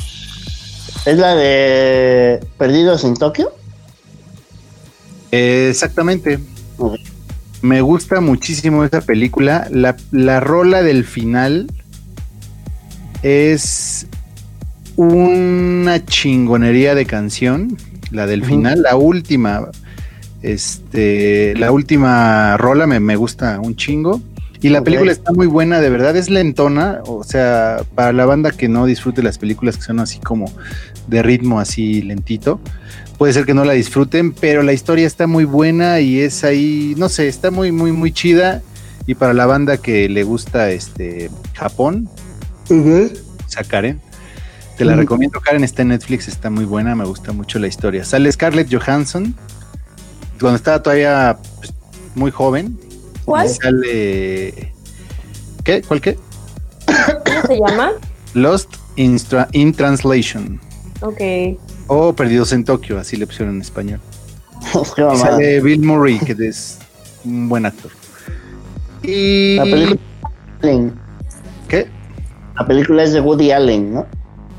¿Es 1.05 1.17
la 1.17 1.36
de 1.36 2.39
Perdidos 2.57 3.03
en 3.03 3.13
Tokio? 3.15 3.51
Eh, 5.36 5.68
exactamente. 5.70 6.40
Me 7.62 7.82
gusta 7.82 8.22
muchísimo 8.22 8.86
esa 8.86 9.02
película. 9.02 9.68
La, 9.70 9.98
la 10.12 10.40
rola 10.40 10.82
del 10.82 11.04
final 11.04 11.68
es 13.22 14.08
una 14.96 16.06
chingonería 16.06 16.96
de 16.96 17.06
canción. 17.06 17.76
La 18.12 18.28
del 18.28 18.46
final, 18.46 18.84
la 18.84 18.96
última. 18.96 19.68
Este, 20.42 21.54
la 21.58 21.72
última 21.72 22.56
rola 22.56 22.88
me, 22.88 23.02
me 23.02 23.18
gusta 23.18 23.60
un 23.60 23.76
chingo. 23.76 24.22
Y 24.62 24.70
la 24.70 24.84
película 24.84 25.12
está 25.12 25.34
muy 25.34 25.48
buena, 25.48 25.82
de 25.82 25.90
verdad, 25.90 26.16
es 26.16 26.30
lentona. 26.30 27.02
O 27.08 27.24
sea, 27.26 27.84
para 27.94 28.14
la 28.14 28.26
banda 28.26 28.52
que 28.52 28.70
no 28.70 28.86
disfrute 28.86 29.22
las 29.22 29.38
películas 29.38 29.76
que 29.76 29.84
son 29.84 30.00
así 30.00 30.20
como 30.20 30.50
de 31.08 31.22
ritmo 31.22 31.60
así 31.60 32.02
lentito, 32.02 32.60
puede 33.18 33.34
ser 33.34 33.45
que 33.45 33.53
no 33.53 33.66
la 33.66 33.74
disfruten, 33.74 34.34
pero 34.34 34.63
la 34.63 34.74
historia 34.74 35.07
está 35.07 35.28
muy 35.28 35.45
buena 35.45 35.99
y 35.99 36.20
es 36.20 36.43
ahí, 36.43 36.95
no 36.97 37.09
sé, 37.09 37.28
está 37.28 37.51
muy, 37.51 37.72
muy, 37.72 37.91
muy 37.91 38.11
chida. 38.11 38.61
Y 39.07 39.16
para 39.16 39.34
la 39.34 39.45
banda 39.45 39.78
que 39.78 40.09
le 40.09 40.24
gusta 40.24 40.72
este 40.72 41.30
Japón, 41.53 42.09
o 42.70 43.49
sea, 43.49 43.63
Karen, 43.63 44.01
te 44.78 44.86
la 44.86 44.95
recomiendo. 44.95 45.39
Karen 45.39 45.63
está 45.63 45.84
en 45.84 45.89
Netflix, 45.89 46.28
está 46.28 46.49
muy 46.49 46.66
buena, 46.66 46.95
me 46.95 47.05
gusta 47.05 47.32
mucho 47.32 47.59
la 47.59 47.68
historia. 47.68 48.03
Sale 48.03 48.32
Scarlett 48.32 48.74
Johansson, 48.74 49.36
cuando 50.39 50.55
estaba 50.55 50.82
todavía 50.82 51.38
pues, 51.59 51.72
muy 52.16 52.32
joven, 52.32 52.80
¿Cuál? 53.26 53.49
Sale. 53.49 54.74
¿Qué? 55.63 55.82
¿Cuál 55.88 56.01
qué? 56.01 56.18
¿Cómo 57.26 57.41
se 57.47 57.59
llama? 57.59 57.91
Lost 58.36 58.76
in, 58.97 59.18
Tra- 59.18 59.49
in 59.51 59.74
Translation. 59.74 60.59
Ok. 61.02 61.22
O 61.88 62.14
Perdidos 62.14 62.52
en 62.54 62.64
Tokio, 62.64 63.00
así 63.00 63.16
le 63.18 63.28
pusieron 63.28 63.56
en 63.56 63.62
español. 63.62 64.00
Qué 64.96 65.02
Y 65.14 65.18
sale 65.18 65.62
Bill 65.62 65.82
Murray, 65.84 66.20
que 66.20 66.36
es 66.48 66.80
un 67.24 67.48
buen 67.50 67.66
actor. 67.66 67.91
Y. 69.04 69.56
La 69.58 69.64
película, 69.64 70.00
Allen. 70.62 70.93
¿Qué? 71.68 71.88
la 72.58 72.66
película 72.66 73.04
es 73.04 73.12
de 73.14 73.20
Woody 73.22 73.52
Allen, 73.52 73.93
¿no? 73.93 74.06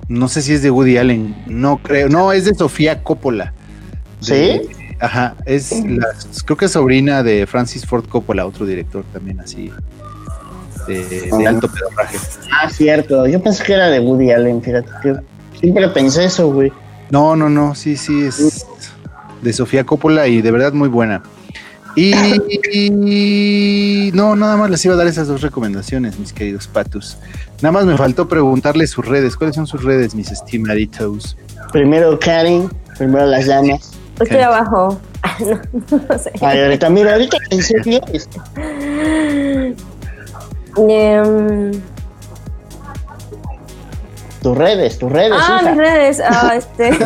No 0.08 0.28
sé 0.28 0.42
si 0.42 0.52
es 0.52 0.62
de 0.62 0.70
Woody 0.70 0.98
Allen. 0.98 1.34
No 1.46 1.78
creo. 1.78 2.08
No, 2.08 2.30
es 2.32 2.44
de 2.44 2.54
Sofía 2.54 3.02
Coppola. 3.02 3.52
De- 4.26 4.62
¿Sí? 4.68 4.68
Ajá, 5.00 5.34
es 5.44 5.72
la, 5.84 6.06
creo 6.46 6.56
que 6.56 6.64
es 6.66 6.70
sobrina 6.72 7.22
de 7.22 7.46
Francis 7.46 7.84
Ford 7.84 8.06
Coppola, 8.08 8.46
otro 8.46 8.64
director 8.64 9.04
también 9.12 9.40
así 9.40 9.70
de, 10.86 11.04
de 11.04 11.46
Ah. 11.46 11.50
alto 11.50 11.68
pedorraje. 11.70 12.16
Ah, 12.50 12.70
cierto. 12.70 13.26
Yo 13.26 13.42
pensé 13.42 13.62
que 13.64 13.74
era 13.74 13.88
de 13.90 14.00
Woody 14.00 14.30
Allen, 14.30 14.62
fíjate. 14.62 14.88
que 15.02 15.16
siempre 15.60 15.88
pensé 15.88 16.24
eso, 16.24 16.52
güey. 16.52 16.72
No, 17.10 17.36
no, 17.36 17.48
no, 17.48 17.74
sí, 17.74 17.96
sí, 17.96 18.24
es 18.24 18.66
de 19.42 19.52
Sofía 19.52 19.84
Coppola 19.84 20.26
y 20.26 20.42
de 20.42 20.50
verdad 20.50 20.72
muy 20.72 20.88
buena. 20.88 21.22
Y, 21.94 22.12
y 22.72 24.10
no, 24.12 24.36
nada 24.36 24.56
más 24.58 24.68
les 24.68 24.84
iba 24.84 24.94
a 24.94 24.98
dar 24.98 25.06
esas 25.06 25.28
dos 25.28 25.40
recomendaciones, 25.40 26.18
mis 26.18 26.32
queridos 26.34 26.66
patus. 26.66 27.16
Nada 27.62 27.72
más 27.72 27.86
me 27.86 27.96
faltó 27.96 28.28
preguntarles 28.28 28.90
sus 28.90 29.06
redes. 29.06 29.34
¿Cuáles 29.34 29.56
son 29.56 29.66
sus 29.66 29.82
redes, 29.82 30.14
mis 30.14 30.30
estimaditos? 30.30 31.38
Primero 31.72 32.18
Karen, 32.18 32.68
primero 32.98 33.24
las 33.26 33.46
llamas. 33.46 33.92
Estoy 34.20 34.40
abajo. 34.40 35.00
Ah, 35.22 35.36
no, 35.40 35.58
no 35.90 36.18
sé. 36.18 36.32
Ay, 36.42 36.60
ahorita, 36.60 36.90
mira, 36.90 37.12
ahorita 37.12 37.38
pensé 37.48 37.74
que 37.82 38.00
tus 44.46 44.56
redes, 44.56 44.96
tus 44.96 45.10
redes, 45.10 45.32
ah, 45.34 45.58
hija. 45.60 45.70
mis 45.70 45.76
redes. 45.76 46.22
Ah, 46.24 46.54
este. 46.56 46.96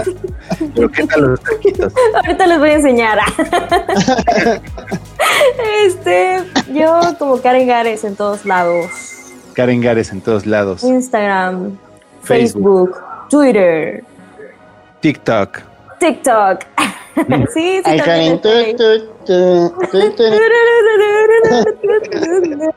Pero 0.74 0.90
¿qué 0.90 1.06
tal 1.06 1.22
los 1.22 1.40
taquitos? 1.40 1.90
Ahorita 2.14 2.46
les 2.46 2.58
voy 2.58 2.68
a 2.68 2.74
enseñar. 2.74 3.18
este, 5.86 6.42
yo 6.70 7.00
como 7.18 7.40
Karen 7.40 7.66
Gares 7.66 8.04
en 8.04 8.14
todos 8.14 8.44
lados. 8.44 8.90
Karen 9.54 9.80
Gares 9.80 10.12
en 10.12 10.20
todos 10.20 10.44
lados. 10.44 10.84
Instagram, 10.84 11.78
Facebook. 12.22 12.90
Facebook, 12.92 13.02
Twitter, 13.30 14.04
TikTok. 15.00 15.60
TikTok. 15.98 16.60
sí, 17.54 17.78
sí, 17.78 17.82
Ay, 17.86 18.00
Karen. 18.00 18.40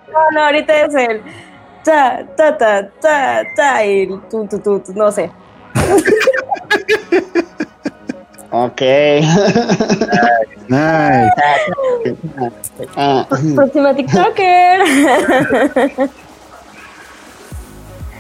No, 0.07 0.32
no, 0.32 0.41
ahorita 0.41 0.86
es 0.86 0.95
el 0.95 1.22
ta, 1.84 2.25
ta, 2.36 2.57
ta, 2.57 2.89
ta, 3.01 3.43
ta, 3.55 3.86
y 3.86 4.03
el 4.03 4.21
tu, 4.29 4.47
tu, 4.47 4.59
tu, 4.59 4.79
tu, 4.79 4.93
no 4.93 5.11
sé. 5.11 5.29
Ok. 8.51 8.81
Nice. 10.69 11.31
Ah, 12.95 13.27
Próxima 13.55 13.93
TikToker. 13.95 14.81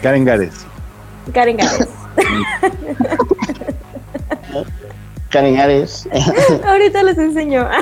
Karen 0.01 0.25
Gares. 0.25 0.65
Karen 1.33 1.57
Gares. 1.57 1.87
Karen 5.29 5.59
Ares. 5.59 6.07
Ahorita 6.65 7.03
les 7.03 7.17
enseño. 7.17 7.67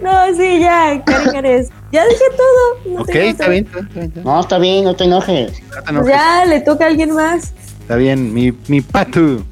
No, 0.00 0.34
sí, 0.34 0.60
ya, 0.60 1.02
Karen 1.04 1.32
Gares. 1.34 1.68
Ya 1.92 2.04
dije 2.06 2.24
todo. 2.36 2.94
No 2.94 3.02
ok, 3.02 3.08
está 3.14 3.48
bien. 3.48 3.64
Está 3.66 3.80
bien, 3.80 3.86
está 3.86 4.00
bien. 4.00 4.12
No, 4.24 4.40
está 4.40 4.58
bien, 4.58 4.84
no 4.84 4.94
te 4.94 5.04
enojes. 5.04 5.52
No 5.62 5.68
te 5.68 5.80
Pues 5.82 5.88
enojes. 5.90 6.12
ya, 6.14 6.44
le 6.46 6.60
toca 6.60 6.84
a 6.84 6.88
alguien 6.88 7.10
más. 7.12 7.52
Está 7.82 7.96
bien, 7.96 8.32
mi, 8.32 8.52
mi 8.68 8.80
patu. 8.80 9.42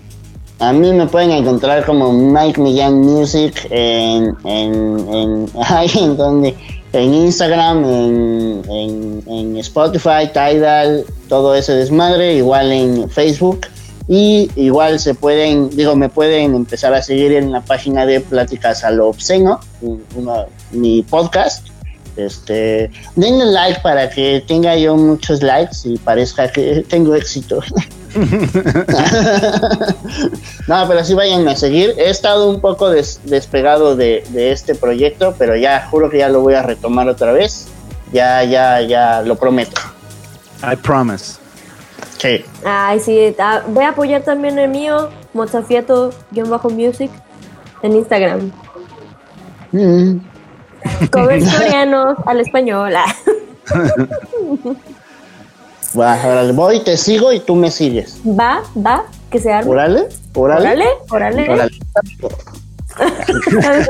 A 0.60 0.72
mí 0.72 0.92
me 0.92 1.06
pueden 1.06 1.30
encontrar 1.30 1.84
como 1.84 2.12
Mike 2.12 2.60
Millán 2.60 3.00
Music 3.00 3.66
en, 3.70 4.36
en, 4.44 5.08
en, 5.14 5.46
ay, 5.64 5.88
en 5.94 6.16
donde, 6.16 6.56
en 6.92 7.14
Instagram, 7.14 7.84
en, 7.84 8.62
en, 8.68 9.22
en 9.28 9.56
Spotify, 9.58 10.28
Tidal, 10.32 11.04
todo 11.28 11.54
ese 11.54 11.72
desmadre, 11.74 12.34
igual 12.34 12.72
en 12.72 13.08
Facebook. 13.10 13.60
Y 14.10 14.50
igual 14.56 14.98
se 14.98 15.14
pueden, 15.14 15.68
digo, 15.70 15.94
me 15.94 16.08
pueden 16.08 16.54
empezar 16.54 16.94
a 16.94 17.02
seguir 17.02 17.32
en 17.34 17.52
la 17.52 17.60
página 17.60 18.06
de 18.06 18.20
Pláticas 18.20 18.82
a 18.82 18.90
lo 18.90 19.08
Obsceno, 19.08 19.60
mi 20.72 21.02
podcast. 21.02 21.66
Este, 22.18 22.90
denle 23.14 23.46
like 23.46 23.80
para 23.80 24.10
que 24.10 24.42
tenga 24.46 24.76
yo 24.76 24.96
muchos 24.96 25.40
likes 25.42 25.76
y 25.84 25.96
parezca 25.98 26.50
que 26.50 26.84
tengo 26.88 27.14
éxito. 27.14 27.60
no, 30.66 30.88
pero 30.88 31.04
sí 31.04 31.14
vayan 31.14 31.46
a 31.48 31.54
seguir. 31.56 31.94
He 31.96 32.10
estado 32.10 32.50
un 32.50 32.60
poco 32.60 32.90
des- 32.90 33.20
despegado 33.24 33.94
de, 33.96 34.24
de 34.30 34.50
este 34.52 34.74
proyecto, 34.74 35.34
pero 35.38 35.56
ya 35.56 35.86
juro 35.90 36.10
que 36.10 36.18
ya 36.18 36.28
lo 36.28 36.40
voy 36.40 36.54
a 36.54 36.62
retomar 36.62 37.08
otra 37.08 37.32
vez. 37.32 37.68
Ya, 38.12 38.42
ya, 38.42 38.80
ya, 38.80 39.22
lo 39.22 39.36
prometo. 39.36 39.80
I 40.62 40.74
promise. 40.76 41.36
Sí. 42.18 42.44
Ay, 42.64 42.98
sí, 43.00 43.34
ah, 43.38 43.62
voy 43.68 43.84
a 43.84 43.90
apoyar 43.90 44.22
también 44.22 44.58
el 44.58 44.70
mío, 44.70 45.10
Mozafieto-music, 45.34 47.10
en 47.82 47.96
Instagram. 47.96 48.50
Mm. 49.70 50.16
Covers 51.10 51.44
coreanos 51.52 52.16
al 52.26 52.40
español. 52.40 52.94
ah. 52.96 53.14
Voy, 56.54 56.84
te 56.84 56.96
sigo 56.96 57.32
y 57.32 57.40
tú 57.40 57.54
me 57.54 57.70
sigues. 57.70 58.20
Va, 58.24 58.62
va, 58.76 59.04
que 59.30 59.38
se 59.40 59.52
arme. 59.52 59.70
Órale, 59.70 60.08
órale. 60.34 60.86
Órale, 61.10 61.48
órale. 61.48 61.48
Órale. 61.50 61.78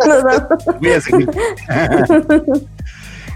Nos 0.07 0.22
vamos. 0.24 0.49
Voy 0.80 0.93
a 0.93 1.01
seguir. 1.01 1.30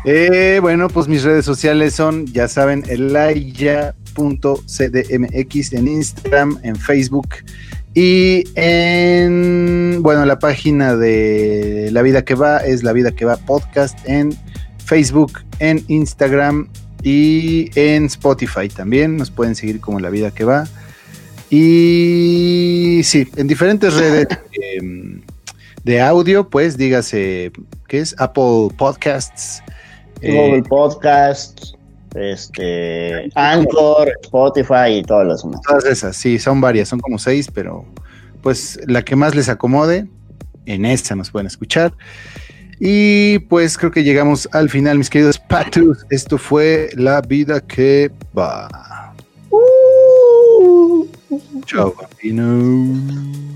Eh, 0.05 0.59
bueno, 0.61 0.89
pues 0.89 1.07
mis 1.07 1.23
redes 1.23 1.45
sociales 1.45 1.95
son, 1.95 2.27
ya 2.27 2.49
saben, 2.49 2.83
elaya.cdmx 2.89 3.95
en 5.73 5.87
Instagram, 5.87 6.59
en 6.65 6.75
Facebook 6.75 7.29
y 7.95 8.45
en, 8.55 9.99
bueno, 10.03 10.25
la 10.25 10.39
página 10.39 10.97
de 10.97 11.91
La 11.93 12.03
Vida 12.03 12.25
que 12.25 12.35
Va 12.35 12.59
es 12.59 12.83
La 12.83 12.93
Vida 12.93 13.13
que 13.13 13.25
Va 13.25 13.37
Podcast 13.37 13.99
en 14.09 14.35
Facebook, 14.79 15.41
en 15.59 15.85
Instagram 15.89 16.69
y 17.03 17.71
en 17.79 18.07
Spotify 18.07 18.69
también. 18.69 19.17
Nos 19.17 19.31
pueden 19.31 19.55
seguir 19.55 19.81
como 19.81 20.01
La 20.01 20.09
Vida 20.09 20.31
que 20.31 20.45
Va. 20.45 20.67
Y 21.51 23.03
sí, 23.05 23.29
en 23.37 23.47
diferentes 23.47 23.93
redes 23.93 24.27
de 25.85 26.01
audio, 26.01 26.49
pues 26.49 26.79
dígase, 26.79 27.53
¿qué 27.89 27.99
es? 27.99 28.15
Apple 28.19 28.69
Podcasts. 28.79 29.63
eh, 30.23 30.33
Google 30.35 30.63
Podcast, 30.63 31.75
este, 32.15 33.31
Anchor, 33.35 34.13
Spotify 34.23 34.99
y 34.99 35.03
todos 35.03 35.27
los 35.27 35.43
demás. 35.43 35.61
todas 35.67 35.85
esas, 35.85 36.17
sí, 36.17 36.39
son 36.39 36.61
varias, 36.61 36.89
son 36.89 37.01
como 37.01 37.19
seis, 37.19 37.49
pero 37.53 37.85
pues 38.43 38.79
la 38.87 39.03
que 39.03 39.17
más 39.17 39.35
les 39.35 39.49
acomode, 39.49 40.07
en 40.67 40.85
esta 40.85 41.15
nos 41.15 41.31
pueden 41.31 41.47
escuchar. 41.47 41.93
Y 42.81 43.39
pues 43.41 43.79
creo 43.79 43.93
que 43.93 44.03
llegamos 44.03 44.49
al 44.53 44.69
final, 44.69 44.99
mis 44.99 45.09
queridos 45.09 45.39
patus. 45.39 46.05
Esto 46.11 46.37
fue 46.37 46.91
La 46.97 47.21
Vida 47.21 47.61
que 47.61 48.11
Va. 48.37 49.15
Chao, 51.65 51.95
bambino. 51.95 53.52